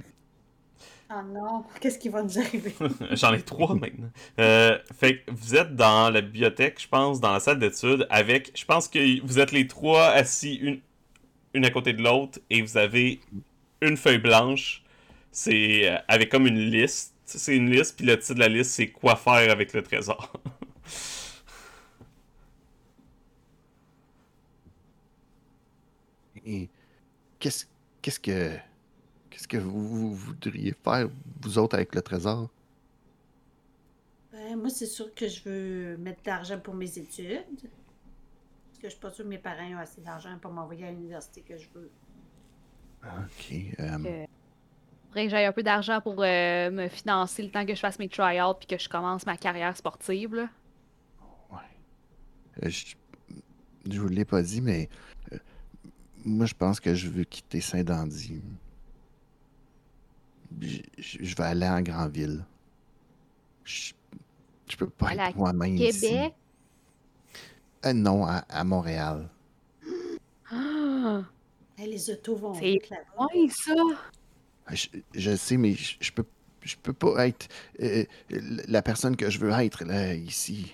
Oh 1.12 1.22
non, 1.26 1.64
qu'est-ce 1.80 2.00
qui 2.00 2.10
va 2.10 2.24
nous 2.24 2.40
arriver? 2.40 2.74
J'en 3.12 3.34
ai 3.34 3.42
trois 3.42 3.76
maintenant. 3.76 4.10
Euh, 4.40 4.80
fait 4.94 5.20
que 5.20 5.32
vous 5.32 5.56
êtes 5.56 5.76
dans 5.76 6.10
la 6.12 6.22
bibliothèque, 6.22 6.82
je 6.82 6.88
pense, 6.88 7.20
dans 7.20 7.34
la 7.34 7.40
salle 7.40 7.60
d'études, 7.60 8.08
avec. 8.10 8.52
Je 8.56 8.66
pense 8.66 8.88
que 8.88 9.22
vous 9.22 9.40
êtes 9.40 9.52
les 9.52 9.68
trois 9.68 10.08
assis 10.08 10.56
une, 10.56 10.82
une 11.54 11.66
à 11.66 11.70
côté 11.72 11.94
de 11.94 12.02
l'autre 12.02 12.40
et 12.50 12.62
vous 12.62 12.78
avez 12.78 13.20
une 13.82 13.98
feuille 13.98 14.18
blanche. 14.20 14.84
C'est 15.32 15.90
euh, 15.90 15.98
avec 16.08 16.30
comme 16.30 16.48
une 16.48 16.60
liste. 16.72 17.14
C'est 17.26 17.56
une 17.56 17.70
liste, 17.70 17.98
puis 17.98 18.06
le 18.06 18.20
titre 18.20 18.36
de 18.36 18.40
la 18.40 18.50
liste, 18.50 18.72
c'est 18.72 18.88
quoi 18.90 19.16
faire 19.16 19.52
avec 19.52 19.74
le 19.74 19.82
trésor? 19.84 20.32
Et 26.46 26.70
qu'est-ce 27.40 27.66
qu'est-ce 28.02 28.20
que 28.20 28.58
que 29.54 29.58
vous, 29.58 29.88
vous 29.88 30.16
voudriez 30.16 30.74
faire 30.84 31.10
vous 31.42 31.58
autres 31.60 31.76
avec 31.76 31.94
le 31.94 32.02
trésor? 32.02 32.50
Ben, 34.32 34.58
moi, 34.58 34.70
c'est 34.70 34.88
sûr 34.88 35.14
que 35.14 35.28
je 35.28 35.44
veux 35.44 35.98
mettre 35.98 36.24
de 36.24 36.28
l'argent 36.30 36.60
pour 36.60 36.74
mes 36.74 36.98
études. 36.98 37.44
Parce 37.52 38.80
que 38.80 38.86
je 38.86 38.90
suis 38.90 39.00
pas 39.00 39.12
sûre 39.12 39.26
que 39.26 39.30
mes 39.30 39.38
parents 39.38 39.68
ont 39.74 39.78
assez 39.78 40.02
d'argent 40.02 40.38
pour 40.42 40.52
m'envoyer 40.52 40.88
à 40.88 40.92
l'université 40.92 41.42
que 41.42 41.56
je 41.58 41.68
veux. 41.76 41.92
Ok. 43.04 43.54
euh, 43.80 43.98
Que- 43.98 44.32
Faudrait 45.10 45.26
que 45.26 45.30
j'aille 45.30 45.46
un 45.46 45.52
peu 45.52 45.62
d'argent 45.62 46.02
pour 46.02 46.16
euh, 46.20 46.72
me 46.72 46.88
financer 46.88 47.44
le 47.44 47.52
temps 47.52 47.66
que 47.68 47.76
je 47.76 47.80
fasse 47.80 48.00
mes 48.00 48.10
tryouts 48.10 48.56
puis 48.56 48.66
que 48.66 48.80
je 48.80 48.90
commence 48.90 49.28
ma 49.28 49.38
carrière 49.38 49.78
sportive. 49.78 50.34
Là. 50.34 50.50
Euh, 52.64 52.70
Je, 52.70 52.96
je 53.90 54.00
vous 54.02 54.08
l'ai 54.08 54.26
pas 54.26 54.42
dit, 54.42 54.62
mais 54.62 54.90
euh, 55.32 55.38
moi, 56.26 56.48
je 56.48 56.56
pense 56.56 56.80
que 56.80 56.96
je 56.96 57.10
veux 57.10 57.24
quitter 57.26 57.62
Saint-Dandy. 57.62 58.42
Je, 60.62 61.36
vais 61.36 61.44
aller 61.44 61.68
en 61.68 61.82
Grandville. 61.82 62.46
Je, 63.64 63.94
je 64.70 64.78
peux 64.78 64.90
pas 64.90 65.10
Aller 65.10 65.22
être 65.22 65.36
moi-même 65.38 65.76
ici. 65.76 66.08
Québec? 66.08 66.34
Euh, 67.86 67.94
non, 67.94 68.26
à, 68.26 68.46
à 68.50 68.64
Montréal. 68.64 69.30
Ah, 70.50 71.24
les 71.78 72.10
autos 72.10 72.36
vont 72.36 72.54
C'est 72.54 72.80
ouais, 73.20 73.50
ça. 73.50 73.74
Je, 74.72 74.88
je 75.14 75.36
sais, 75.36 75.58
mais 75.58 75.74
je, 75.74 75.98
je 76.00 76.12
peux, 76.12 76.26
je 76.62 76.76
peux 76.78 76.94
pas 76.94 77.28
être 77.28 77.48
euh, 77.82 78.06
la 78.30 78.82
personne 78.82 79.16
que 79.16 79.30
je 79.30 79.40
veux 79.40 79.52
être 79.52 79.84
là, 79.84 80.14
ici. 80.14 80.74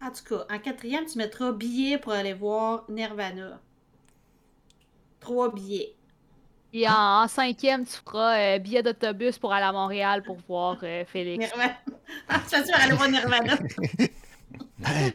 En 0.00 0.12
tout 0.12 0.22
cas, 0.24 0.46
en 0.54 0.58
quatrième, 0.60 1.06
tu 1.06 1.18
mettras 1.18 1.52
billet 1.52 1.98
pour 1.98 2.12
aller 2.12 2.34
voir 2.34 2.84
Nirvana. 2.88 3.60
Trois 5.18 5.52
billets. 5.52 5.96
Et 6.72 6.86
en, 6.88 7.22
en 7.22 7.28
cinquième, 7.28 7.84
tu 7.86 7.92
feras 8.04 8.38
euh, 8.38 8.58
billet 8.58 8.82
d'autobus 8.82 9.38
pour 9.38 9.52
aller 9.52 9.64
à 9.64 9.72
Montréal 9.72 10.22
pour 10.22 10.36
voir 10.46 10.76
euh, 10.82 11.04
Félix. 11.06 11.44
Nirvana. 11.46 11.76
Ah, 12.28 12.40
tu 12.48 12.56
vas 12.56 12.64
sûr 12.64 12.74
aller 12.76 12.92
voir 12.94 13.08
Nirvana. 13.08 13.58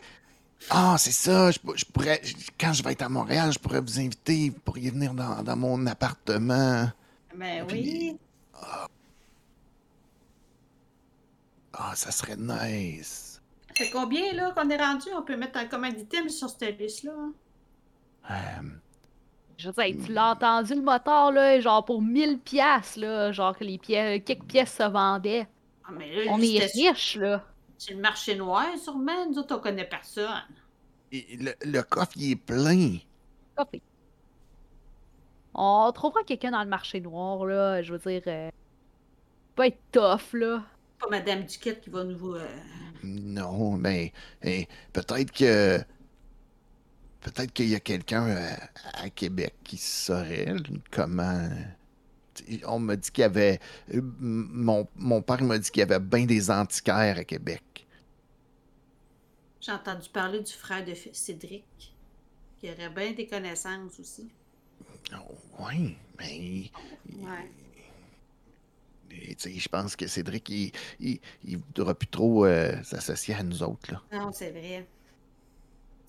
Ah, 0.70 0.96
c'est 0.98 1.12
ça. 1.12 1.52
Je, 1.52 1.60
pour- 1.60 1.76
je 1.78 1.84
pourrais, 1.86 2.22
je- 2.24 2.36
quand 2.60 2.72
je 2.72 2.82
vais 2.84 2.94
être 2.94 3.02
à 3.02 3.10
Montréal, 3.10 3.52
je 3.52 3.60
pourrais 3.60 3.82
vous 3.82 4.00
inviter. 4.00 4.50
Vous 4.50 4.60
pourriez 4.62 4.92
venir 4.92 5.14
dans, 5.14 5.44
dans 5.44 5.58
mon 5.58 5.86
appartement. 5.88 6.90
Ben 7.36 7.66
Puis- 7.68 8.12
oui. 8.12 8.18
Ah, 11.74 11.94
ça 11.96 12.12
serait 12.12 12.38
nice. 12.38 13.42
C'est 13.76 13.90
combien, 13.90 14.32
là, 14.34 14.52
qu'on 14.56 14.70
est 14.70 14.78
rendu? 14.78 15.08
On 15.16 15.24
peut 15.24 15.36
mettre 15.36 15.58
un 15.60 15.66
commande 15.66 15.98
item 15.98 16.30
sur 16.30 16.50
cette 16.50 16.80
liste-là. 16.80 17.12
hein? 17.18 17.34
Euh, 18.32 18.70
Je 19.58 19.70
veux 19.70 19.84
dire, 19.84 20.06
tu 20.06 20.12
l'as 20.14 20.32
entendu 20.32 20.76
le 20.76 20.82
moteur, 20.82 21.32
là, 21.32 21.60
genre 21.60 21.86
pour 21.86 22.02
1000 22.02 22.40
pièces 22.40 22.96
là, 22.98 23.32
genre 23.32 23.56
que 23.58 23.64
les 23.64 23.78
pièces, 23.78 24.22
quelques 24.26 24.44
pièces 24.46 24.74
se 24.76 24.84
vendaient. 24.84 25.48
Ah, 25.86 25.92
mais 25.92 26.12
là, 26.26 26.32
On 26.32 26.40
est 26.42 26.66
riche, 26.74 27.16
là. 27.18 27.44
C'est 27.78 27.94
le 27.94 28.00
marché 28.02 28.36
noir, 28.36 28.66
sûrement? 28.78 29.26
Nous 29.30 29.38
autres, 29.38 29.56
on 29.56 29.60
connaît 29.60 29.88
personne. 29.88 30.30
et 31.12 31.38
le, 31.38 31.54
le 31.66 31.82
coffre, 31.84 32.14
il 32.16 32.32
est 32.32 32.36
plein. 32.36 32.98
Café. 33.58 33.82
On 35.54 35.92
trouvera 35.94 36.24
quelqu'un 36.24 36.52
dans 36.52 36.64
le 36.64 36.70
marché 36.70 37.00
noir, 37.00 37.46
là, 37.46 37.82
je 37.84 37.94
veux 37.94 38.00
dire, 38.12 38.24
euh, 38.28 38.50
pas 39.56 39.68
être 39.68 39.80
tough, 39.92 40.34
là. 40.34 40.64
Pas 41.00 41.08
Madame 41.10 41.44
Duquette 41.44 41.82
qui 41.82 41.90
va 41.92 42.04
nous. 42.04 42.36
euh, 42.36 42.48
Non, 43.04 43.72
mais 43.78 44.14
eh, 44.42 44.68
peut-être 44.94 45.32
que. 45.32 45.80
Peut-être 47.24 47.54
qu'il 47.54 47.70
y 47.70 47.76
a 47.76 47.80
quelqu'un 47.80 48.28
euh, 48.28 48.56
à 48.94 49.10
Québec 49.10 49.54
qui 49.64 49.78
saurait 49.78 50.54
comment. 50.92 51.50
On 52.66 52.80
m'a 52.80 52.96
dit 52.96 53.12
qu'il 53.12 53.22
y 53.22 53.26
avait. 53.26 53.60
euh, 53.94 54.02
Mon, 54.20 54.88
mon 54.96 55.22
père 55.22 55.42
m'a 55.44 55.58
dit 55.58 55.70
qu'il 55.72 55.80
y 55.80 55.84
avait 55.84 56.00
bien 56.00 56.26
des 56.26 56.52
antiquaires 56.52 57.18
à 57.18 57.24
Québec. 57.24 57.88
J'ai 59.62 59.72
entendu 59.72 60.10
parler 60.10 60.42
du 60.42 60.52
frère 60.52 60.84
de 60.84 60.94
Cédric, 61.14 61.64
qui 62.60 62.70
aurait 62.70 62.90
bien 62.90 63.14
des 63.14 63.28
connaissances 63.28 64.00
aussi. 64.00 64.30
Oui, 65.60 65.96
mais. 66.20 66.72
Ouais. 67.22 67.50
Je 69.46 69.68
pense 69.70 69.96
que 69.96 70.08
Cédric, 70.08 70.50
il, 70.50 70.72
il, 71.00 71.20
il 71.46 71.58
voudra 71.60 71.94
plus 71.94 72.08
trop 72.08 72.46
euh, 72.46 72.82
s'associer 72.84 73.36
à 73.36 73.44
nous 73.44 73.62
autres. 73.62 73.92
Là. 73.92 74.02
Non, 74.12 74.32
c'est 74.34 74.50
vrai. 74.52 74.88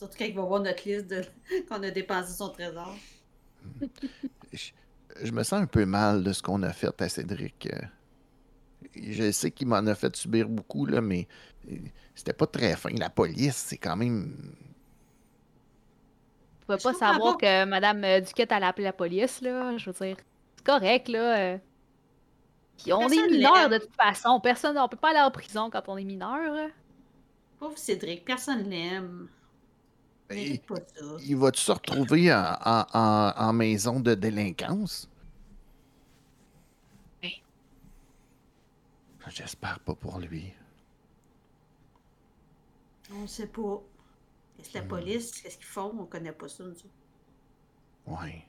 Surtout 0.04 0.18
quand 0.18 0.24
il 0.26 0.34
va 0.34 0.42
voir 0.42 0.60
notre 0.60 0.86
liste 0.86 1.06
de... 1.06 1.22
qu'on 1.68 1.82
a 1.82 1.90
dépensé 1.90 2.34
son 2.34 2.50
trésor. 2.50 2.94
Je, 4.52 4.70
je 5.22 5.32
me 5.32 5.42
sens 5.42 5.62
un 5.62 5.66
peu 5.66 5.86
mal 5.86 6.22
de 6.22 6.32
ce 6.32 6.42
qu'on 6.42 6.62
a 6.62 6.72
fait 6.72 7.00
à 7.00 7.08
Cédric. 7.08 7.68
euh. 7.72 7.80
Je 8.96 9.30
sais 9.32 9.50
qu'il 9.50 9.68
m'en 9.68 9.86
a 9.86 9.94
fait 9.94 10.14
subir 10.16 10.48
beaucoup, 10.48 10.86
là, 10.86 11.00
mais 11.00 11.26
euh, 11.70 11.76
c'était 12.14 12.32
pas 12.34 12.46
très 12.46 12.76
fin. 12.76 12.90
La 12.90 13.10
police, 13.10 13.56
c'est 13.56 13.78
quand 13.78 13.96
même. 13.96 14.54
Pouvais 16.66 16.78
Je 16.78 16.82
pas 16.82 16.94
savoir 16.94 17.36
pas. 17.36 17.36
que 17.36 17.64
Madame 17.64 18.04
euh, 18.04 18.20
Duquette 18.20 18.52
allait 18.52 18.66
appeler 18.66 18.84
la 18.84 18.92
police, 18.92 19.40
là. 19.40 19.76
Je 19.78 19.90
veux 19.90 20.06
dire, 20.06 20.16
c'est 20.56 20.64
correct, 20.64 21.08
là. 21.08 21.58
Puis 22.78 22.92
on 22.92 23.08
Personne 23.08 23.18
est 23.18 23.28
mineurs, 23.28 23.68
l'aime. 23.68 23.70
de 23.70 23.78
toute 23.78 23.94
façon. 23.96 24.40
Personne, 24.40 24.78
on 24.78 24.88
peut 24.88 24.96
pas 24.96 25.10
aller 25.10 25.20
en 25.20 25.30
prison 25.30 25.70
quand 25.70 25.88
on 25.88 25.96
est 25.96 26.04
mineur. 26.04 26.70
Pauvre 27.58 27.76
Cédric, 27.78 28.24
personne 28.24 28.68
l'aime. 28.70 29.28
Il 30.34 30.40
Et- 30.42 30.44
mérite 30.48 30.66
pas 30.66 30.76
ça. 30.94 31.04
il 31.18 31.36
va-tu 31.36 31.60
se 31.60 31.72
retrouver 31.72 32.32
en, 32.32 32.56
en- 32.64 32.86
en- 32.94 33.32
en 33.36 33.52
maison 33.52 34.00
de 34.00 34.14
délinquance? 34.14 35.08
Oui. 37.22 37.42
J'espère 39.28 39.80
pas 39.80 39.94
pour 39.96 40.18
lui. 40.20 40.52
On 43.10 43.26
sait 43.26 43.46
pas. 43.46 43.82
Qu'est-ce 44.56 44.70
que 44.70 44.78
la 44.78 44.84
police, 44.84 45.40
qu'est-ce 45.40 45.56
qu'ils 45.56 45.66
font? 45.66 45.94
On 45.98 46.06
connaît 46.06 46.32
pas 46.32 46.48
ça, 46.48 46.64
nous. 46.64 46.74
Ouais. 48.06 48.46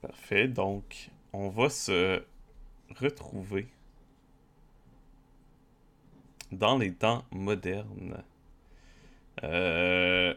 Parfait, 0.00 0.48
donc 0.48 1.10
on 1.34 1.50
va 1.50 1.68
se 1.68 2.22
retrouver 2.98 3.68
dans 6.52 6.76
les 6.78 6.92
temps 6.92 7.24
modernes. 7.30 8.22
Euh, 9.44 10.34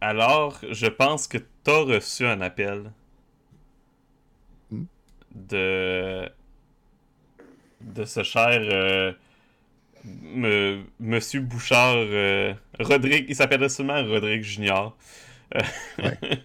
Alors, 0.00 0.60
je 0.70 0.86
pense 0.86 1.26
que 1.26 1.38
t'as 1.64 1.80
reçu 1.82 2.24
un 2.26 2.40
appel 2.42 2.92
de 5.34 6.30
de 7.80 8.04
ce 8.04 8.22
cher 8.22 8.60
euh, 8.62 9.12
me- 10.04 10.82
Monsieur 11.00 11.40
Bouchard, 11.40 11.94
euh, 11.96 12.54
Rodrigue, 12.80 13.26
il 13.28 13.36
s'appelait 13.36 13.68
seulement 13.68 14.02
Rodrigue 14.04 14.42
Junior. 14.42 14.96
Euh, 15.56 15.62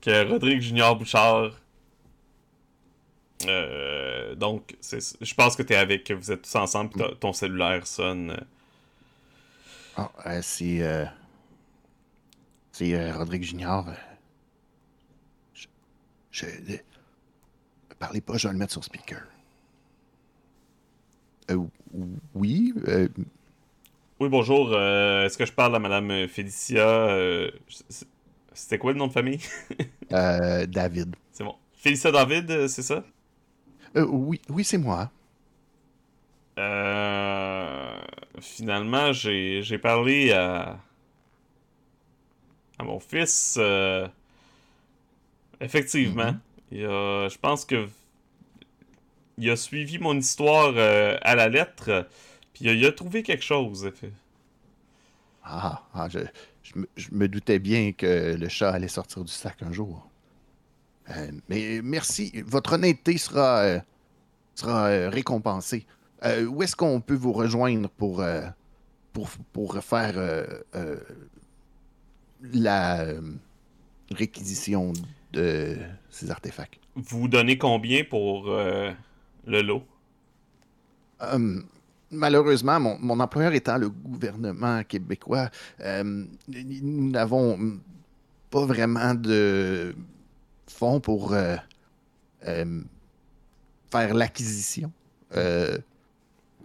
que 0.00 0.24
Rodrigue 0.28 0.60
Junior 0.60 0.96
Bouchard. 0.96 1.52
Donc, 4.36 4.76
je 4.82 5.34
pense 5.34 5.56
que 5.56 5.62
t'es 5.62 5.76
avec, 5.76 6.04
que 6.04 6.14
vous 6.14 6.32
êtes 6.32 6.42
tous 6.42 6.54
ensemble, 6.56 6.92
ton 7.20 7.32
cellulaire 7.32 7.86
sonne. 7.86 8.36
Euh, 9.98 10.40
c'est. 10.42 10.82
euh, 10.82 11.04
c'est 12.72 12.94
euh, 12.94 13.16
Rodrigue 13.16 13.42
Junior. 13.42 13.88
euh. 13.88 13.92
je. 15.54 15.66
je 16.30 16.46
parlez 17.98 18.20
pas, 18.20 18.36
je 18.36 18.48
vais 18.48 18.52
le 18.52 18.58
mettre 18.58 18.72
sur 18.72 18.84
speaker. 18.84 19.22
Oui, 22.34 22.72
Oui, 24.20 24.28
bonjour. 24.28 24.70
Est-ce 24.74 25.36
que 25.38 25.44
je 25.46 25.52
parle 25.52 25.76
à 25.76 25.78
Madame 25.78 26.26
Félicia 26.28 27.08
C'était 28.52 28.78
quoi 28.78 28.92
le 28.92 28.98
nom 28.98 29.06
de 29.08 29.12
famille? 29.12 29.40
David. 30.10 31.14
C'est 31.32 31.44
bon. 31.44 31.54
Félicia 31.74 32.10
David, 32.10 32.66
c'est 32.68 32.82
ça? 32.82 33.04
Oui, 33.94 34.40
oui, 34.48 34.64
c'est 34.64 34.78
moi. 34.78 35.10
Euh, 36.58 37.83
finalement, 38.44 39.12
j'ai 39.12 39.78
parlé 39.78 40.32
à, 40.32 40.78
à 42.78 42.84
mon 42.84 43.00
fils. 43.00 43.56
euh, 43.58 44.08
effectivement, 45.60 46.32
Mhm. 46.32 46.40
il 46.70 46.84
a, 46.86 47.28
je 47.28 47.38
pense 47.38 47.64
que 47.64 47.88
il 49.38 49.48
a 49.50 49.56
suivi 49.56 49.98
mon 49.98 50.16
histoire 50.18 50.72
euh, 50.76 51.16
à 51.22 51.34
la 51.36 51.48
lettre, 51.48 52.08
puis 52.52 52.64
il 52.66 52.84
a 52.86 52.92
trouvé 52.92 53.22
quelque 53.22 53.44
chose. 53.44 53.90
Ah, 55.42 55.82
ah, 55.94 56.08
je, 56.08 56.20
je 56.62 56.78
me, 56.78 56.88
je 56.96 57.08
me 57.12 57.28
doutais 57.28 57.58
bien 57.58 57.92
que 57.92 58.34
le 58.36 58.48
chat 58.48 58.70
allait 58.70 58.88
sortir 58.88 59.24
du 59.24 59.32
sac 59.32 59.62
un 59.62 59.72
jour. 59.72 60.10
Euh, 61.10 61.30
mais 61.48 61.80
merci, 61.82 62.32
votre 62.46 62.74
honnêteté 62.74 63.18
sera, 63.18 63.80
sera 64.54 65.08
récompensée. 65.10 65.86
Euh, 66.22 66.46
où 66.46 66.62
est-ce 66.62 66.76
qu'on 66.76 67.00
peut 67.00 67.14
vous 67.14 67.32
rejoindre 67.32 67.88
pour, 67.88 68.20
euh, 68.20 68.42
pour, 69.12 69.28
pour 69.52 69.76
faire 69.82 70.14
euh, 70.16 70.96
la 72.52 73.04
réquisition 74.10 74.92
de 75.32 75.76
ces 76.10 76.30
artefacts? 76.30 76.78
Vous 76.94 77.28
donnez 77.28 77.58
combien 77.58 78.04
pour 78.04 78.46
le 78.46 78.94
lot? 79.62 79.82
Euh, 81.22 81.60
malheureusement, 82.10 82.80
mon, 82.80 82.98
mon 82.98 83.20
employeur 83.20 83.52
étant 83.52 83.78
le 83.78 83.90
gouvernement 83.90 84.82
québécois, 84.84 85.50
euh, 85.80 86.24
nous 86.48 87.10
n'avons 87.10 87.78
pas 88.50 88.64
vraiment 88.64 89.14
de 89.14 89.94
fonds 90.68 91.00
pour 91.00 91.34
euh, 91.34 91.56
faire 93.90 94.14
l'acquisition 94.14 94.92
euh, 95.36 95.78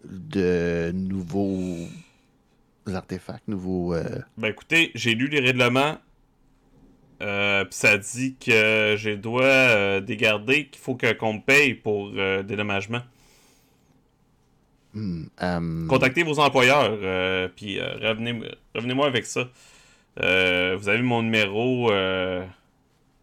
de 0.05 0.91
nouveaux 0.93 1.87
artefacts, 2.93 3.47
nouveaux... 3.47 3.93
euh, 3.93 4.19
Ben 4.37 4.49
écoutez, 4.49 4.91
j'ai 4.95 5.13
lu 5.15 5.27
les 5.27 5.39
règlements. 5.39 5.97
Euh, 7.21 7.65
pis 7.65 7.77
ça 7.77 7.97
dit 7.97 8.35
que 8.39 8.95
je 8.97 9.09
dois 9.15 9.43
euh, 9.43 9.99
dégarder, 9.99 10.67
qu'il 10.67 10.81
faut 10.81 10.95
que- 10.95 11.11
qu'on 11.13 11.33
me 11.33 11.41
paye 11.41 11.73
pour 11.73 12.11
euh, 12.15 12.43
dédommagement. 12.43 13.01
euh, 14.95 15.87
Contactez 15.87 16.23
vos 16.23 16.39
employeurs, 16.39 16.97
puis 17.55 17.79
revenez, 17.81 18.39
revenez-moi 18.73 19.07
avec 19.07 19.25
ça. 19.25 19.49
Vous 20.17 20.89
avez 20.89 21.01
mon 21.01 21.21
numéro, 21.23 21.89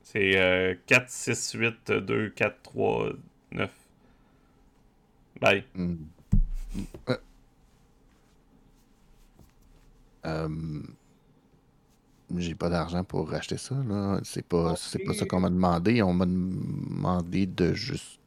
c'est 0.03 0.33
euh, 0.37 0.74
468-2439. 0.89 3.68
Bye. 5.41 5.64
hmm. 5.74 5.97
Euh, 7.09 7.16
euh, 10.27 10.83
J'ai 12.37 12.55
pas 12.55 12.68
d'argent 12.68 13.05
pour 13.05 13.31
racheter 13.31 13.57
ça, 13.57 13.74
là. 13.74 14.20
C'est 14.24 14.47
pas, 14.47 14.74
c'est 14.77 14.99
pas 14.99 15.14
ça 15.14 15.27
qu'on 15.27 15.41
m'a 15.41 15.51
demandé. 15.51 16.03
On 16.03 16.12
m'a 16.12 16.27
demandé 16.27 17.47
de 17.47 17.72
juste. 17.72 18.18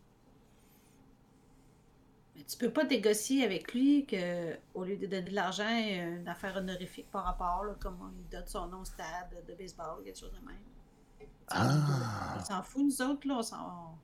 Mais 2.36 2.44
tu 2.44 2.58
peux 2.58 2.72
pas 2.72 2.86
négocier 2.86 3.44
avec 3.44 3.74
lui 3.74 4.06
que 4.06 4.56
au 4.74 4.84
lieu 4.86 4.96
de 4.96 5.06
donner 5.06 5.30
de 5.30 5.36
l'argent, 5.36 5.70
il 5.70 5.90
y 5.90 6.00
a 6.00 6.08
une 6.08 6.28
affaire 6.28 6.56
honorifique 6.58 7.12
par 7.12 7.26
rapport, 7.26 7.66
là, 7.66 7.76
comme 7.80 7.98
il 8.18 8.30
donne 8.30 8.48
son 8.48 8.68
nom 8.68 8.82
au 8.82 8.86
stade 8.86 9.30
de 9.48 9.54
baseball, 9.54 10.04
quelque 10.04 10.20
chose 10.20 10.32
de 10.32 10.48
même. 10.48 11.30
Ah. 11.50 12.38
On 12.40 12.44
s'en 12.46 12.64
fout, 12.64 12.84
nous 12.84 13.02
autres, 13.02 13.28
là. 13.28 13.42
On. 13.54 13.96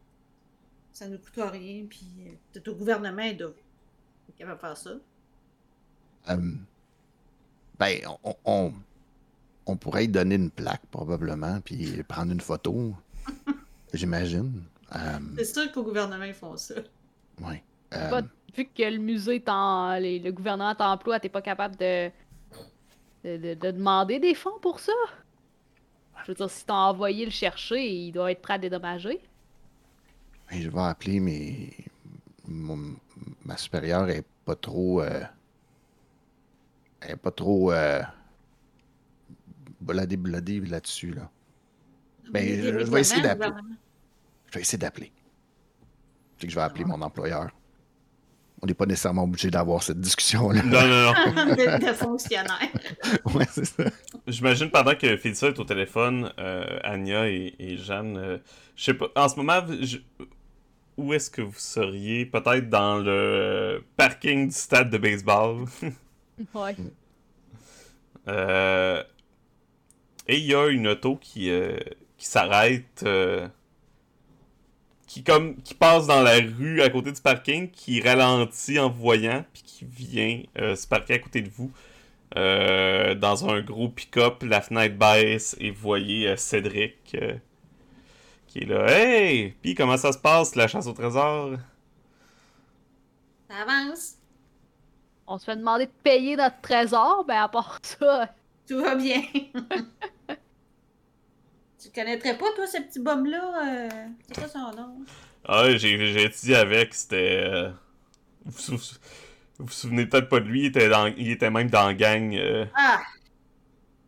Ça 0.91 1.09
nous 1.09 1.17
coûte 1.17 1.51
rien, 1.51 1.85
puis 1.89 2.07
euh, 2.21 2.31
peut-être 2.53 2.69
au 2.69 2.75
gouvernement, 2.75 3.21
être 3.21 3.53
capable 4.33 4.57
de 4.57 4.61
faire 4.61 4.77
ça? 4.77 4.91
Euh, 6.29 6.55
ben, 7.79 7.99
on, 8.23 8.35
on, 8.45 8.73
on 9.65 9.77
pourrait 9.77 10.05
y 10.05 10.07
donner 10.07 10.35
une 10.35 10.51
plaque, 10.51 10.85
probablement, 10.91 11.59
puis 11.61 12.03
prendre 12.03 12.31
une 12.31 12.41
photo. 12.41 12.93
J'imagine. 13.93 14.63
Euh, 14.95 15.19
C'est 15.37 15.45
sûr 15.45 15.71
qu'au 15.71 15.83
gouvernement, 15.83 16.25
ils 16.25 16.33
font 16.33 16.57
ça. 16.57 16.75
ouais. 17.41 17.63
Euh, 17.93 18.09
Pas- 18.09 18.21
vu 18.55 18.65
que 18.65 18.83
le 18.83 18.97
musée, 18.99 19.41
t'en- 19.41 19.95
les- 19.97 20.19
le 20.19 20.31
gouvernement 20.31 20.75
t'emploie, 20.75 21.19
t'es 21.19 21.29
pas 21.29 21.41
capable 21.41 21.75
de, 21.77 22.09
de, 23.23 23.37
de- 23.37 23.53
de 23.55 23.71
demander 23.71 24.19
des 24.19 24.33
fonds 24.35 24.59
pour 24.61 24.79
ça? 24.79 24.93
Je 26.23 26.31
veux 26.31 26.35
dire, 26.35 26.49
si 26.49 26.65
t'as 26.65 26.73
envoyé 26.73 27.23
le 27.25 27.31
chercher, 27.31 27.87
il 27.87 28.11
doit 28.11 28.31
être 28.31 28.41
prêt 28.41 28.55
à 28.55 28.57
dédommager. 28.57 29.21
ben, 30.49 30.61
je 30.61 30.69
vais 30.69 30.81
appeler 30.81 31.19
mes. 31.19 31.73
Mon- 32.47 32.95
ma 33.45 33.57
supérieure 33.57 34.09
est 34.09 34.25
pas 34.45 34.55
trop. 34.55 35.01
euh, 35.01 35.21
elle 37.01 37.11
est 37.11 37.15
pas 37.15 37.31
trop. 37.31 37.71
Euh, 37.71 38.01
bladé 39.81 40.17
bladé 40.17 40.59
là-dessus, 40.61 41.11
là. 41.11 41.29
Ben, 42.31 42.43
Mais 42.43 42.61
je- 42.61 42.79
je 42.85 42.91
vais 42.91 43.01
essayer 43.01 43.21
le 43.21 43.27
d'appeler. 43.27 43.51
Je 44.49 44.53
vais 44.55 44.61
essayer 44.61 44.77
d'appeler. 44.79 45.11
Que 46.39 46.49
je 46.49 46.55
vais 46.55 46.61
appeler 46.61 46.85
mon 46.85 47.01
employeur. 47.01 47.49
On 48.61 48.65
n'est 48.67 48.73
pas 48.73 48.85
nécessairement 48.87 49.23
obligé 49.23 49.51
d'avoir 49.51 49.83
cette 49.83 49.99
discussion-là. 49.99 50.63
Non, 50.63 50.81
non, 50.87 51.13
non. 51.13 51.13
de, 51.55 51.87
de 51.87 51.93
fonctionnaire. 51.93 52.57
ouais, 53.35 53.45
c'est 53.51 53.65
ça. 53.65 53.83
J'imagine 54.25 54.71
pendant 54.71 54.95
que 54.95 55.17
Félicia 55.17 55.49
est 55.49 55.59
au 55.59 55.65
téléphone, 55.65 56.31
euh, 56.39 56.79
Anya 56.83 57.27
et, 57.29 57.53
et 57.59 57.77
Jeanne, 57.77 58.17
euh, 58.17 58.37
je 58.75 58.83
sais 58.85 58.93
pas, 58.95 59.07
en 59.15 59.29
ce 59.29 59.35
moment, 59.35 59.59
je- 59.81 59.97
où 60.97 61.13
est-ce 61.13 61.29
que 61.29 61.41
vous 61.41 61.57
seriez? 61.57 62.25
Peut-être 62.25 62.69
dans 62.69 62.97
le 62.97 63.83
parking 63.97 64.47
du 64.47 64.53
stade 64.53 64.89
de 64.89 64.97
baseball? 64.97 65.65
Ouais. 66.53 66.75
Euh, 68.27 69.01
et 70.27 70.37
il 70.37 70.45
y 70.45 70.53
a 70.53 70.67
une 70.67 70.87
auto 70.87 71.15
qui, 71.15 71.49
euh, 71.49 71.77
qui 72.17 72.25
s'arrête, 72.25 73.03
euh, 73.03 73.47
qui 75.07 75.23
comme 75.23 75.61
qui 75.61 75.73
passe 75.75 76.07
dans 76.07 76.21
la 76.21 76.35
rue 76.35 76.81
à 76.81 76.89
côté 76.89 77.13
du 77.13 77.21
parking, 77.21 77.69
qui 77.71 78.01
ralentit 78.01 78.79
en 78.79 78.89
vous 78.89 79.01
voyant, 79.01 79.45
puis 79.53 79.63
qui 79.63 79.85
vient 79.85 80.43
se 80.75 80.85
parquer 80.87 81.13
à 81.13 81.19
côté 81.19 81.41
de 81.41 81.49
vous. 81.49 81.71
dans 82.35 83.49
un 83.49 83.61
gros 83.61 83.87
pick-up, 83.87 84.43
la 84.43 84.59
fenêtre 84.61 84.97
baisse 84.97 85.55
et 85.59 85.71
vous 85.71 85.81
voyez 85.81 86.35
Cédric 86.35 87.15
qui 88.55 88.63
est 88.63 88.67
là. 88.67 88.87
Hey! 88.89 89.51
Puis 89.61 89.75
comment 89.75 89.97
ça 89.97 90.11
se 90.11 90.17
passe, 90.17 90.55
la 90.55 90.67
chasse 90.67 90.87
au 90.87 90.93
trésor? 90.93 91.57
Ça 93.49 93.55
avance. 93.63 94.17
On 95.27 95.37
se 95.37 95.45
fait 95.45 95.55
demander 95.55 95.85
de 95.85 95.91
payer 96.03 96.35
notre 96.35 96.61
trésor, 96.61 97.25
ben 97.25 97.43
à 97.43 97.47
part 97.49 97.79
ça, 97.83 98.33
Tout 98.67 98.81
va 98.81 98.95
bien. 98.95 99.21
tu 101.79 101.91
connaîtrais 101.91 102.37
pas, 102.37 102.51
toi, 102.55 102.65
ce 102.67 102.81
petit 102.81 102.99
bum-là? 102.99 103.87
euh, 103.87 104.07
C'est 104.27 104.35
quoi 104.35 104.47
son 104.47 104.73
nom? 104.73 105.05
Ah, 105.43 105.75
j'ai 105.77 106.23
étudié 106.23 106.55
avec, 106.55 106.93
c'était. 106.93 107.41
euh, 107.43 107.71
vous 108.45 108.77
vous 109.59 109.69
souvenez 109.69 110.05
peut-être 110.07 110.29
pas 110.29 110.39
de 110.41 110.45
lui, 110.47 110.61
il 110.61 110.65
était, 110.67 110.89
dans- 110.89 111.07
il 111.07 111.31
était 111.31 111.49
même 111.51 111.69
dans 111.69 111.87
la 111.87 111.93
gang. 111.93 112.35
euh, 112.35 112.65
Ah! 112.73 113.01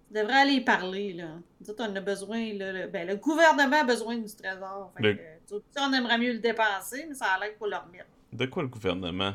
Tu 0.07 0.13
devrais 0.13 0.33
aller 0.41 0.53
y 0.53 0.61
parler, 0.61 1.13
là. 1.13 1.31
Nous 1.59 1.69
autres, 1.69 1.85
on 1.89 1.95
a 1.95 1.99
besoin, 2.01 2.53
là. 2.53 2.71
le- 2.71 2.87
Ben, 2.87 3.07
le 3.07 3.17
gouvernement 3.17 3.81
a 3.81 3.83
besoin 3.83 4.17
du 4.17 4.33
trésor. 4.35 4.93
Fait 4.97 5.03
Le- 5.03 5.13
que, 5.15 5.79
on 5.79 5.91
aimerait 5.93 6.17
mieux 6.17 6.33
le 6.33 6.39
dépenser, 6.39 7.05
mais 7.07 7.13
ça 7.15 7.25
a 7.25 7.39
l'air 7.39 7.49
qu'il 7.49 7.57
faut 7.57 7.67
le 7.67 7.75
remettre. 7.75 8.05
De 8.31 8.45
quoi 8.45 8.63
le 8.63 8.69
gouvernement? 8.69 9.33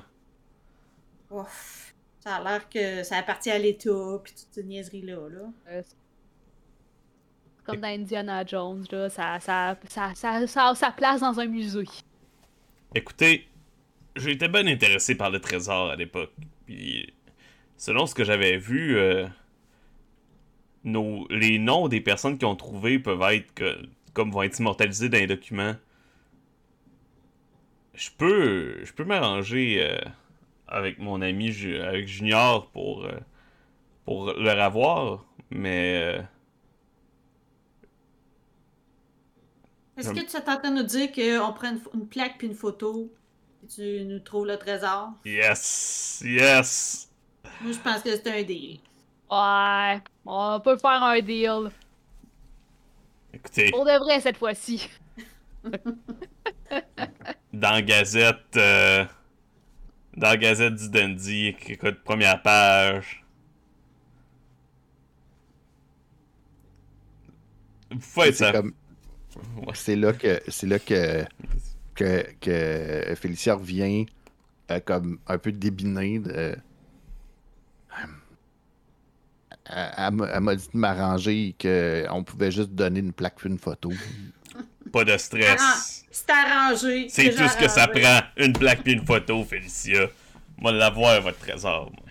Ouf. 1.30 1.94
Ça 2.20 2.36
a 2.36 2.42
l'air 2.44 2.68
que 2.68 3.02
ça 3.02 3.16
appartient 3.18 3.50
à 3.50 3.58
l'État, 3.58 3.90
puis 4.22 4.32
toute 4.32 4.48
cette 4.50 4.64
niaiserie-là, 4.66 5.28
là. 5.28 5.40
euh, 5.68 5.82
c'est 5.84 5.96
comme 7.64 7.80
dans 7.80 7.88
Indiana 7.88 8.44
Jones, 8.44 8.84
là, 8.90 9.08
ça, 9.08 9.38
ça, 9.40 9.76
ça, 9.88 10.12
ça, 10.14 10.46
ça 10.46 10.68
a 10.68 10.74
sa 10.74 10.90
place 10.90 11.20
dans 11.20 11.38
un 11.38 11.46
musée. 11.46 11.84
Écoutez, 12.94 13.48
j'étais 14.16 14.48
bien 14.48 14.66
intéressé 14.66 15.14
par 15.16 15.30
le 15.30 15.40
trésor 15.40 15.90
à 15.90 15.96
l'époque. 15.96 16.32
Puis, 16.66 17.12
selon 17.76 18.06
ce 18.06 18.14
que 18.14 18.24
j'avais 18.24 18.56
vu, 18.58 18.96
euh, 18.96 19.26
nos, 20.84 21.26
les 21.30 21.58
noms 21.58 21.88
des 21.88 22.00
personnes 22.00 22.38
qui 22.38 22.44
ont 22.44 22.56
trouvé 22.56 22.98
peuvent 22.98 23.22
être 23.32 23.52
que- 23.54 23.78
comme 24.14 24.30
vont 24.32 24.42
être 24.42 24.58
immortalisés 24.58 25.08
dans 25.08 25.18
les 25.18 25.26
documents. 25.26 25.74
Je 27.94 28.10
peux, 28.16 28.84
je 28.84 28.92
peux 28.92 29.04
m'arranger 29.04 29.78
euh, 29.82 29.98
avec 30.68 30.98
mon 30.98 31.22
ami 31.22 31.52
Ju- 31.52 31.78
avec 31.80 32.08
Junior 32.08 32.70
pour 32.70 33.04
euh, 33.04 33.12
pour 34.04 34.32
leur 34.34 34.60
avoir, 34.60 35.24
mais 35.50 36.00
euh, 36.18 36.22
Est-ce 39.96 40.12
que 40.12 40.20
tu 40.20 40.36
es 40.36 40.50
en 40.50 40.58
train 40.58 40.70
de 40.70 40.76
nous 40.76 40.86
dire 40.86 41.10
qu'on 41.12 41.52
prend 41.54 41.70
une, 41.70 41.80
une 41.94 42.06
plaque 42.08 42.36
puis 42.36 42.46
une 42.46 42.54
photo, 42.54 43.16
et 43.62 43.66
tu 43.68 44.04
nous 44.04 44.20
trouves 44.20 44.44
le 44.46 44.58
trésor? 44.58 45.12
yes, 45.24 46.22
yes. 46.24 47.08
Moi, 47.60 47.72
je 47.72 47.80
pense 47.80 48.02
que 48.02 48.10
c'est 48.14 48.26
un 48.30 48.42
deal. 48.42 48.82
Ouais, 49.30 50.02
on 50.26 50.60
peut 50.60 50.76
faire 50.76 51.02
un 51.02 51.20
deal. 51.20 51.70
Écoutez. 53.34 53.70
Pour 53.70 53.84
de 53.84 53.98
vrai 53.98 54.20
cette 54.20 54.36
fois-ci. 54.36 54.88
dans 57.52 57.70
la 57.70 57.82
Gazette 57.82 58.56
euh, 58.56 59.04
dans 60.16 60.28
la 60.30 60.36
Gazette 60.36 60.74
du 60.74 60.88
Dundee 60.88 61.54
écoute 61.68 62.02
première 62.02 62.42
page 62.42 63.24
vous 67.90 68.00
faites 68.00 68.34
C'est 68.34 68.44
ça 68.44 68.52
comme- 68.52 68.74
Ouais. 69.56 69.72
C'est 69.74 69.96
là 69.96 70.12
que 70.12 70.42
c'est 70.48 70.66
là 70.66 70.78
que, 70.78 71.24
que, 71.94 72.26
que 72.40 73.14
Félicia 73.14 73.54
revient 73.54 74.04
euh, 74.70 74.78
comme 74.80 75.18
un 75.26 75.38
peu 75.38 75.52
débinée 75.52 76.18
de. 76.18 76.54
Elle, 79.66 80.12
m'a- 80.40 80.56
dit 80.56 80.68
de 80.72 80.78
m'arranger 80.78 81.48
et 81.48 82.06
qu'on 82.08 82.24
pouvait 82.24 82.50
juste 82.50 82.70
donner 82.70 83.00
une 83.00 83.12
plaque 83.12 83.36
puis 83.36 83.48
une 83.48 83.58
photo. 83.58 83.90
pas 84.92 85.04
de 85.04 85.16
stress 85.16 86.04
C'est 86.10 86.30
arrangé. 86.30 87.08
c'est 87.08 87.30
tout 87.30 87.48
ce 87.48 87.56
que 87.56 87.68
ça 87.68 87.86
prend 87.88 88.20
une 88.36 88.52
plaque 88.52 88.82
puis 88.82 88.92
une 88.92 89.06
photo 89.06 89.42
Félicia 89.44 90.08
moi 90.58 90.72
l'avoir 90.72 91.20
votre 91.22 91.38
trésor 91.38 91.90
moi. 91.92 92.06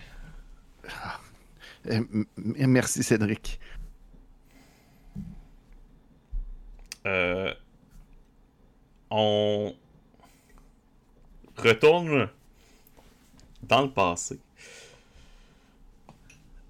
Euh, 1.90 2.04
merci, 2.36 3.02
Cédric. 3.02 3.58
Euh, 7.06 7.52
on 9.10 9.74
retourne 11.56 12.28
dans 13.62 13.82
le 13.82 13.90
passé. 13.90 14.38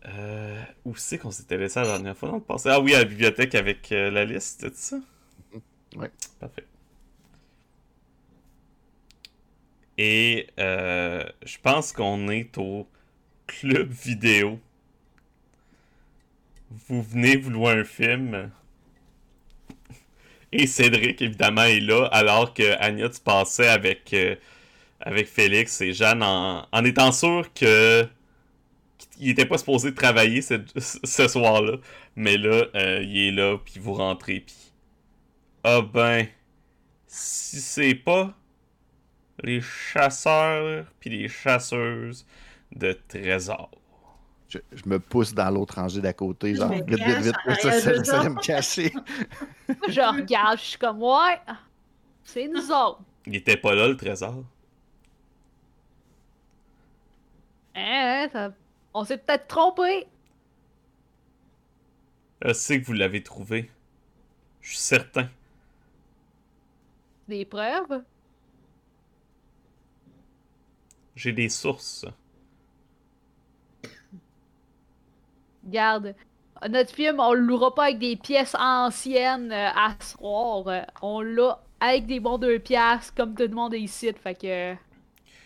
Euh, 0.04 0.60
où 0.84 0.96
c'est 0.96 1.16
qu'on 1.18 1.30
s'était 1.30 1.56
laissé 1.56 1.78
la 1.80 1.86
dernière 1.86 2.16
fois 2.16 2.30
dans 2.30 2.36
le 2.36 2.42
passé? 2.42 2.68
Ah 2.70 2.80
oui, 2.80 2.94
à 2.94 2.98
la 2.98 3.04
bibliothèque 3.04 3.54
avec 3.54 3.92
euh, 3.92 4.10
la 4.10 4.24
liste, 4.24 4.66
c'est 4.74 4.76
ça? 4.76 4.96
Ouais. 5.94 6.10
Parfait. 6.40 6.64
Et 9.98 10.48
euh, 10.58 11.22
je 11.44 11.56
pense 11.62 11.92
qu'on 11.92 12.28
est 12.30 12.58
au 12.58 12.88
club 13.46 13.90
vidéo. 13.92 14.58
Vous 16.88 17.02
venez 17.02 17.36
vous 17.36 17.50
louer 17.50 17.72
un 17.72 17.84
film. 17.84 18.50
Et 20.50 20.66
Cédric, 20.66 21.22
évidemment, 21.22 21.62
est 21.62 21.80
là, 21.80 22.06
alors 22.06 22.52
que 22.52 22.76
Anya, 22.80 23.08
tu 23.08 23.20
passais 23.20 23.68
avec, 23.68 24.12
euh, 24.14 24.34
avec 25.00 25.28
Félix 25.28 25.80
et 25.80 25.92
Jeanne 25.92 26.22
en, 26.22 26.66
en 26.72 26.84
étant 26.84 27.12
sûr 27.12 27.52
que 27.54 28.06
qu'il 29.06 29.28
était 29.30 29.46
pas 29.46 29.58
supposé 29.58 29.94
travailler 29.94 30.42
ce, 30.42 30.54
ce 30.76 31.28
soir-là. 31.28 31.78
Mais 32.16 32.36
là, 32.36 32.66
euh, 32.74 33.02
il 33.02 33.28
est 33.28 33.32
là, 33.32 33.58
puis 33.58 33.78
vous 33.78 33.94
rentrez, 33.94 34.40
puis... 34.40 34.56
Ah 35.64 35.80
ben... 35.82 36.26
Si 37.14 37.60
c'est 37.60 37.94
pas 37.94 38.34
les 39.42 39.60
chasseurs 39.60 40.86
puis 40.98 41.10
les 41.10 41.28
chasseuses 41.28 42.26
de 42.74 42.98
trésors. 43.06 43.70
Je, 44.48 44.58
je 44.72 44.82
me 44.86 44.98
pousse 44.98 45.34
dans 45.34 45.50
l'autre 45.50 45.74
rangée 45.74 46.00
d'à 46.00 46.14
côté, 46.14 46.54
Je 46.54 46.60
genre 46.60 46.72
vite, 46.72 46.84
vite, 46.88 47.18
vite. 47.18 47.60
Ça, 47.60 48.02
ça, 48.04 48.28
me 48.30 48.40
cacher. 48.40 48.92
Moi, 49.68 49.76
je 49.88 50.00
regarde, 50.00 50.58
je 50.58 50.64
suis 50.64 50.78
comme, 50.78 51.02
ouais, 51.02 51.38
c'est 52.24 52.48
nous 52.48 52.70
autres. 52.70 53.00
Il 53.26 53.36
était 53.36 53.58
pas 53.58 53.74
là, 53.74 53.88
le 53.88 53.96
trésor. 53.96 54.42
Hein, 57.74 58.28
ça- 58.32 58.52
On 58.94 59.04
s'est 59.04 59.18
peut-être 59.18 59.48
trompé. 59.48 60.06
Je 62.44 62.52
sais 62.52 62.80
que 62.80 62.86
vous 62.86 62.92
l'avez 62.92 63.22
trouvé. 63.22 63.70
Je 64.60 64.70
suis 64.70 64.78
certain. 64.78 65.28
Des 67.28 67.44
preuves? 67.44 68.02
J'ai 71.14 71.32
des 71.32 71.48
sources. 71.48 72.06
Garde. 75.64 76.14
Notre 76.68 76.94
film, 76.94 77.18
on 77.20 77.32
le 77.32 77.40
louera 77.40 77.74
pas 77.74 77.84
avec 77.84 77.98
des 77.98 78.16
pièces 78.16 78.54
anciennes 78.58 79.52
euh, 79.52 79.68
à 79.74 79.96
soir. 80.00 80.86
On 81.02 81.20
l'a 81.20 81.60
avec 81.80 82.06
des 82.06 82.20
bons 82.20 82.38
deux 82.38 82.58
piastres, 82.58 83.14
comme 83.14 83.34
tout 83.34 83.42
le 83.42 83.48
monde 83.48 83.74
est 83.74 83.80
ici. 83.80 84.12
Fait 84.12 84.34
que. 84.34 84.74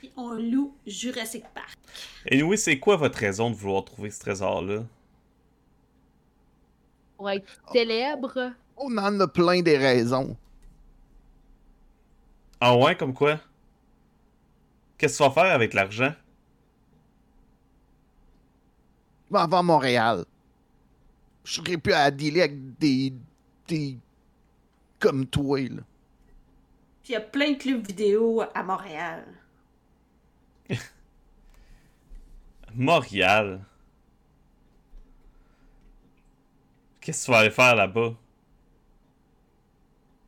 Puis 0.07 0.13
on 0.17 0.35
loue 0.35 0.73
Jurassic 0.87 1.45
Park. 1.53 1.77
Et 2.27 2.41
oui, 2.41 2.57
c'est 2.57 2.79
quoi 2.79 2.97
votre 2.97 3.19
raison 3.19 3.51
de 3.51 3.57
vouloir 3.57 3.85
trouver 3.85 4.11
ce 4.11 4.21
trésor-là? 4.21 4.85
Pour 7.17 7.31
être 7.31 7.45
célèbre. 7.73 8.53
On 8.77 8.97
en 8.99 9.19
a 9.19 9.27
plein 9.27 9.63
des 9.63 9.77
raisons. 9.77 10.37
Ah 12.61 12.77
ouais, 12.77 12.97
comme 12.97 13.15
quoi? 13.15 13.41
Qu'est-ce 14.97 15.19
que 15.19 15.25
tu 15.25 15.29
vas 15.29 15.35
faire 15.35 15.53
avec 15.53 15.75
l'argent? 15.75 16.13
Je 19.27 19.35
vais 19.35 19.41
avoir 19.41 19.65
Montréal. 19.65 20.25
Je 21.43 21.55
serais 21.55 21.79
plus 21.79 21.93
à 21.95 22.13
dealer 22.13 22.43
avec 22.43 22.79
des. 22.79 23.13
des. 23.67 23.99
comme 25.01 25.27
toi, 25.27 25.61
là. 25.63 25.83
Puis 27.03 27.11
il 27.11 27.13
y 27.13 27.17
a 27.17 27.21
plein 27.21 27.53
de 27.53 27.57
clubs 27.59 27.85
vidéo 27.85 28.45
à 28.55 28.63
Montréal. 28.63 29.25
Montréal. 32.75 33.65
Qu'est-ce 37.01 37.21
que 37.23 37.25
tu 37.27 37.31
vas 37.33 37.39
aller 37.39 37.51
faire 37.51 37.75
là-bas? 37.77 38.15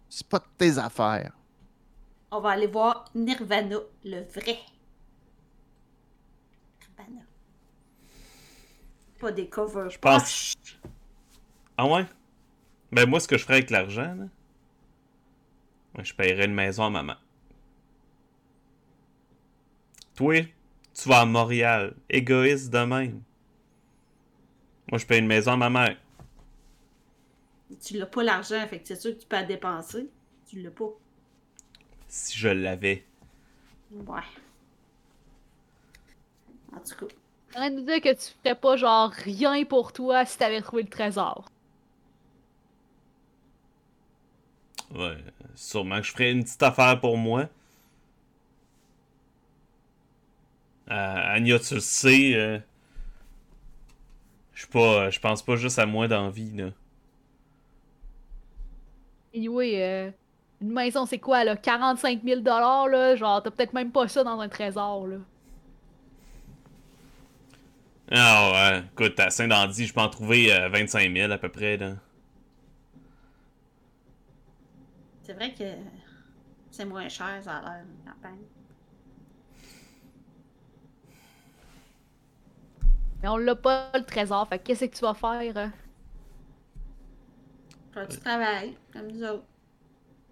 C'est 0.08 0.26
pas 0.26 0.38
de 0.38 0.44
tes 0.56 0.78
affaires. 0.78 1.32
On 2.30 2.40
va 2.40 2.50
aller 2.50 2.66
voir 2.66 3.04
Nirvana, 3.14 3.78
le 4.04 4.20
vrai. 4.22 4.58
Nirvana. 6.98 7.24
Pas 9.18 9.32
des 9.32 9.48
covers. 9.48 9.90
Je 9.90 9.98
pense- 9.98 10.54
Ah 11.76 11.86
ouais? 11.86 12.06
Ben 12.92 13.08
moi, 13.08 13.20
ce 13.20 13.28
que 13.28 13.36
je 13.36 13.42
ferais 13.42 13.54
avec 13.54 13.70
l'argent, 13.70 14.14
là, 14.14 14.26
moi, 15.94 16.04
je 16.04 16.14
paierais 16.14 16.46
une 16.46 16.54
maison 16.54 16.84
à 16.84 16.90
maman. 16.90 17.14
Toi, 20.18 20.42
tu 20.94 21.08
vas 21.08 21.20
à 21.20 21.24
Montréal. 21.24 21.94
Égoïste 22.10 22.72
de 22.72 22.78
même. 22.78 23.22
Moi, 24.90 24.98
je 24.98 25.06
paye 25.06 25.20
une 25.20 25.28
maison 25.28 25.52
à 25.52 25.56
ma 25.56 25.70
mère. 25.70 25.96
Tu 27.80 27.96
l'as 27.96 28.06
pas 28.06 28.24
l'argent, 28.24 28.66
fait 28.66 28.80
que 28.80 28.88
c'est 28.88 29.00
sûr 29.00 29.12
que 29.14 29.20
tu 29.20 29.28
peux 29.28 29.36
la 29.36 29.44
dépenser. 29.44 30.08
Tu 30.48 30.60
l'as 30.60 30.72
pas. 30.72 30.90
Si 32.08 32.36
je 32.36 32.48
l'avais. 32.48 33.04
Ouais. 33.92 34.18
En 36.74 36.80
tout 36.80 37.06
cas. 37.06 37.14
En 37.50 37.60
train 37.60 37.70
de 37.70 37.76
nous 37.76 37.84
dire 37.84 38.00
que 38.00 38.12
tu 38.12 38.32
ferais 38.42 38.56
pas 38.56 38.76
genre 38.76 39.10
rien 39.10 39.64
pour 39.66 39.92
toi 39.92 40.24
si 40.24 40.36
t'avais 40.36 40.60
trouvé 40.62 40.82
le 40.82 40.88
trésor. 40.88 41.48
Ouais, 44.92 45.18
sûrement 45.54 45.98
que 45.98 46.06
je 46.08 46.12
ferais 46.12 46.32
une 46.32 46.42
petite 46.42 46.62
affaire 46.64 46.98
pour 47.00 47.16
moi. 47.16 47.48
Euh, 50.90 51.34
Anya, 51.34 51.58
tu 51.58 51.74
le 51.74 51.80
sais, 51.80 52.34
euh, 52.34 52.58
je 54.54 54.66
pas, 54.66 55.10
je 55.10 55.20
pense 55.20 55.42
pas 55.42 55.56
juste 55.56 55.78
à 55.78 55.86
moi 55.86 56.08
d'envie, 56.08 56.52
là. 56.56 56.70
Euh, 59.34 60.10
une 60.60 60.72
maison 60.72 61.06
c'est 61.06 61.18
quoi 61.18 61.44
là? 61.44 61.56
45 61.56 62.22
000 62.24 62.40
là? 62.42 63.16
Genre, 63.16 63.42
t'as 63.42 63.50
peut-être 63.50 63.72
même 63.72 63.92
pas 63.92 64.08
ça 64.08 64.24
dans 64.24 64.40
un 64.40 64.48
trésor 64.48 65.06
là. 65.06 65.16
Ah 68.10 68.52
ouais, 68.72 68.82
écoute, 68.92 69.20
à 69.20 69.30
Saint-Dandy, 69.30 69.86
je 69.86 69.92
peux 69.92 70.00
en 70.00 70.08
trouver 70.08 70.52
euh, 70.52 70.68
25 70.70 71.12
000 71.12 71.30
à 71.30 71.38
peu 71.38 71.50
près, 71.50 71.76
là. 71.76 71.96
C'est 75.22 75.34
vrai 75.34 75.52
que 75.52 75.64
c'est 76.70 76.86
moins 76.86 77.08
cher, 77.08 77.42
ça 77.42 77.58
a 77.58 77.60
l'air, 77.62 77.84
une 77.84 78.10
campagne. 78.10 78.38
Mais 83.22 83.28
on 83.28 83.36
l'a 83.36 83.54
pas 83.56 83.90
le 83.94 84.04
trésor, 84.04 84.48
fait 84.48 84.58
que 84.58 84.64
qu'est-ce 84.64 84.84
que 84.86 84.96
tu 84.96 85.02
vas 85.02 85.14
faire? 85.14 85.56
hein? 85.56 85.72
Faire 87.92 88.08
du 88.08 88.16
travail, 88.16 88.78
comme 88.94 89.08
nous 89.08 89.22
autres. 89.22 89.44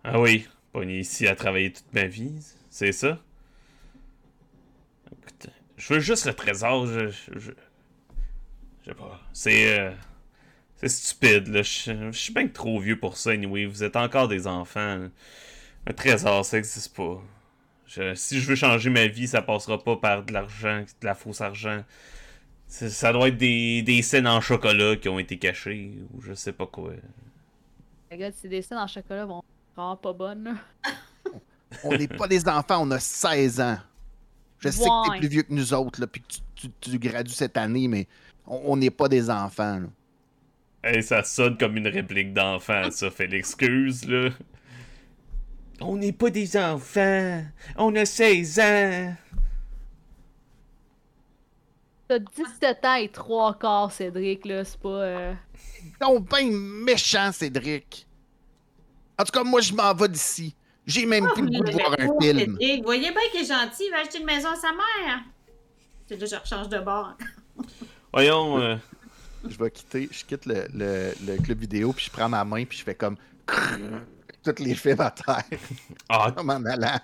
Ah 0.05 0.19
oui, 0.21 0.49
pogné 0.73 1.01
ici 1.01 1.27
à 1.29 1.37
travailler 1.37 1.71
toute 1.73 1.93
ma 1.93 2.07
vie, 2.07 2.33
c'est 2.71 2.93
ça? 2.93 3.19
Écoute, 5.13 5.51
je 5.77 5.95
veux 5.95 6.01
juste 6.01 6.27
le 6.27 6.35
trésor, 6.35 6.87
je... 6.87 7.09
Je, 7.09 7.39
je... 7.39 7.51
je 8.83 8.91
sais 8.91 8.95
pas, 8.95 9.21
c'est... 9.33 9.79
euh, 9.81 9.91
c'est 10.77 10.89
stupide, 10.91 11.49
là, 11.49 11.63
je, 11.63 12.11
je 12.13 12.19
suis 12.19 12.35
bien 12.35 12.49
que 12.49 12.55
trop 12.55 12.81
vieux 12.81 12.99
pour 13.01 13.17
ça, 13.19 13.33
anyway, 13.33 13.67
vous 13.67 13.85
êtes 13.85 13.97
encore 13.97 14.29
des 14.29 14.47
enfants. 14.47 15.09
Un 15.87 15.93
trésor, 15.95 16.45
ça 16.45 16.59
existe 16.59 16.97
pas. 16.97 17.23
Je- 17.87 18.15
si 18.15 18.41
je 18.41 18.49
veux 18.49 18.57
changer 18.57 18.91
ma 18.91 19.07
vie, 19.09 19.29
ça 19.29 19.43
passera 19.43 19.83
pas 19.83 19.97
par 19.97 20.25
de 20.25 20.33
l'argent, 20.33 20.85
de 21.03 21.07
la 21.07 21.15
fausse 21.15 21.41
argent. 21.43 21.85
C'est- 22.67 22.91
Ça 22.91 23.13
doit 23.13 23.29
être 23.29 23.37
des, 23.37 23.83
des 23.83 24.03
scènes 24.03 24.27
en 24.27 24.41
chocolat 24.41 24.97
qui 24.97 25.09
ont 25.09 25.19
été 25.19 25.39
cachées, 25.39 25.93
ou 26.15 26.21
je 26.23 26.35
sais 26.35 26.53
pas 26.53 26.67
quoi. 26.67 26.93
Regarde, 28.11 28.35
ces 28.41 28.49
dessins 28.49 28.83
en 28.83 28.87
chocolat 28.87 29.25
vont 29.27 29.43
vraiment 29.77 29.97
pas 29.97 30.13
bonnes. 30.13 30.45
là. 30.45 30.55
On 31.85 31.97
n'est 31.97 32.09
pas 32.09 32.29
des 32.29 32.47
enfants, 32.49 32.83
on 32.87 32.91
a 32.93 32.99
16 33.01 33.61
ans. 33.61 33.79
Je 34.61 34.69
sais 34.71 34.85
que 34.85 35.11
t'es 35.13 35.19
plus 35.19 35.29
vieux 35.29 35.43
que 35.43 35.53
nous 35.53 35.75
autres, 35.75 36.01
là, 36.01 36.07
puis 36.07 36.23
que 36.23 36.27
tu, 36.29 36.41
tu, 36.81 36.91
tu 36.93 36.99
gradues 36.99 37.33
cette 37.33 37.57
année, 37.57 37.89
mais 37.89 38.07
on 38.47 38.73
on 38.73 38.77
n'est 38.77 38.91
pas 38.91 39.09
des 39.09 39.29
enfants. 39.29 39.81
là. 39.81 39.87
Hey, 40.91 41.03
ça 41.03 41.23
sonne 41.25 41.59
comme 41.59 41.77
une 41.77 41.89
réplique 41.89 42.33
d'enfant, 42.33 42.91
ça, 42.91 43.11
fait 43.11 43.27
l'excuse, 43.27 44.07
là. 44.09 44.31
On 45.81 45.97
n'est 45.97 46.13
pas 46.13 46.31
des 46.31 46.57
enfants. 46.57 47.45
On 47.77 47.95
a 47.97 48.05
16 48.07 48.59
ans. 48.61 49.15
T'as 52.09 52.19
17 52.21 52.85
ans 52.85 52.95
et 52.95 53.09
3 53.09 53.55
quarts, 53.59 53.91
Cédric, 53.93 54.45
là, 54.47 54.65
c'est 54.65 54.79
pas. 54.79 54.89
euh, 54.89 55.35
Donc, 56.01 56.29
ben 56.29 56.51
méchant, 56.53 57.31
Cédric. 57.33 58.07
En 59.19 59.25
tout 59.25 59.33
cas, 59.33 59.43
moi, 59.43 59.61
je 59.61 59.73
m'en 59.73 59.93
vais 59.95 60.09
d'ici. 60.09 60.55
J'ai 60.87 61.05
même 61.07 61.27
plus 61.35 61.43
le 61.43 61.49
goût 61.51 61.65
de 61.65 61.73
voir 61.73 61.93
un 61.99 62.21
film. 62.21 62.57
Vous 62.61 62.83
voyez 62.85 63.11
bien 63.11 63.21
qu'il 63.33 63.41
est 63.41 63.45
gentil, 63.45 63.85
il 63.87 63.91
va 63.91 63.99
acheter 64.03 64.19
une 64.19 64.25
maison 64.27 64.51
à 64.51 64.57
sa 64.57 64.71
mère. 64.73 65.21
C'est 66.07 66.17
là, 66.21 66.27
je 66.27 66.37
rechange 66.37 66.69
de 66.69 66.79
bord. 66.79 67.15
Voyons, 68.13 68.59
euh, 68.61 68.77
Je 69.49 69.59
vais 69.59 69.71
quitter, 69.71 70.09
je 70.13 70.25
quitte 70.25 70.47
le, 70.47 70.67
le- 70.73 71.13
le 71.27 71.37
club 71.43 71.59
vidéo, 71.59 71.93
puis 71.93 72.05
je 72.07 72.11
prends 72.11 72.29
ma 72.29 72.45
main, 72.45 72.65
puis 72.65 72.79
je 72.79 72.85
fais 72.85 72.95
comme 72.95 73.17
toutes 74.45 74.61
les 74.61 74.75
films 74.77 75.01
à 75.01 75.11
terre, 75.11 75.43
ah, 76.09 76.31
comme 76.37 76.51
en 76.51 76.65
allant. 76.65 77.01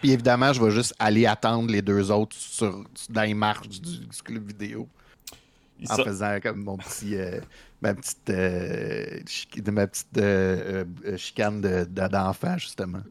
Puis 0.00 0.12
évidemment, 0.12 0.52
je 0.52 0.62
vais 0.62 0.70
juste 0.70 0.94
aller 0.98 1.26
attendre 1.26 1.70
les 1.70 1.82
deux 1.82 2.10
autres 2.10 2.36
sur, 2.36 2.84
dans 3.10 3.22
les 3.22 3.34
marches 3.34 3.68
du, 3.68 3.80
du 3.80 4.22
club 4.24 4.46
vidéo, 4.46 4.88
il 5.78 5.90
en 5.90 5.96
faisant 5.96 6.38
comme 6.42 6.62
mon 6.64 6.76
petit, 6.78 7.16
euh, 7.16 7.40
ma 7.82 7.94
petite, 7.94 8.30
euh, 8.30 9.20
de 9.56 9.70
ma 9.70 9.86
petite 9.86 10.16
euh, 10.18 10.84
chicane 11.16 11.60
de- 11.60 11.84
de- 11.84 12.08
d'enfant, 12.08 12.56
justement. 12.58 13.02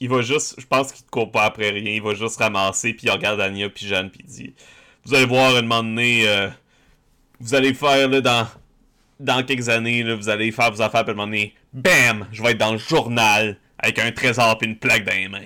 il 0.00 0.08
va 0.08 0.22
juste, 0.22 0.54
je 0.60 0.66
pense 0.66 0.92
qu'il 0.92 1.04
te 1.04 1.10
court 1.10 1.30
pas 1.32 1.44
après 1.44 1.70
rien, 1.70 1.92
il 1.92 2.02
va 2.02 2.14
juste 2.14 2.36
ramasser, 2.38 2.92
puis 2.94 3.06
il 3.06 3.10
regarde 3.10 3.40
Anya 3.40 3.68
puis 3.68 3.86
Jeanne, 3.86 4.10
puis 4.10 4.20
il 4.24 4.30
dit 4.30 4.54
Vous 5.04 5.14
allez 5.14 5.26
voir, 5.26 5.56
un 5.56 5.62
moment 5.62 5.82
donné, 5.82 6.24
vous 7.40 7.54
allez 7.54 7.74
faire, 7.74 8.08
là, 8.08 8.20
dans, 8.20 8.46
dans 9.18 9.42
quelques 9.44 9.68
années, 9.68 10.02
là, 10.04 10.14
vous 10.14 10.28
allez 10.28 10.52
faire 10.52 10.70
vos 10.70 10.82
affaires, 10.82 11.02
puis 11.04 11.10
à 11.10 11.14
un 11.14 11.16
moment 11.16 11.26
donné, 11.26 11.54
BAM 11.72 12.26
Je 12.32 12.42
vais 12.42 12.52
être 12.52 12.58
dans 12.58 12.72
le 12.72 12.78
journal, 12.78 13.58
avec 13.78 13.98
un 13.98 14.12
trésor 14.12 14.58
puis 14.58 14.68
une 14.68 14.78
plaque 14.78 15.04
dans 15.04 15.14
les 15.14 15.28
mains. 15.28 15.42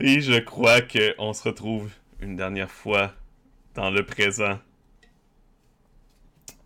Et 0.00 0.20
je 0.20 0.38
crois 0.40 0.80
qu'on 0.80 1.32
se 1.32 1.42
retrouve 1.42 1.90
une 2.20 2.36
dernière 2.36 2.70
fois 2.70 3.12
dans 3.74 3.90
le 3.90 4.04
présent. 4.04 4.58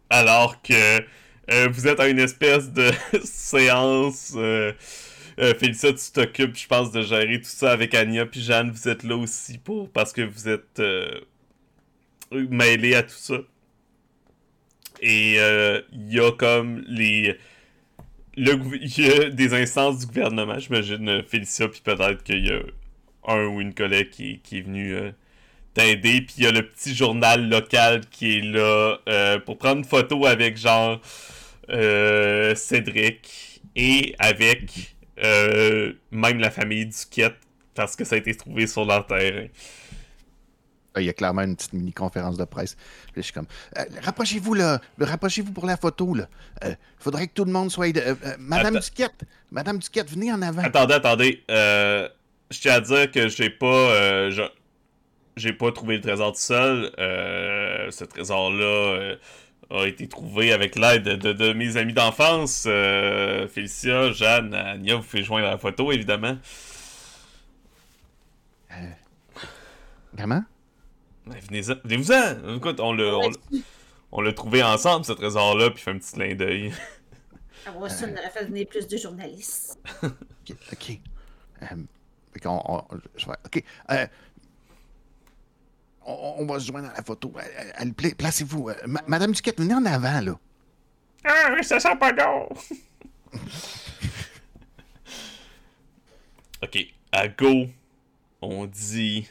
Alors 0.08 0.62
que 0.62 1.00
euh, 1.50 1.68
vous 1.68 1.86
êtes 1.86 2.00
à 2.00 2.08
une 2.08 2.18
espèce 2.18 2.72
de 2.72 2.90
séance. 3.24 4.32
Euh, 4.36 4.72
euh, 5.38 5.52
tu 5.54 6.12
t'occupes, 6.12 6.56
je 6.56 6.66
pense, 6.66 6.92
de 6.92 7.02
gérer 7.02 7.40
tout 7.40 7.48
ça 7.48 7.72
avec 7.72 7.94
Anya. 7.94 8.26
Puis 8.26 8.40
Jeanne, 8.42 8.70
vous 8.70 8.88
êtes 8.88 9.02
là 9.02 9.16
aussi 9.16 9.58
pour 9.58 9.90
parce 9.90 10.12
que 10.12 10.22
vous 10.22 10.48
êtes 10.48 10.80
euh, 10.80 11.20
mêlés 12.32 12.94
à 12.94 13.02
tout 13.02 13.10
ça. 13.10 13.38
Et 15.00 15.36
euh, 15.38 15.80
il 15.92 16.12
y 16.12 16.20
a 16.20 16.32
comme 16.32 16.84
les. 16.86 17.36
Y 18.36 18.50
a 18.50 19.30
des 19.30 19.54
instances 19.54 20.00
du 20.00 20.06
gouvernement, 20.06 20.58
j'imagine, 20.58 21.08
euh, 21.08 21.22
Félicia, 21.22 21.68
puis 21.68 21.80
peut-être 21.82 22.22
qu'il 22.22 22.46
y 22.46 22.50
a 22.50 22.60
un 23.26 23.46
ou 23.46 23.62
une 23.62 23.72
collègue 23.72 24.10
qui, 24.10 24.40
est 24.52 24.60
venu 24.60 24.94
euh, 24.94 25.10
t'aider. 25.72 26.20
Puis 26.20 26.34
il 26.38 26.44
y 26.44 26.46
a 26.46 26.52
le 26.52 26.68
petit 26.68 26.94
journal 26.94 27.48
local 27.48 28.02
qui 28.10 28.38
est 28.38 28.42
là 28.42 28.98
pour 29.46 29.56
prendre 29.58 29.78
une 29.78 29.84
photo 29.84 30.26
avec 30.26 30.58
genre 30.58 31.00
Cédric 31.68 33.62
et 33.74 34.14
avec 34.18 34.96
même 36.10 36.38
la 36.38 36.50
famille 36.50 36.86
Duquette 36.86 37.36
parce 37.74 37.96
que 37.96 38.04
ça 38.04 38.16
a 38.16 38.18
été 38.18 38.34
trouvé 38.34 38.66
sur 38.66 38.84
leur 38.84 39.06
terrain. 39.06 39.46
Ah, 40.96 41.00
Il 41.02 41.06
y 41.06 41.10
a 41.10 41.12
clairement 41.12 41.42
une 41.42 41.54
petite 41.54 41.74
mini-conférence 41.74 42.36
de 42.38 42.44
presse. 42.44 42.74
Puis 43.12 43.16
je 43.16 43.20
suis 43.22 43.32
comme, 43.32 43.46
Euh, 43.78 43.84
rapprochez-vous 44.02 44.54
là, 44.54 44.80
rapprochez-vous 44.98 45.52
pour 45.52 45.66
la 45.66 45.76
photo 45.76 46.14
là. 46.14 46.26
Il 46.64 46.76
faudrait 46.98 47.26
que 47.28 47.34
tout 47.34 47.44
le 47.44 47.52
monde 47.52 47.70
soit. 47.70 47.94
euh, 47.96 48.14
euh, 48.24 48.34
Madame. 48.38 48.78
Duquette, 48.78 49.24
Madame 49.50 49.78
Duquette, 49.78 50.10
venez 50.10 50.32
en 50.32 50.40
avant. 50.42 50.62
Attendez, 50.62 50.94
attendez. 50.94 51.44
Euh, 51.50 52.08
je 52.50 52.60
tiens 52.60 52.74
à 52.74 52.80
dire 52.80 53.10
que 53.12 53.28
j'ai 53.28 53.50
pas. 53.50 53.66
euh, 53.66 54.30
je- 54.30 54.42
j'ai 55.36 55.52
pas 55.52 55.70
trouvé 55.70 55.96
le 55.96 56.00
trésor 56.00 56.32
tout 56.32 56.38
seul. 56.40 56.90
Euh, 56.98 57.90
ce 57.90 58.04
trésor-là 58.04 58.64
euh, 58.64 59.16
a 59.70 59.84
été 59.86 60.08
trouvé 60.08 60.52
avec 60.54 60.76
l'aide 60.76 61.02
de, 61.02 61.16
de- 61.16 61.32
de 61.34 61.52
mes 61.52 61.76
amis 61.76 61.92
d'enfance. 61.92 62.64
Euh, 62.66 63.46
Félicia, 63.48 64.12
Jeanne, 64.12 64.54
Ania, 64.54 64.96
vous 64.96 65.02
pouvez 65.02 65.22
joindre 65.24 65.46
la 65.48 65.58
photo, 65.58 65.92
évidemment. 65.92 66.38
Vraiment? 70.12 70.42
Ben, 70.42 70.55
Venez-en. 71.26 71.74
Venez-vous-en! 71.84 72.56
Écoute, 72.56 72.80
on 72.80 72.92
l'a, 72.92 73.16
on, 73.16 73.28
l'a- 73.28 73.58
on 74.12 74.20
l'a 74.20 74.32
trouvé 74.32 74.62
ensemble, 74.62 75.04
ce 75.04 75.12
trésor-là, 75.12 75.70
puis 75.70 75.82
fait 75.82 75.90
un 75.90 75.98
petit 75.98 76.12
clin 76.12 76.34
d'œil. 76.34 76.72
Ça, 77.64 77.72
on 77.74 77.80
aurait 77.80 78.30
fait 78.30 78.44
venir 78.44 78.66
plus 78.68 78.86
de 78.86 78.96
journalistes. 78.96 79.78
Ok. 80.02 80.56
ok. 80.72 81.00
Euh, 81.62 81.66
on- 82.44 82.84
je 83.16 83.26
vais- 83.26 83.32
ok. 83.44 83.64
Euh, 83.90 84.06
on, 86.04 86.46
va 86.46 86.60
se 86.60 86.66
joindre 86.66 86.90
à 86.90 86.94
la 86.96 87.02
photo. 87.02 87.32
Euh, 87.36 88.12
Placez-vous. 88.16 88.70
Ma- 88.86 89.02
Madame 89.08 89.32
Duquette, 89.32 89.58
venez 89.58 89.74
en 89.74 89.84
avant 89.84 90.20
là. 90.20 90.38
Ah, 91.24 91.50
ça 91.62 91.80
sent 91.80 91.96
pas 91.98 92.12
bon! 92.12 92.48
ok, 96.62 96.78
à 97.10 97.26
go, 97.28 97.66
on 98.40 98.66
dit. 98.66 99.28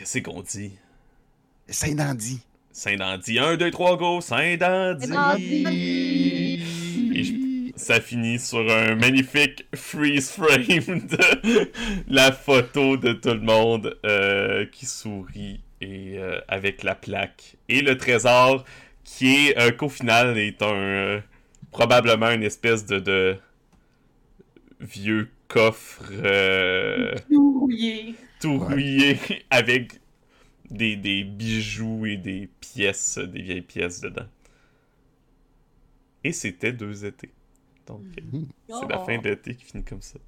Qu'est-ce 0.00 0.18
qu'on 0.20 0.40
dit? 0.40 0.72
Saint-Dandy. 1.68 2.40
Saint-Dandy. 2.72 3.38
1, 3.38 3.58
2, 3.58 3.70
3, 3.70 3.96
go! 3.98 4.20
Saint-Dandy! 4.22 5.06
Saint-Dandy! 5.06 6.62
Et 7.14 7.22
je- 7.24 7.34
ça 7.76 8.00
finit 8.00 8.38
sur 8.38 8.60
un 8.70 8.94
magnifique 8.94 9.66
freeze 9.74 10.30
frame 10.30 11.06
de 11.06 11.70
la 12.08 12.32
photo 12.32 12.96
de 12.96 13.12
tout 13.12 13.28
le 13.34 13.40
monde 13.40 13.94
euh, 14.06 14.64
qui 14.72 14.86
sourit 14.86 15.60
et 15.82 16.14
euh, 16.16 16.40
avec 16.48 16.82
la 16.82 16.94
plaque. 16.94 17.56
Et 17.68 17.82
le 17.82 17.98
trésor 17.98 18.64
qui 19.04 19.48
est 19.48 19.58
euh, 19.58 19.70
qu'au 19.70 19.90
final 19.90 20.38
est 20.38 20.62
un 20.62 20.74
euh, 20.74 21.20
probablement 21.72 22.30
une 22.30 22.42
espèce 22.42 22.86
de, 22.86 23.00
de 23.00 23.36
vieux 24.80 25.28
coffre 25.46 26.04
euh, 26.10 27.14
Ouillé. 27.30 28.14
Tout 28.40 28.58
Ouais. 28.58 28.66
rouillé 28.68 29.18
avec 29.50 30.00
des, 30.70 30.96
des 30.96 31.24
bijoux 31.24 32.06
et 32.06 32.16
des 32.18 32.48
pièces, 32.60 33.18
des 33.18 33.42
vieilles 33.42 33.62
pièces 33.62 34.00
dedans. 34.02 34.26
Et 36.24 36.32
c'était 36.32 36.72
deux 36.72 37.04
étés. 37.04 37.30
Donc, 37.86 38.06
euh, 38.18 38.22
c'est 38.70 38.88
la 38.88 38.98
fin 38.98 39.18
de 39.18 39.28
l'été 39.30 39.54
qui 39.54 39.64
finit 39.64 39.84
comme 39.84 40.02
ça. 40.02 40.18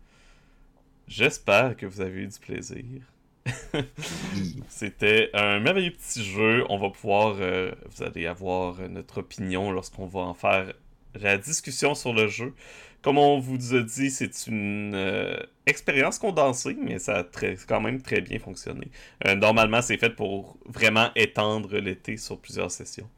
J'espère 1.07 1.77
que 1.77 1.87
vous 1.87 2.01
avez 2.01 2.23
eu 2.23 2.27
du 2.27 2.39
plaisir. 2.41 3.03
C'était 4.69 5.31
un 5.35 5.61
merveilleux 5.61 5.93
petit 5.93 6.25
jeu. 6.25 6.65
On 6.69 6.79
va 6.79 6.91
pouvoir, 6.91 7.37
euh, 7.41 7.73
vous 7.91 8.03
allez 8.03 8.27
avoir 8.27 8.79
notre 8.89 9.19
opinion 9.19 9.71
lorsqu'on 9.73 10.07
va 10.07 10.21
en 10.21 10.35
faire 10.35 10.73
la 11.15 11.39
discussion 11.39 11.95
sur 11.95 12.13
le 12.13 12.29
jeu. 12.29 12.55
Comme 13.03 13.19
on 13.19 13.41
vous 13.41 13.75
a 13.75 13.83
dit, 13.83 14.11
c'est 14.11 14.47
une 14.47 14.95
euh, 14.95 15.37
expérience 15.67 16.21
condensée, 16.21 16.77
mais 16.81 17.01
ça 17.01 17.19
a 17.19 17.25
quand 17.67 17.81
même 17.81 18.01
très 18.01 18.21
bien 18.21 18.39
fonctionné. 18.39 18.89
Euh, 19.27 19.35
normalement, 19.35 19.83
c'est 19.83 19.97
fait 19.97 20.11
pour 20.15 20.57
vraiment 20.67 21.11
étendre 21.17 21.77
l'été 21.79 22.17
sur 22.17 22.39
plusieurs 22.39 22.71
sessions. 22.71 23.11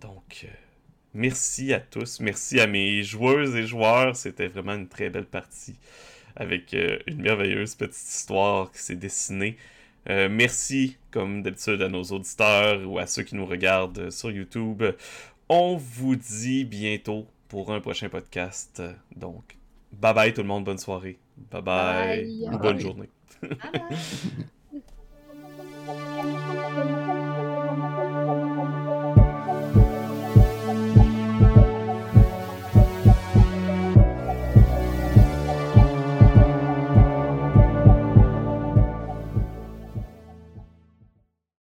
Donc, 0.00 0.40
euh, 0.42 0.48
merci 1.14 1.72
à 1.72 1.78
tous. 1.78 2.18
Merci 2.18 2.58
à 2.58 2.66
mes 2.66 3.04
joueuses 3.04 3.54
et 3.54 3.64
joueurs. 3.64 4.16
C'était 4.16 4.48
vraiment 4.48 4.74
une 4.74 4.88
très 4.88 5.08
belle 5.08 5.26
partie 5.26 5.76
avec 6.34 6.74
une 7.06 7.20
merveilleuse 7.20 7.74
petite 7.74 8.08
histoire 8.08 8.72
qui 8.72 8.78
s'est 8.78 8.96
dessinée. 8.96 9.58
Merci, 10.08 10.96
comme 11.10 11.42
d'habitude, 11.42 11.82
à 11.82 11.88
nos 11.90 12.02
auditeurs 12.04 12.90
ou 12.90 12.98
à 12.98 13.06
ceux 13.06 13.22
qui 13.22 13.34
nous 13.34 13.44
regardent 13.44 14.10
sur 14.10 14.30
YouTube. 14.30 14.82
On 15.50 15.76
vous 15.76 16.16
dit 16.16 16.64
bientôt 16.64 17.26
pour 17.52 17.70
un 17.70 17.82
prochain 17.82 18.08
podcast. 18.08 18.82
Donc, 19.14 19.58
bye 19.92 20.14
bye 20.14 20.32
tout 20.32 20.40
le 20.40 20.48
monde, 20.48 20.64
bonne 20.64 20.78
soirée. 20.78 21.18
Bye 21.50 21.60
bye. 21.60 22.24
Bye. 22.24 22.48
Ou 22.50 22.58
bonne 22.58 22.76
Bye. 22.76 22.80
journée. 22.80 23.10
Bye 23.42 23.58
bye. 23.72 23.98